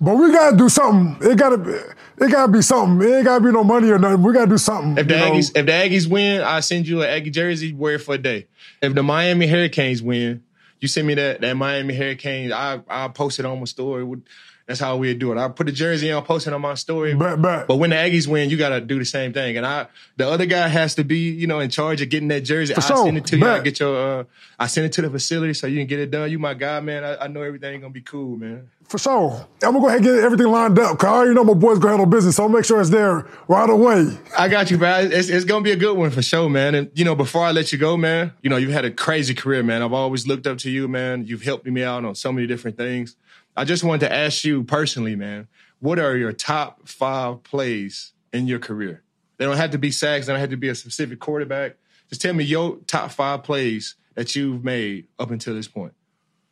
But 0.00 0.16
we 0.16 0.32
gotta 0.32 0.56
do 0.56 0.68
something. 0.68 1.30
It 1.30 1.38
gotta 1.38 1.58
be, 1.58 1.72
it 1.72 2.30
gotta 2.30 2.50
be 2.50 2.62
something. 2.62 3.08
It 3.08 3.14
ain't 3.14 3.24
gotta 3.24 3.44
be 3.44 3.52
no 3.52 3.64
money 3.64 3.90
or 3.90 3.98
nothing. 3.98 4.22
We 4.22 4.32
gotta 4.32 4.50
do 4.50 4.58
something. 4.58 4.98
If 4.98 5.08
the 5.08 5.14
Aggies, 5.14 5.54
know? 5.54 5.60
if 5.60 5.66
the 5.66 5.72
Aggies 5.72 6.06
win, 6.08 6.42
I 6.42 6.60
send 6.60 6.86
you 6.86 7.02
an 7.02 7.08
Aggie 7.08 7.30
jersey, 7.30 7.72
wear 7.72 7.94
it 7.94 8.00
for 8.00 8.14
a 8.14 8.18
day. 8.18 8.46
If 8.82 8.94
the 8.94 9.02
Miami 9.02 9.46
Hurricanes 9.46 10.02
win, 10.02 10.42
you 10.80 10.88
send 10.88 11.06
me 11.06 11.14
that 11.14 11.40
that 11.40 11.54
Miami 11.54 11.94
Hurricanes. 11.94 12.52
I 12.52 12.80
I 12.88 13.08
post 13.08 13.38
it 13.38 13.46
on 13.46 13.58
my 13.58 13.64
story. 13.64 14.04
That's 14.66 14.80
how 14.80 14.96
we 14.96 15.12
do 15.12 15.30
it. 15.30 15.36
I 15.36 15.48
put 15.48 15.66
the 15.66 15.72
jersey 15.72 16.10
on, 16.10 16.24
post 16.24 16.46
it 16.46 16.54
on 16.54 16.60
my 16.62 16.72
story. 16.72 17.14
But, 17.14 17.40
but, 17.42 17.66
But 17.66 17.76
when 17.76 17.90
the 17.90 17.96
Aggies 17.96 18.26
win, 18.26 18.48
you 18.48 18.56
gotta 18.56 18.80
do 18.80 18.98
the 18.98 19.04
same 19.04 19.34
thing. 19.34 19.58
And 19.58 19.66
I, 19.66 19.88
the 20.16 20.26
other 20.26 20.46
guy 20.46 20.68
has 20.68 20.94
to 20.94 21.04
be, 21.04 21.18
you 21.18 21.46
know, 21.46 21.60
in 21.60 21.68
charge 21.68 22.00
of 22.00 22.08
getting 22.08 22.28
that 22.28 22.40
jersey. 22.40 22.74
I 22.74 22.80
sure. 22.80 23.04
send 23.04 23.18
it 23.18 23.26
to 23.26 23.36
you. 23.36 23.46
I 23.46 23.60
get 23.60 23.78
your, 23.78 24.20
uh, 24.20 24.24
I 24.58 24.66
send 24.68 24.86
it 24.86 24.92
to 24.94 25.02
the 25.02 25.10
facility 25.10 25.52
so 25.52 25.66
you 25.66 25.78
can 25.80 25.86
get 25.86 25.98
it 25.98 26.10
done. 26.10 26.30
You 26.30 26.38
my 26.38 26.54
guy, 26.54 26.80
man. 26.80 27.04
I, 27.04 27.24
I 27.24 27.26
know 27.26 27.42
everything 27.42 27.78
gonna 27.82 27.92
be 27.92 28.00
cool, 28.00 28.38
man. 28.38 28.70
For 28.88 28.98
sure. 28.98 29.46
I'm 29.62 29.72
gonna 29.72 29.80
go 29.80 29.86
ahead 29.88 29.98
and 29.98 30.06
get 30.06 30.24
everything 30.24 30.46
lined 30.46 30.78
up. 30.78 30.98
Cause 30.98 31.08
I 31.08 31.12
already 31.12 31.34
know 31.34 31.44
my 31.44 31.54
boys 31.54 31.78
gonna 31.78 31.92
handle 31.92 32.06
business, 32.06 32.36
so 32.36 32.44
I'll 32.44 32.48
make 32.48 32.64
sure 32.64 32.80
it's 32.80 32.90
there 32.90 33.26
right 33.48 33.68
away. 33.68 34.16
I 34.36 34.48
got 34.48 34.70
you, 34.70 34.78
man. 34.78 35.10
It's, 35.10 35.28
it's 35.28 35.44
gonna 35.44 35.64
be 35.64 35.72
a 35.72 35.76
good 35.76 35.96
one 35.96 36.10
for 36.10 36.22
sure, 36.22 36.48
man. 36.48 36.74
And 36.74 36.90
you 36.94 37.04
know, 37.04 37.14
before 37.14 37.44
I 37.44 37.52
let 37.52 37.72
you 37.72 37.78
go, 37.78 37.96
man, 37.96 38.32
you 38.42 38.50
know, 38.50 38.56
you've 38.56 38.72
had 38.72 38.84
a 38.84 38.90
crazy 38.90 39.34
career, 39.34 39.62
man. 39.62 39.82
I've 39.82 39.92
always 39.92 40.26
looked 40.26 40.46
up 40.46 40.58
to 40.58 40.70
you, 40.70 40.86
man. 40.86 41.24
You've 41.24 41.42
helped 41.42 41.66
me 41.66 41.82
out 41.82 42.04
on 42.04 42.14
so 42.14 42.30
many 42.30 42.46
different 42.46 42.76
things. 42.76 43.16
I 43.56 43.64
just 43.64 43.84
wanted 43.84 44.06
to 44.08 44.14
ask 44.14 44.44
you 44.44 44.64
personally, 44.64 45.16
man, 45.16 45.48
what 45.80 45.98
are 45.98 46.16
your 46.16 46.32
top 46.32 46.88
five 46.88 47.42
plays 47.42 48.12
in 48.32 48.46
your 48.46 48.58
career? 48.58 49.02
They 49.38 49.44
don't 49.44 49.56
have 49.56 49.70
to 49.72 49.78
be 49.78 49.90
sacks. 49.90 50.26
They 50.26 50.32
don't 50.32 50.40
have 50.40 50.50
to 50.50 50.56
be 50.56 50.68
a 50.68 50.74
specific 50.74 51.20
quarterback. 51.20 51.76
Just 52.08 52.20
tell 52.20 52.34
me 52.34 52.44
your 52.44 52.78
top 52.86 53.10
five 53.10 53.42
plays 53.44 53.96
that 54.14 54.36
you've 54.36 54.62
made 54.62 55.06
up 55.18 55.30
until 55.30 55.54
this 55.54 55.68
point. 55.68 55.92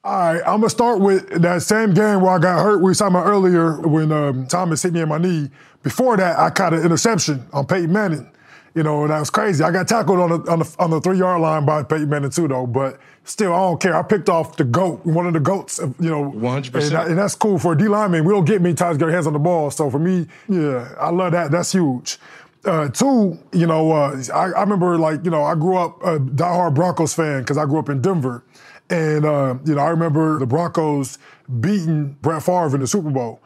All 0.05 0.13
right, 0.19 0.39
I'm 0.41 0.59
gonna 0.61 0.69
start 0.71 0.99
with 1.01 1.29
that 1.43 1.63
same 1.63 1.95
game 1.95 2.23
where 2.23 2.33
I 2.33 2.39
got 2.39 2.61
hurt. 2.63 2.79
We 2.79 2.85
were 2.87 2.95
talking 2.95 3.15
about 3.15 3.27
earlier 3.27 3.81
when 3.87 4.11
um, 4.11 4.47
Thomas 4.49 4.83
hit 4.83 4.93
me 4.93 5.01
in 5.01 5.09
my 5.09 5.19
knee. 5.19 5.49
Before 5.85 6.17
that, 6.17 6.39
I 6.41 6.51
caught 6.51 6.75
an 6.75 6.83
interception 6.83 7.47
on 7.53 7.67
Peyton 7.67 7.93
Manning. 7.93 8.29
You 8.75 8.83
know, 8.83 9.03
and 9.03 9.11
that 9.13 9.21
was 9.21 9.29
crazy. 9.31 9.63
I 9.63 9.71
got 9.71 9.87
tackled 9.87 10.19
on 10.19 10.31
the 10.31 10.51
on 10.51 10.59
the, 10.61 10.77
on 10.81 10.91
the 10.91 11.01
three 11.01 11.19
yard 11.19 11.41
line 11.41 11.65
by 11.65 11.85
Peyton 11.85 12.09
Manning 12.09 12.31
too, 12.31 12.49
though. 12.49 12.67
But 12.67 12.99
still, 13.23 13.53
I 13.55 13.59
don't 13.59 13.81
care. 13.81 13.95
I 13.95 14.03
picked 14.03 14.29
off 14.29 14.57
the 14.57 14.65
goat, 14.65 15.05
one 15.07 15.27
of 15.27 15.35
the 15.35 15.41
goats. 15.41 15.79
You 16.01 16.11
know, 16.11 16.33
100%. 16.33 16.75
And, 16.75 16.83
that- 16.93 17.07
and 17.09 17.19
that's 17.19 17.37
cool 17.37 17.59
for 17.61 17.75
a 17.75 17.79
D 17.79 17.87
lineman. 17.87 18.25
We 18.25 18.33
don't 18.33 18.45
get 18.47 18.61
many 18.61 18.75
times 18.75 18.97
to 18.97 18.99
get 18.99 19.05
our 19.07 19.13
hands 19.13 19.29
on 19.29 19.35
the 19.35 19.39
ball. 19.39 19.71
So 19.71 19.89
for 19.89 20.01
me, 20.01 20.27
yeah, 20.49 20.93
I 20.99 21.11
love 21.11 21.31
that. 21.31 21.53
That's 21.53 21.71
huge. 21.71 22.19
Uh, 22.65 22.89
two, 22.89 23.39
you 23.53 23.67
know, 23.67 23.93
uh, 23.93 24.21
I, 24.33 24.47
I 24.53 24.61
remember 24.63 24.97
like 24.97 25.25
you 25.25 25.31
know 25.31 25.43
I 25.45 25.55
grew 25.55 25.77
up 25.77 26.01
a 26.03 26.19
diehard 26.19 26.75
Broncos 26.75 27.13
fan 27.15 27.43
because 27.43 27.59
I 27.59 27.67
grew 27.67 27.79
up 27.81 27.89
in 27.89 28.01
Denver, 28.01 28.43
and 28.91 29.25
uh, 29.25 29.57
you 29.65 29.75
know 29.75 29.81
I 29.81 29.91
remember 29.91 30.39
the 30.39 30.47
Broncos 30.47 31.19
beating 31.61 32.17
Brett 32.21 32.43
Favre 32.43 32.75
in 32.75 32.81
the 32.81 32.87
Super 32.87 33.11
Bowl. 33.11 33.41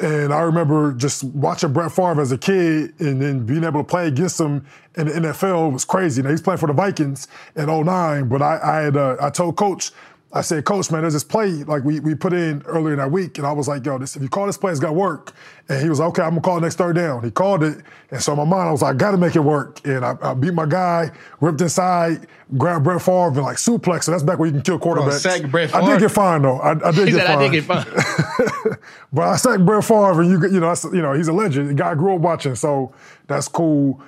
And 0.00 0.34
I 0.34 0.40
remember 0.40 0.92
just 0.92 1.22
watching 1.22 1.72
Brett 1.72 1.92
Favre 1.92 2.20
as 2.20 2.32
a 2.32 2.38
kid 2.38 2.98
and 2.98 3.22
then 3.22 3.46
being 3.46 3.62
able 3.62 3.80
to 3.80 3.84
play 3.84 4.08
against 4.08 4.40
him 4.40 4.66
in 4.96 5.06
the 5.06 5.12
NFL 5.12 5.72
was 5.72 5.84
crazy. 5.84 6.20
Now, 6.20 6.30
he's 6.30 6.42
playing 6.42 6.58
for 6.58 6.66
the 6.66 6.72
Vikings 6.72 7.28
in 7.54 7.66
09, 7.66 8.28
but 8.28 8.42
I, 8.42 8.58
I 8.60 8.82
had 8.82 8.96
uh, 8.96 9.16
I 9.20 9.30
told 9.30 9.56
Coach, 9.56 9.92
I 10.36 10.40
said, 10.40 10.64
Coach, 10.64 10.90
man, 10.90 11.02
there's 11.02 11.12
this 11.12 11.22
play 11.22 11.46
like 11.62 11.84
we, 11.84 12.00
we 12.00 12.16
put 12.16 12.32
in 12.32 12.62
earlier 12.66 12.94
in 12.94 12.98
that 12.98 13.12
week, 13.12 13.38
and 13.38 13.46
I 13.46 13.52
was 13.52 13.68
like, 13.68 13.86
yo, 13.86 13.98
this, 13.98 14.16
if 14.16 14.22
you 14.22 14.28
call 14.28 14.46
this 14.46 14.58
play, 14.58 14.72
it's 14.72 14.80
got 14.80 14.88
to 14.88 14.92
work. 14.92 15.32
And 15.68 15.80
he 15.80 15.88
was 15.88 16.00
like, 16.00 16.08
okay, 16.08 16.22
I'm 16.22 16.30
gonna 16.30 16.40
call 16.40 16.58
it 16.58 16.62
next 16.62 16.74
third 16.74 16.96
down. 16.96 17.22
He 17.22 17.30
called 17.30 17.62
it, 17.62 17.82
and 18.10 18.20
so 18.20 18.32
in 18.32 18.38
my 18.38 18.44
mind, 18.44 18.68
I 18.68 18.72
was 18.72 18.82
like, 18.82 18.96
I 18.96 18.98
got 18.98 19.12
to 19.12 19.16
make 19.16 19.36
it 19.36 19.40
work. 19.40 19.80
And 19.86 20.04
I, 20.04 20.16
I 20.20 20.34
beat 20.34 20.52
my 20.52 20.66
guy, 20.66 21.12
ripped 21.40 21.60
inside, 21.60 22.26
grabbed 22.58 22.82
Brett 22.84 23.00
Favre, 23.00 23.28
and 23.28 23.36
like 23.42 23.58
suplex. 23.58 24.04
So 24.04 24.10
that's 24.10 24.24
back 24.24 24.40
where 24.40 24.46
you 24.48 24.52
can 24.52 24.62
kill 24.62 24.80
quarterbacks. 24.80 25.20
sack 25.20 25.48
Brett 25.50 25.70
Favre. 25.70 25.84
I 25.84 25.90
did 25.92 26.00
get 26.00 26.10
fined 26.10 26.44
though. 26.44 26.58
I, 26.58 26.72
I 26.72 26.90
did 26.90 27.06
get 27.06 27.14
said, 27.14 27.26
I 27.26 27.36
fined. 27.36 27.40
think 27.40 27.54
it's 27.54 27.66
fun. 27.66 28.76
But 29.12 29.22
I 29.28 29.36
sacked 29.36 29.64
Brett 29.64 29.84
Favre, 29.84 30.20
and 30.20 30.30
you 30.30 30.42
you 30.48 30.60
know, 30.60 30.66
that's, 30.68 30.82
you 30.84 31.00
know, 31.00 31.12
he's 31.12 31.28
a 31.28 31.32
legend. 31.32 31.70
The 31.70 31.74
guy 31.74 31.92
I 31.92 31.94
grew 31.94 32.16
up 32.16 32.20
watching, 32.20 32.56
so 32.56 32.92
that's 33.28 33.46
cool. 33.46 34.02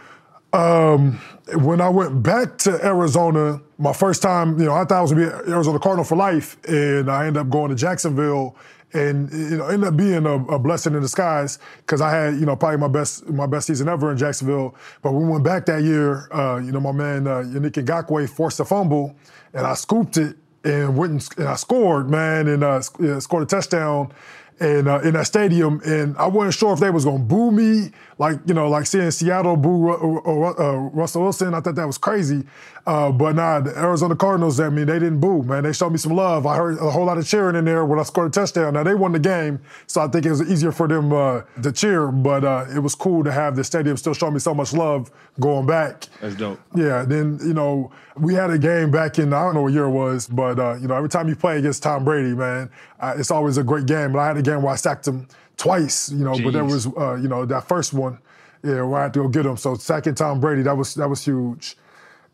Um, 0.57 1.21
when 1.55 1.81
I 1.83 1.89
went 1.91 2.23
back 2.23 2.57
to 2.59 2.85
Arizona, 2.85 3.61
my 3.79 3.93
first 3.93 4.23
time, 4.23 4.59
you 4.59 4.65
know, 4.65 4.75
I 4.75 4.85
thought 4.85 4.99
I 4.99 5.03
was 5.03 5.13
gonna 5.13 5.27
be 5.45 5.53
Arizona 5.53 5.79
Cardinal 5.79 6.05
for 6.05 6.17
life, 6.17 6.57
and 6.67 7.11
I 7.11 7.27
ended 7.27 7.41
up 7.41 7.51
going 7.51 7.69
to 7.69 7.77
Jacksonville, 7.77 8.57
and 8.95 9.31
you 9.31 9.59
know, 9.59 9.69
ended 9.69 9.89
up 9.89 9.97
being 9.97 10.25
a, 10.25 10.45
a 10.47 10.59
blessing 10.59 10.95
in 10.95 11.03
disguise 11.03 11.59
because 11.79 12.01
I 12.01 12.11
had, 12.11 12.35
you 12.41 12.47
know, 12.47 12.57
probably 12.57 12.79
my 12.79 12.89
best 12.89 13.29
my 13.29 13.47
best 13.47 13.67
season 13.67 13.87
ever 13.87 14.11
in 14.11 14.17
Jacksonville. 14.17 14.75
But 15.03 15.13
we 15.13 15.25
went 15.25 15.45
back 15.45 15.67
that 15.67 15.83
year, 15.83 16.33
uh, 16.33 16.57
you 16.57 16.73
know, 16.73 16.81
my 16.81 16.93
man 16.93 17.27
uh, 17.27 17.43
Yannick 17.43 17.73
Ngakoue 17.73 18.29
forced 18.29 18.59
a 18.61 18.65
fumble, 18.65 19.15
and 19.53 19.67
I 19.67 19.75
scooped 19.75 20.17
it 20.17 20.37
and 20.65 20.97
went 20.97 21.13
and, 21.13 21.39
and 21.39 21.49
I 21.49 21.57
scored, 21.57 22.09
man, 22.09 22.49
and 22.49 22.65
uh, 22.65 22.81
scored 22.81 23.43
a 23.43 23.47
touchdown. 23.47 24.11
And 24.59 24.89
uh, 24.89 25.01
in 25.01 25.13
that 25.13 25.27
stadium, 25.27 25.83
and 25.85 26.17
I 26.17 26.27
wasn't 26.29 26.55
sure 26.55 26.73
if 26.73 26.81
they 26.81 26.89
was 26.89 27.05
gonna 27.05 27.19
boo 27.19 27.51
me, 27.51 27.91
like 28.19 28.39
you 28.47 28.55
know, 28.55 28.69
like 28.69 28.87
seeing 28.87 29.11
Seattle 29.11 29.57
boo 29.57 29.91
uh, 29.91 30.55
uh, 30.59 30.77
Russell 30.93 31.23
Wilson. 31.23 31.53
I 31.53 31.61
thought 31.61 31.75
that 31.75 31.87
was 31.87 31.99
crazy, 31.99 32.45
uh, 32.87 33.13
but 33.13 33.37
nah, 33.37 33.61
the 33.61 33.77
Arizona 33.77 34.17
Cardinals. 34.17 34.59
I 34.59 34.71
mean, 34.71 34.87
they 34.87 34.99
didn't 34.99 35.21
boo, 35.21 35.43
man. 35.43 35.65
They 35.65 35.73
showed 35.75 35.91
me 35.91 35.99
some 35.99 36.15
love. 36.15 36.47
I 36.47 36.57
heard 36.57 36.79
a 36.79 36.91
whole 36.91 37.05
lot 37.05 37.19
of 37.19 37.29
cheering 37.29 37.57
in 37.57 37.67
there 37.67 37.85
when 37.85 37.99
I 37.99 38.05
scored 38.05 38.29
a 38.29 38.31
touchdown. 38.31 38.73
Now 38.75 38.85
they 38.85 38.95
won 38.95 39.13
the 39.13 39.19
game, 39.19 39.61
so 39.87 40.01
I 40.01 40.09
think 40.09 40.25
it 40.25 40.31
was 40.31 40.41
easier 40.51 40.73
for 40.73 40.89
them 40.89 41.13
uh, 41.13 41.43
to 41.63 41.73
cheer. 41.73 42.09
But 42.09 42.45
uh, 42.45 42.65
it 42.75 42.79
was 42.79 42.95
cool 42.95 43.23
to 43.23 43.31
have 43.31 43.55
the 43.55 43.65
stadium 43.65 43.99
still 43.99 44.15
show 44.15 44.31
me 44.31 44.39
so 44.39 44.55
much 44.55 44.73
love 44.73 45.11
going 45.39 45.67
back. 45.67 46.07
That's 46.23 46.37
dope. 46.37 46.59
Yeah, 46.75 47.05
then 47.05 47.39
you 47.45 47.53
know 47.53 47.93
we 48.17 48.33
had 48.33 48.49
a 48.49 48.59
game 48.59 48.91
back 48.91 49.19
in 49.19 49.35
I 49.35 49.43
don't 49.45 49.55
know 49.55 49.63
what 49.63 49.75
year 49.75 49.85
it 49.85 49.91
was, 49.91 50.27
but 50.27 50.59
uh, 50.59 50.77
you 50.77 50.89
know 50.89 50.95
every 50.95 51.11
time 51.11 51.29
you 51.29 51.37
play 51.37 51.59
against 51.59 51.83
Tom 51.83 52.03
Brady, 52.05 52.35
man, 52.35 52.71
uh, 52.99 53.15
it's 53.19 53.31
always 53.31 53.59
a 53.59 53.63
great 53.63 53.85
game. 53.85 54.13
But 54.13 54.21
I 54.21 54.27
had 54.29 54.39
a 54.39 54.43
game 54.43 54.63
where 54.63 54.73
I 54.73 54.77
sacked 54.77 55.07
him 55.07 55.29
twice, 55.57 56.11
you 56.11 56.25
know, 56.25 56.39
but 56.39 56.53
there 56.53 56.65
was 56.65 56.87
uh, 56.87 57.15
you 57.15 57.29
know 57.29 57.45
that 57.47 57.69
first 57.69 57.93
one, 57.93 58.19
yeah, 58.63 58.83
where 58.83 59.01
I 59.01 59.03
had 59.05 59.15
to 59.15 59.23
go 59.23 59.29
get 59.29 59.47
him. 59.47 59.57
So 59.57 59.75
second 59.75 60.17
Tom 60.17 60.41
Brady, 60.41 60.63
that 60.63 60.77
was 60.77 60.95
that 60.95 61.09
was 61.09 61.25
huge. 61.25 61.77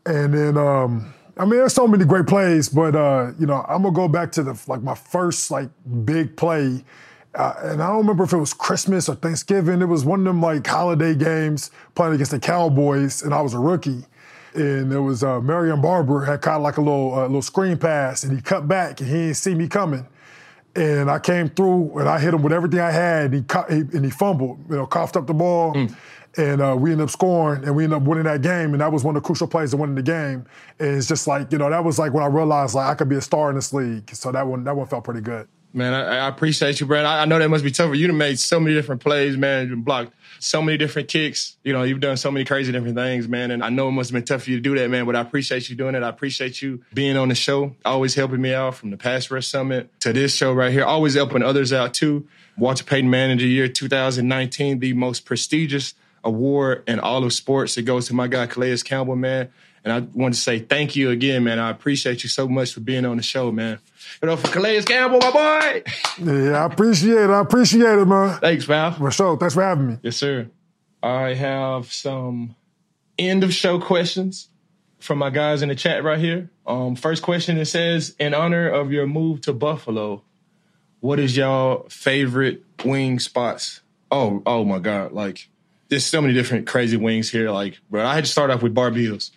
And 0.05 0.33
then 0.33 0.57
um, 0.57 1.13
I 1.37 1.45
mean, 1.45 1.59
there's 1.59 1.73
so 1.73 1.87
many 1.87 2.05
great 2.05 2.27
plays, 2.27 2.69
but 2.69 2.95
uh, 2.95 3.31
you 3.39 3.45
know 3.45 3.65
I'm 3.67 3.83
gonna 3.83 3.95
go 3.95 4.07
back 4.07 4.31
to 4.33 4.43
the 4.43 4.59
like 4.67 4.81
my 4.81 4.95
first 4.95 5.51
like 5.51 5.69
big 6.05 6.35
play. 6.35 6.83
Uh, 7.35 7.53
and 7.63 7.81
I 7.81 7.87
don't 7.87 7.97
remember 7.97 8.25
if 8.25 8.33
it 8.33 8.37
was 8.37 8.53
Christmas 8.53 9.09
or 9.09 9.15
Thanksgiving. 9.15 9.81
It 9.81 9.87
was 9.87 10.05
one 10.05 10.19
of 10.19 10.25
them 10.25 10.39
like 10.39 10.67
holiday 10.67 11.15
games 11.15 11.71
playing 11.95 12.13
against 12.13 12.29
the 12.29 12.39
Cowboys, 12.39 13.23
and 13.23 13.33
I 13.33 13.41
was 13.41 13.55
a 13.55 13.59
rookie. 13.59 14.05
And 14.53 14.93
it 14.93 14.99
was 14.99 15.23
uh, 15.23 15.41
Marion 15.41 15.81
Barber 15.81 16.25
had 16.25 16.43
caught 16.43 16.61
like 16.61 16.77
a 16.77 16.81
little 16.81 17.15
uh, 17.15 17.21
little 17.23 17.41
screen 17.41 17.77
pass, 17.77 18.23
and 18.23 18.35
he 18.35 18.41
cut 18.41 18.67
back, 18.67 18.99
and 19.01 19.09
he 19.09 19.15
didn't 19.15 19.37
see 19.37 19.55
me 19.55 19.67
coming. 19.67 20.05
And 20.75 21.11
I 21.11 21.19
came 21.19 21.49
through, 21.49 21.99
and 21.99 22.09
I 22.09 22.19
hit 22.19 22.33
him 22.33 22.41
with 22.41 22.51
everything 22.51 22.79
I 22.79 22.89
had, 22.89 23.33
and 23.33 23.51
he, 23.69 23.97
and 23.97 24.03
he 24.03 24.09
fumbled, 24.09 24.65
you 24.69 24.75
know, 24.75 24.87
coughed 24.87 25.15
up 25.15 25.27
the 25.27 25.33
ball, 25.33 25.75
and 26.35 26.61
uh, 26.61 26.75
we 26.77 26.91
ended 26.91 27.03
up 27.05 27.09
scoring, 27.11 27.63
and 27.63 27.75
we 27.75 27.83
ended 27.83 27.97
up 27.97 28.03
winning 28.03 28.23
that 28.23 28.41
game, 28.41 28.71
and 28.73 28.81
that 28.81 28.91
was 28.91 29.03
one 29.03 29.15
of 29.15 29.21
the 29.21 29.25
crucial 29.25 29.47
plays 29.47 29.71
to 29.71 29.77
winning 29.77 29.95
the 29.95 30.01
game. 30.01 30.45
And 30.79 30.97
it's 30.97 31.07
just 31.07 31.27
like 31.27 31.51
you 31.51 31.59
know, 31.59 31.69
that 31.69 31.83
was 31.83 31.99
like 31.99 32.11
when 32.13 32.23
I 32.23 32.27
realized 32.27 32.73
like 32.73 32.87
I 32.87 32.95
could 32.95 33.09
be 33.09 33.15
a 33.15 33.21
star 33.21 33.49
in 33.49 33.55
this 33.55 33.71
league. 33.71 34.09
So 34.15 34.31
that 34.31 34.47
one 34.47 34.63
that 34.63 34.75
one 34.75 34.87
felt 34.87 35.03
pretty 35.03 35.21
good. 35.21 35.47
Man, 35.75 35.93
I, 35.93 36.17
I 36.17 36.27
appreciate 36.27 36.79
you, 36.79 36.85
Brad. 36.85 37.05
I, 37.05 37.23
I 37.23 37.25
know 37.25 37.39
that 37.39 37.49
must 37.49 37.63
be 37.63 37.71
tough. 37.71 37.89
for 37.89 37.95
You 37.95 38.07
done 38.07 38.17
made 38.17 38.39
so 38.39 38.59
many 38.59 38.75
different 38.75 39.01
plays, 39.01 39.37
man. 39.37 39.69
You've 39.69 39.83
blocked 39.83 40.13
so 40.43 40.61
many 40.61 40.77
different 40.77 41.07
kicks. 41.07 41.55
You 41.63 41.71
know, 41.71 41.83
you've 41.83 42.01
done 42.01 42.17
so 42.17 42.29
many 42.29 42.43
crazy 42.43 42.71
different 42.71 42.95
things, 42.95 43.27
man. 43.27 43.49
And 43.51 43.63
I 43.63 43.69
know 43.69 43.87
it 43.87 43.91
must 43.91 44.09
have 44.09 44.13
been 44.13 44.25
tough 44.25 44.43
for 44.43 44.49
you 44.49 44.57
to 44.57 44.61
do 44.61 44.77
that, 44.77 44.89
man. 44.89 45.05
But 45.05 45.15
I 45.15 45.21
appreciate 45.21 45.69
you 45.69 45.75
doing 45.75 45.95
it. 45.95 46.03
I 46.03 46.09
appreciate 46.09 46.61
you 46.61 46.83
being 46.93 47.15
on 47.15 47.29
the 47.29 47.35
show, 47.35 47.75
always 47.85 48.15
helping 48.15 48.41
me 48.41 48.53
out 48.53 48.75
from 48.75 48.91
the 48.91 48.97
Pass 48.97 49.31
Rush 49.31 49.47
Summit 49.47 49.89
to 50.01 50.11
this 50.11 50.35
show 50.35 50.51
right 50.51 50.71
here. 50.71 50.83
Always 50.83 51.13
helping 51.13 51.43
others 51.43 51.71
out 51.71 51.93
too. 51.93 52.27
Walter 52.57 52.83
Payton 52.83 53.09
Manager 53.09 53.47
Year 53.47 53.67
2019, 53.67 54.79
the 54.79 54.93
most 54.93 55.25
prestigious 55.25 55.93
award 56.23 56.83
in 56.87 56.99
all 56.99 57.23
of 57.23 57.33
sports. 57.33 57.77
It 57.77 57.83
goes 57.83 58.07
to 58.07 58.13
my 58.13 58.27
guy 58.27 58.47
Calais 58.47 58.77
Campbell, 58.77 59.15
man. 59.15 59.49
And 59.83 59.91
I 59.91 59.99
want 60.17 60.33
to 60.33 60.39
say 60.39 60.59
thank 60.59 60.95
you 60.95 61.09
again, 61.09 61.43
man. 61.43 61.59
I 61.59 61.69
appreciate 61.69 62.23
you 62.23 62.29
so 62.29 62.47
much 62.47 62.73
for 62.73 62.79
being 62.79 63.05
on 63.05 63.17
the 63.17 63.23
show, 63.23 63.51
man. 63.51 63.79
You 64.21 64.27
know, 64.27 64.37
for 64.37 64.47
Calais 64.47 64.83
Campbell, 64.83 65.19
my 65.19 65.31
boy. 65.31 65.83
Yeah, 66.19 66.63
I 66.63 66.65
appreciate 66.65 67.17
it. 67.17 67.29
I 67.29 67.41
appreciate 67.41 67.99
it, 67.99 68.05
man. 68.05 68.39
Thanks, 68.39 68.65
pal. 68.65 68.93
For 68.93 69.11
sure. 69.11 69.37
Thanks 69.37 69.55
for 69.55 69.63
having 69.63 69.87
me. 69.87 69.97
Yes, 70.01 70.15
sir. 70.15 70.49
I 71.01 71.33
have 71.33 71.91
some 71.91 72.55
end 73.19 73.43
of 73.43 73.53
show 73.53 73.77
questions 73.79 74.47
from 74.99 75.17
my 75.17 75.29
guys 75.29 75.61
in 75.61 75.67
the 75.67 75.75
chat 75.75 76.01
right 76.03 76.17
here. 76.17 76.49
Um, 76.65 76.95
first 76.95 77.21
question 77.21 77.57
it 77.57 77.65
says, 77.65 78.15
in 78.19 78.33
honor 78.33 78.69
of 78.69 78.93
your 78.93 79.05
move 79.05 79.41
to 79.41 79.51
Buffalo, 79.51 80.23
what 81.01 81.19
is 81.19 81.35
y'all 81.35 81.85
favorite 81.89 82.63
wing 82.85 83.19
spots? 83.19 83.81
Oh, 84.09 84.41
oh 84.45 84.63
my 84.63 84.79
God. 84.79 85.11
Like, 85.11 85.49
there's 85.93 86.05
so 86.05 86.21
many 86.21 86.33
different 86.33 86.67
crazy 86.67 86.97
wings 86.97 87.29
here. 87.29 87.51
Like, 87.51 87.79
bro, 87.89 88.05
I 88.05 88.15
had 88.15 88.25
to 88.25 88.29
start 88.29 88.49
off 88.49 88.63
with 88.63 88.73
Bar-Bill's. 88.73 89.31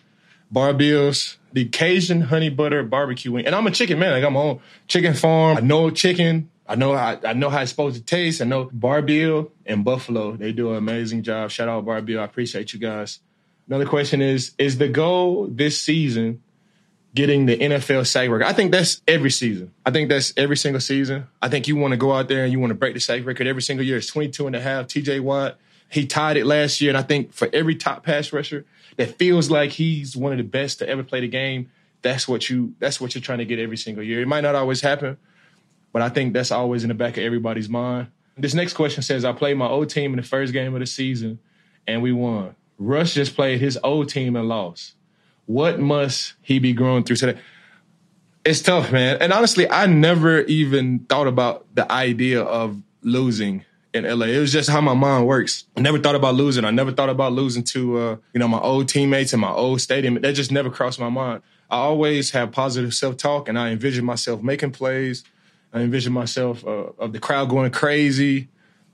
Bar-Bill's, 0.51 1.37
the 1.53 1.65
Cajun 1.65 2.21
honey 2.21 2.49
butter 2.49 2.83
barbecue 2.83 3.31
wing. 3.31 3.45
And 3.45 3.53
I'm 3.53 3.67
a 3.67 3.71
chicken 3.71 3.99
man. 3.99 4.11
Like 4.11 4.23
I'm 4.23 4.35
on 4.35 4.59
chicken 4.87 5.13
farm. 5.13 5.57
I 5.57 5.61
know 5.61 5.89
chicken. 5.89 6.49
I 6.67 6.75
know 6.75 6.95
how, 6.95 7.19
I 7.23 7.33
know 7.33 7.49
how 7.49 7.61
it's 7.61 7.69
supposed 7.69 7.95
to 7.95 8.03
taste. 8.03 8.41
I 8.41 8.45
know 8.45 8.69
Bar-Bill 8.73 9.51
and 9.65 9.85
Buffalo. 9.85 10.35
They 10.35 10.51
do 10.51 10.71
an 10.71 10.77
amazing 10.77 11.23
job. 11.23 11.51
Shout 11.51 11.69
out 11.69 11.85
Bar-Bill. 11.85 12.19
I 12.19 12.23
appreciate 12.23 12.73
you 12.73 12.79
guys. 12.79 13.19
Another 13.67 13.85
question 13.85 14.21
is, 14.21 14.53
is 14.57 14.77
the 14.77 14.87
goal 14.87 15.47
this 15.47 15.79
season 15.79 16.41
getting 17.13 17.45
the 17.45 17.57
NFL 17.57 18.07
sack 18.07 18.29
record? 18.29 18.45
I 18.45 18.53
think 18.53 18.71
that's 18.71 19.01
every 19.07 19.31
season. 19.31 19.73
I 19.85 19.91
think 19.91 20.09
that's 20.09 20.33
every 20.35 20.57
single 20.57 20.81
season. 20.81 21.27
I 21.41 21.49
think 21.49 21.67
you 21.67 21.75
want 21.75 21.91
to 21.91 21.97
go 21.97 22.13
out 22.13 22.27
there 22.27 22.43
and 22.43 22.51
you 22.51 22.59
want 22.59 22.71
to 22.71 22.75
break 22.75 22.95
the 22.95 22.99
sack 22.99 23.25
record 23.25 23.47
every 23.47 23.61
single 23.61 23.85
year. 23.85 23.97
It's 23.97 24.07
22 24.07 24.47
and 24.47 24.55
a 24.55 24.61
half. 24.61 24.87
TJ 24.87 25.21
Watt, 25.21 25.57
he 25.89 26.05
tied 26.05 26.37
it 26.37 26.45
last 26.45 26.81
year. 26.81 26.89
And 26.89 26.97
I 26.97 27.01
think 27.01 27.33
for 27.33 27.49
every 27.53 27.75
top 27.75 28.03
pass 28.03 28.33
rusher 28.33 28.65
that 28.97 29.17
feels 29.17 29.49
like 29.49 29.71
he's 29.71 30.15
one 30.15 30.31
of 30.31 30.37
the 30.37 30.43
best 30.43 30.79
to 30.79 30.89
ever 30.89 31.03
play 31.03 31.21
the 31.21 31.27
game, 31.27 31.71
that's 32.01 32.27
what 32.27 32.49
you 32.49 32.73
that's 32.79 33.01
what 33.01 33.15
you're 33.15 33.21
trying 33.21 33.39
to 33.39 33.45
get 33.45 33.59
every 33.59 33.77
single 33.77 34.03
year. 34.03 34.21
It 34.21 34.27
might 34.27 34.41
not 34.41 34.55
always 34.55 34.81
happen, 34.81 35.17
but 35.93 36.01
I 36.01 36.09
think 36.09 36.33
that's 36.33 36.51
always 36.51 36.83
in 36.83 36.89
the 36.89 36.93
back 36.93 37.17
of 37.17 37.23
everybody's 37.23 37.69
mind. 37.69 38.07
This 38.37 38.53
next 38.53 38.73
question 38.73 39.01
says, 39.01 39.25
I 39.25 39.31
played 39.31 39.57
my 39.57 39.67
old 39.67 39.89
team 39.89 40.11
in 40.13 40.17
the 40.17 40.27
first 40.27 40.53
game 40.53 40.73
of 40.75 40.79
the 40.79 40.85
season 40.85 41.39
and 41.87 42.01
we 42.01 42.11
won. 42.11 42.55
Russ 42.77 43.13
just 43.13 43.35
played 43.35 43.59
his 43.59 43.79
old 43.83 44.09
team 44.09 44.35
and 44.35 44.47
lost. 44.47 44.93
What 45.47 45.79
must 45.79 46.33
he 46.41 46.59
be 46.59 46.73
growing 46.73 47.03
through 47.03 47.15
today? 47.15 47.39
It's 48.45 48.61
tough, 48.61 48.91
man. 48.91 49.17
And 49.19 49.33
honestly, 49.33 49.69
I 49.69 49.87
never 49.87 50.41
even 50.41 50.99
thought 50.99 51.27
about 51.27 51.65
the 51.73 51.91
idea 51.91 52.41
of 52.41 52.81
losing 53.01 53.65
in 53.93 54.03
LA. 54.03 54.27
It 54.27 54.39
was 54.39 54.51
just 54.51 54.69
how 54.69 54.81
my 54.81 54.93
mind 54.93 55.27
works. 55.27 55.65
I 55.75 55.81
never 55.81 55.99
thought 55.99 56.15
about 56.15 56.35
losing. 56.35 56.65
I 56.65 56.71
never 56.71 56.91
thought 56.91 57.09
about 57.09 57.33
losing 57.33 57.63
to 57.65 57.97
uh, 57.97 58.17
you 58.33 58.39
know 58.39 58.47
my 58.47 58.59
old 58.59 58.89
teammates 58.89 59.33
and 59.33 59.41
my 59.41 59.51
old 59.51 59.81
stadium. 59.81 60.15
That 60.21 60.33
just 60.33 60.51
never 60.51 60.69
crossed 60.69 60.99
my 60.99 61.09
mind. 61.09 61.41
I 61.69 61.77
always 61.77 62.31
have 62.31 62.51
positive 62.51 62.93
self 62.93 63.17
talk, 63.17 63.49
and 63.49 63.57
I 63.57 63.69
envision 63.69 64.05
myself 64.05 64.41
making 64.41 64.71
plays. 64.71 65.23
I 65.73 65.81
envision 65.81 66.13
myself 66.13 66.65
uh, 66.65 66.91
of 66.97 67.13
the 67.13 67.19
crowd 67.19 67.49
going 67.49 67.71
crazy. 67.71 68.47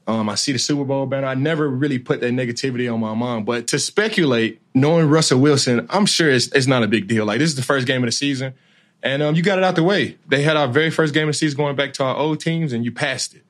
Um, 0.05 0.27
I 0.27 0.35
see 0.35 0.51
the 0.51 0.59
Super 0.59 0.83
Bowl 0.83 1.05
banner. 1.05 1.27
I 1.27 1.35
never 1.35 1.69
really 1.69 1.99
put 1.99 2.19
that 2.21 2.33
negativity 2.33 2.91
on 2.93 2.99
my 2.99 3.13
mind. 3.13 3.45
But 3.45 3.67
to 3.67 3.79
speculate, 3.79 4.59
knowing 4.73 5.07
Russell 5.07 5.39
Wilson, 5.39 5.87
I'm 5.89 6.05
sure 6.05 6.29
it's, 6.29 6.47
it's 6.47 6.67
not 6.67 6.83
a 6.83 6.87
big 6.87 7.07
deal. 7.07 7.25
Like 7.25 7.39
this 7.39 7.49
is 7.49 7.55
the 7.55 7.61
first 7.61 7.87
game 7.87 8.03
of 8.03 8.07
the 8.07 8.11
season, 8.11 8.53
and 9.01 9.23
um, 9.23 9.35
you 9.35 9.43
got 9.43 9.57
it 9.57 9.63
out 9.63 9.75
the 9.75 9.83
way. 9.83 10.17
They 10.27 10.41
had 10.41 10.57
our 10.57 10.67
very 10.67 10.89
first 10.89 11.13
game 11.13 11.29
of 11.29 11.33
the 11.33 11.37
season 11.37 11.57
going 11.57 11.75
back 11.75 11.93
to 11.93 12.03
our 12.03 12.15
old 12.17 12.39
teams, 12.39 12.73
and 12.73 12.83
you 12.83 12.91
passed 12.91 13.35
it. 13.35 13.43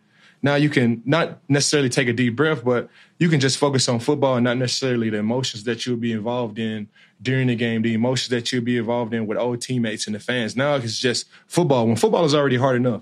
Now 0.43 0.55
you 0.55 0.69
can 0.69 1.01
not 1.05 1.39
necessarily 1.47 1.87
take 1.87 2.09
a 2.09 2.13
deep 2.13 2.35
breath, 2.35 2.65
but 2.65 2.89
you 3.17 3.29
can 3.29 3.39
just 3.39 3.57
focus 3.57 3.87
on 3.87 3.99
football 3.99 4.35
and 4.35 4.43
not 4.43 4.57
necessarily 4.57 5.09
the 5.09 5.17
emotions 5.17 5.63
that 5.63 5.85
you'll 5.85 5.95
be 5.95 6.11
involved 6.11 6.59
in 6.59 6.89
during 7.21 7.47
the 7.47 7.55
game, 7.55 7.81
the 7.81 7.93
emotions 7.93 8.27
that 8.29 8.51
you'll 8.51 8.63
be 8.63 8.77
involved 8.77 9.13
in 9.13 9.25
with 9.25 9.37
old 9.37 9.61
teammates 9.61 10.05
and 10.05 10.15
the 10.15 10.19
fans. 10.19 10.57
Now 10.57 10.75
it's 10.75 10.99
just 10.99 11.27
football. 11.47 11.87
When 11.87 11.95
football 11.95 12.25
is 12.25 12.35
already 12.35 12.57
hard 12.57 12.75
enough. 12.75 13.01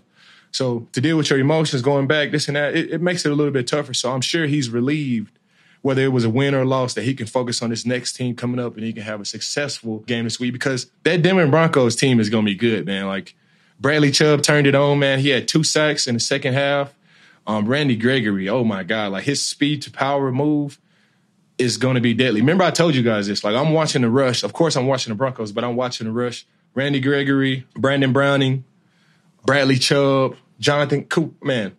So 0.52 0.88
to 0.92 1.02
deal 1.02 1.18
with 1.18 1.32
your 1.32 1.40
emotions 1.40 1.82
going 1.82 2.06
back, 2.06 2.30
this 2.30 2.48
and 2.48 2.56
that, 2.56 2.76
it, 2.76 2.92
it 2.92 3.02
makes 3.02 3.26
it 3.26 3.32
a 3.32 3.36
little 3.36 3.54
bit 3.54 3.68
tougher. 3.68 3.96
So 3.96 4.12
I'm 4.12 4.22
sure 4.22 4.46
he's 4.46 4.70
relieved, 4.70 5.40
whether 5.82 6.04
it 6.04 6.12
was 6.12 6.26
a 6.26 6.30
win 6.30 6.54
or 6.54 6.62
a 6.62 6.66
loss, 6.66 6.94
that 6.94 7.04
he 7.04 7.16
can 7.16 7.26
focus 7.26 7.64
on 7.64 7.72
this 7.72 7.88
next 7.88 8.14
team 8.14 8.36
coming 8.36 8.60
up 8.60 8.76
and 8.76 8.84
he 8.84 8.94
can 8.94 9.04
have 9.04 9.20
a 9.20 9.26
successful 9.26 10.00
game 10.00 10.26
this 10.26 10.40
week 10.40 10.54
because 10.54 10.92
that 11.04 11.24
Denver 11.24 11.48
Broncos 11.48 11.96
team 11.96 12.20
is 12.20 12.30
going 12.30 12.46
to 12.46 12.52
be 12.52 12.56
good, 12.56 12.86
man. 12.86 13.08
Like 13.08 13.34
Bradley 13.80 14.12
Chubb 14.12 14.44
turned 14.44 14.68
it 14.68 14.76
on, 14.76 15.00
man. 15.00 15.20
He 15.20 15.30
had 15.30 15.48
two 15.48 15.64
sacks 15.64 16.06
in 16.06 16.14
the 16.14 16.20
second 16.20 16.54
half. 16.54 16.94
Um, 17.48 17.68
Randy 17.68 17.96
Gregory, 17.96 18.50
oh 18.50 18.64
my 18.64 18.84
God, 18.84 19.14
like 19.14 19.24
his 19.24 19.44
speed 19.44 19.82
to 19.84 19.92
power 19.92 20.32
move 20.32 20.80
is 21.58 21.78
going 21.78 21.96
to 21.96 22.02
be 22.02 22.14
deadly. 22.14 22.42
Remember, 22.42 22.64
I 22.64 22.72
told 22.72 22.96
you 22.96 23.04
guys 23.04 23.28
this. 23.28 23.44
Like, 23.44 23.56
I'm 23.56 23.74
watching 23.74 24.02
the 24.02 24.10
rush. 24.10 24.44
Of 24.44 24.54
course, 24.54 24.76
I'm 24.76 24.88
watching 24.88 25.12
the 25.12 25.16
Broncos, 25.16 25.52
but 25.52 25.64
I'm 25.64 25.76
watching 25.76 26.08
the 26.08 26.14
rush. 26.14 26.46
Randy 26.74 27.00
Gregory, 27.00 27.66
Baron 27.76 28.14
Browning, 28.14 28.64
Bradley 29.46 29.78
Chubb, 29.78 30.36
Jonathan 30.60 31.04
Coop, 31.06 31.44
man, 31.44 31.76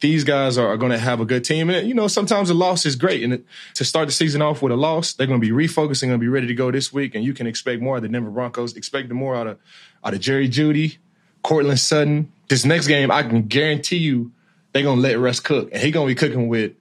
these 0.00 0.24
guys 0.24 0.58
are, 0.58 0.68
are 0.68 0.76
going 0.76 0.92
to 0.92 0.98
have 0.98 1.20
a 1.20 1.24
good 1.24 1.44
team. 1.44 1.70
And, 1.70 1.88
you 1.88 1.94
know, 1.94 2.08
sometimes 2.08 2.50
a 2.50 2.54
loss 2.54 2.86
is 2.86 2.96
great. 2.96 3.22
And 3.24 3.44
to 3.74 3.84
start 3.84 4.06
the 4.06 4.12
season 4.12 4.42
off 4.42 4.62
with 4.62 4.72
a 4.72 4.76
loss, 4.76 5.12
they're 5.12 5.26
going 5.26 5.40
to 5.40 5.46
be 5.46 5.52
refocusing, 5.52 6.02
going 6.02 6.12
to 6.12 6.18
be 6.18 6.28
ready 6.28 6.46
to 6.46 6.54
go 6.54 6.70
this 6.70 6.92
week. 6.92 7.14
And 7.14 7.24
you 7.24 7.34
can 7.34 7.46
expect 7.46 7.82
more 7.82 7.96
of 7.96 8.02
the 8.02 8.08
Denver 8.08 8.30
Broncos. 8.30 8.76
Expect 8.76 9.10
more 9.10 9.34
out 9.34 9.46
of, 9.46 9.58
out 10.04 10.14
of 10.14 10.20
Jerry 10.20 10.48
Jeudy, 10.48 10.98
Courtland 11.42 11.80
Sutton. 11.80 12.32
This 12.48 12.64
next 12.64 12.86
game, 12.86 13.10
I 13.10 13.22
can 13.22 13.48
guarantee 13.48 13.96
you 13.96 14.32
they're 14.78 14.84
going 14.84 15.02
to 15.02 15.02
let 15.02 15.18
Russ 15.18 15.40
cook. 15.40 15.70
And 15.72 15.82
he 15.82 15.90
to 15.90 16.06
be 16.06 16.14
cooking 16.14 16.48
with 16.48 16.72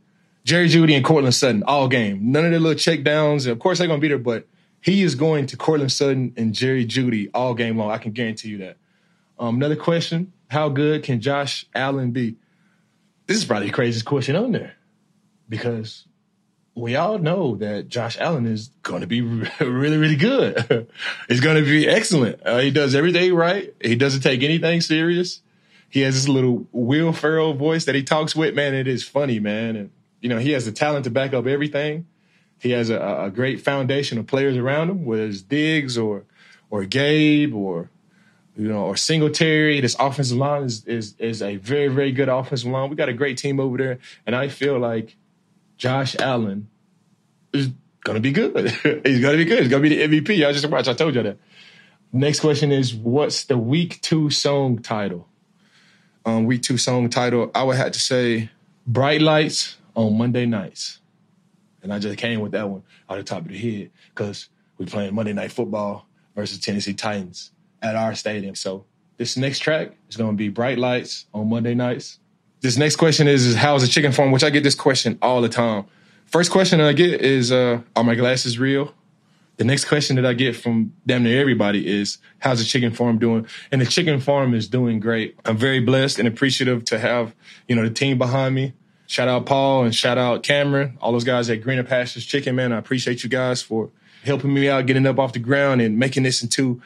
Jerry 0.44 0.70
Jeudy 0.70 0.96
and 0.96 1.04
Courtland 1.04 1.34
Sutton 1.34 1.64
all 1.64 1.88
game. 1.88 2.32
None 2.32 2.46
of 2.46 2.52
the 2.52 2.60
little 2.60 2.78
check 2.78 3.04
downs. 3.04 3.48
Of 3.48 3.58
course, 3.58 3.80
they're 3.80 3.88
going 3.88 4.00
to 4.00 4.02
be 4.02 4.08
there, 4.08 4.20
but 4.20 4.48
he 4.82 5.02
is 5.02 5.16
going 5.16 5.48
to 5.48 5.58
Courtland 5.58 5.92
Sutton 5.92 6.34
and 6.38 6.54
Jerry 6.54 6.86
Jeudy 6.86 7.30
all 7.34 7.56
game 7.56 7.76
long. 7.76 7.90
I 7.90 7.98
can 7.98 8.12
guarantee 8.12 8.50
you 8.50 8.60
that. 8.60 8.78
Um, 9.40 9.56
another 9.56 9.76
question 9.76 10.32
How 10.48 10.70
good 10.70 11.04
can 11.04 11.22
Josh 11.22 11.66
Allen 11.74 12.12
be? 12.12 12.36
This 13.26 13.38
is 13.38 13.46
probably 13.46 13.68
the 13.68 13.74
craziest 13.74 14.06
question 14.06 14.36
on 14.36 14.52
there 14.52 14.76
because 15.50 16.06
we 16.76 16.96
all 16.96 17.18
know 17.18 17.56
that 17.56 17.90
Josh 17.90 18.18
Allen 18.20 18.46
is 18.46 18.70
going 18.84 19.02
to 19.02 19.08
be 19.08 19.22
really, 19.60 19.98
really 19.98 20.16
good. 20.16 20.88
He's 21.28 21.40
going 21.40 21.64
to 21.64 21.68
be 21.68 21.88
excellent. 21.90 22.42
Uh, 22.46 22.60
he 22.60 22.70
does 22.70 22.94
everything 22.94 23.34
right. 23.34 23.74
He 23.82 23.96
doesn't 23.96 24.22
take 24.22 24.44
anything 24.44 24.82
serious. 24.82 25.42
He 25.90 26.02
has 26.02 26.16
this 26.16 26.28
little 26.28 26.68
Will 26.72 27.14
Ferrell 27.14 27.54
voice 27.54 27.86
that 27.86 27.96
he 27.96 28.04
talks 28.04 28.36
with. 28.36 28.56
Man, 28.56 28.74
it 28.74 28.88
is 28.88 29.04
funny, 29.04 29.40
man. 29.40 29.76
And, 29.76 29.92
you 30.22 30.30
know, 30.30 30.38
he 30.38 30.52
has 30.52 30.66
the 30.66 30.72
talent 30.72 31.06
to 31.06 31.12
back 31.12 31.34
up 31.34 31.48
everything. 31.48 32.08
He 32.60 32.72
has 32.72 32.90
a, 32.90 33.00
a 33.00 33.32
great 33.32 33.62
foundation 33.62 34.18
of 34.18 34.28
players 34.28 34.58
around 34.58 34.90
him, 34.90 35.06
whether 35.06 35.26
it's 35.26 35.42
Diggs 35.42 35.98
or, 35.98 36.24
or 36.70 36.86
Gabe 36.86 37.54
or 37.54 37.90
you 38.58 38.68
know, 38.68 38.86
or 38.86 38.98
Singletary. 38.98 39.80
This 39.80 39.96
offensive 40.00 40.38
line 40.38 40.64
is, 40.64 40.84
is 40.86 41.16
is 41.20 41.42
a 41.42 41.58
very, 41.58 41.88
very 41.88 42.12
good 42.12 42.28
offensive 42.28 42.70
line. 42.70 42.90
We 42.90 42.96
got 42.96 43.10
a 43.10 43.14
great 43.14 43.38
team 43.38 43.60
over 43.60 43.78
there. 43.78 44.00
And 44.26 44.36
I 44.36 44.48
feel 44.48 44.80
like 44.80 45.16
Josh 45.78 46.16
Allen 46.20 46.68
is 47.54 47.70
gonna 48.04 48.20
be 48.20 48.32
good. 48.32 48.70
He's 49.06 49.22
gonna 49.22 49.38
be 49.38 49.46
good. 49.46 49.60
He's 49.60 49.70
gonna 49.70 49.84
be 49.84 49.90
the 49.90 50.22
MVP. 50.22 50.38
Y'all 50.38 50.52
just 50.52 50.68
watch. 50.68 50.88
I 50.88 50.94
told 50.94 51.16
you 51.16 51.24
that. 51.24 51.38
Next 52.12 52.40
question 52.40 52.72
is 52.72 52.96
what's 52.96 53.46
the 53.46 53.58
week 53.58 54.02
two 54.02 54.30
song 54.30 54.80
title? 54.80 55.28
Um, 56.28 56.44
week 56.44 56.62
two 56.62 56.78
song 56.78 57.10
title, 57.10 57.50
I 57.56 57.64
would 57.64 57.78
have 57.78 57.94
to 57.94 58.00
say 58.02 58.50
Bright 58.86 59.22
Lights 59.22 59.78
on 59.96 60.18
Monday 60.18 60.46
nights. 60.46 61.00
And 61.82 61.94
I 61.94 62.00
just 62.00 62.18
came 62.18 62.42
with 62.42 62.52
that 62.52 62.70
one 62.70 62.84
out 63.10 63.18
of 63.18 63.24
the 63.24 63.30
top 63.30 63.44
of 63.44 63.48
the 63.48 63.58
head 63.58 63.92
because 64.10 64.50
we 64.78 64.86
playing 64.86 65.16
Monday 65.16 65.32
night 65.32 65.54
football 65.54 66.06
versus 66.36 66.60
Tennessee 66.60 66.94
Titans 66.94 67.52
at 67.82 67.96
our 67.96 68.14
stadium. 68.14 68.56
So 68.56 68.84
this 69.16 69.38
next 69.38 69.60
track 69.60 69.94
is 70.10 70.18
going 70.18 70.32
to 70.32 70.36
be 70.36 70.50
Bright 70.50 70.78
Lights 70.78 71.28
on 71.34 71.48
Monday 71.48 71.76
nights. 71.76 72.20
This 72.60 72.76
next 72.76 72.98
question 72.98 73.30
is, 73.30 73.46
is 73.46 73.56
how's 73.56 73.84
the 73.84 73.88
chicken 73.88 74.12
farm? 74.12 74.34
Which 74.34 74.44
I 74.44 74.50
get 74.50 74.64
this 74.64 74.76
question 74.76 75.18
all 75.22 75.40
the 75.40 75.48
time. 75.48 75.86
First 76.26 76.52
question 76.52 76.82
I 76.82 76.92
get 76.92 77.22
is, 77.22 77.54
uh, 77.54 77.80
are 77.96 78.04
my 78.04 78.16
glasses 78.16 78.60
real? 78.60 78.94
The 79.58 79.64
next 79.64 79.86
question 79.86 80.16
that 80.18 80.26
I 80.26 80.34
get 80.34 80.56
from 80.56 80.94
damn 81.06 81.24
near 81.24 81.42
everybody 81.42 81.88
is, 81.88 82.20
how's 82.40 82.60
the 82.60 82.66
chicken 82.66 82.92
farm 82.92 83.18
doing? 83.18 83.48
And 83.72 83.82
the 83.82 83.88
chicken 83.88 84.20
farm 84.20 84.54
is 84.54 84.68
doing 84.68 85.00
great. 85.00 85.36
I'm 85.46 85.58
very 85.58 85.80
blessed 85.80 86.20
and 86.20 86.28
appreciative 86.28 86.86
to 86.86 87.00
have, 87.00 87.36
you 87.68 87.76
know, 87.76 87.84
the 87.84 87.90
team 87.90 88.20
behind 88.20 88.54
me. 88.54 88.74
Shout 89.08 89.28
out 89.28 89.46
Paul 89.46 89.84
and 89.84 89.96
shout 89.96 90.18
out 90.18 90.44
Cameron, 90.44 90.98
all 91.02 91.12
those 91.12 91.24
guys 91.24 91.50
at 91.50 91.64
Greener 91.64 91.84
Pastures 91.84 92.26
Chicken, 92.26 92.56
man. 92.56 92.72
I 92.72 92.78
appreciate 92.78 93.24
you 93.24 93.30
guys 93.30 93.62
for 93.62 93.90
helping 94.24 94.54
me 94.54 94.70
out, 94.70 94.86
getting 94.86 95.08
up 95.08 95.18
off 95.18 95.34
the 95.34 95.40
ground 95.40 95.82
and 95.82 95.98
making 95.98 96.24
this 96.24 96.44
into 96.44 96.82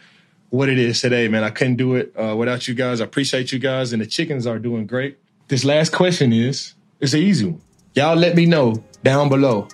what 0.50 0.70
it 0.70 0.78
is 0.78 1.02
today, 1.02 1.28
man. 1.28 1.44
I 1.44 1.50
couldn't 1.50 1.78
do 1.78 1.96
it 1.96 2.14
uh, 2.16 2.36
without 2.38 2.68
you 2.68 2.74
guys. 2.74 3.02
I 3.02 3.06
appreciate 3.06 3.52
you 3.52 3.60
guys, 3.60 3.92
and 3.92 4.02
the 4.02 4.06
chickens 4.06 4.46
are 4.46 4.60
doing 4.60 4.86
great. 4.86 5.18
This 5.48 5.66
last 5.66 5.92
question 5.92 6.32
is 6.32 6.76
it's 7.00 7.14
an 7.14 7.20
easy 7.22 7.46
one. 7.48 7.62
Y'all 7.96 8.16
let 8.16 8.36
me 8.36 8.46
know 8.46 8.82
down 9.04 9.28
below 9.28 9.68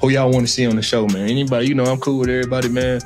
who 0.00 0.10
y'all 0.10 0.30
want 0.30 0.46
to 0.46 0.52
see 0.52 0.66
on 0.66 0.76
the 0.76 0.82
show, 0.82 1.06
man. 1.08 1.28
Anybody, 1.28 1.68
you 1.68 1.74
know, 1.74 1.84
I'm 1.84 1.98
cool 1.98 2.20
with 2.20 2.28
everybody, 2.28 2.68
man. 2.68 3.00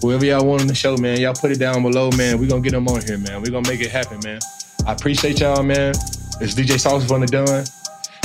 Whoever 0.00 0.24
y'all 0.24 0.44
want 0.44 0.62
on 0.62 0.66
the 0.66 0.74
show, 0.74 0.96
man, 0.96 1.20
y'all 1.20 1.34
put 1.34 1.52
it 1.52 1.58
down 1.58 1.82
below, 1.82 2.10
man. 2.12 2.38
we 2.38 2.46
going 2.48 2.62
to 2.62 2.68
get 2.68 2.74
them 2.74 2.88
on 2.88 3.00
here, 3.02 3.18
man. 3.18 3.40
we 3.42 3.50
going 3.50 3.64
to 3.64 3.70
make 3.70 3.80
it 3.80 3.90
happen, 3.90 4.18
man. 4.24 4.40
I 4.86 4.92
appreciate 4.92 5.40
y'all, 5.40 5.62
man. 5.62 5.94
It's 6.40 6.54
DJ 6.54 6.80
Sauce 6.80 7.04
Von 7.04 7.20
the 7.20 7.26
Done. 7.26 7.64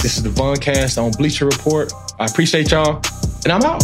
This 0.01 0.17
is 0.17 0.23
the 0.23 0.30
Voncast 0.30 1.01
on 1.01 1.12
Bleacher 1.12 1.45
Report. 1.45 1.91
I 2.19 2.25
appreciate 2.25 2.71
y'all, 2.71 3.01
and 3.45 3.51
I'm 3.51 3.62
out. 3.63 3.84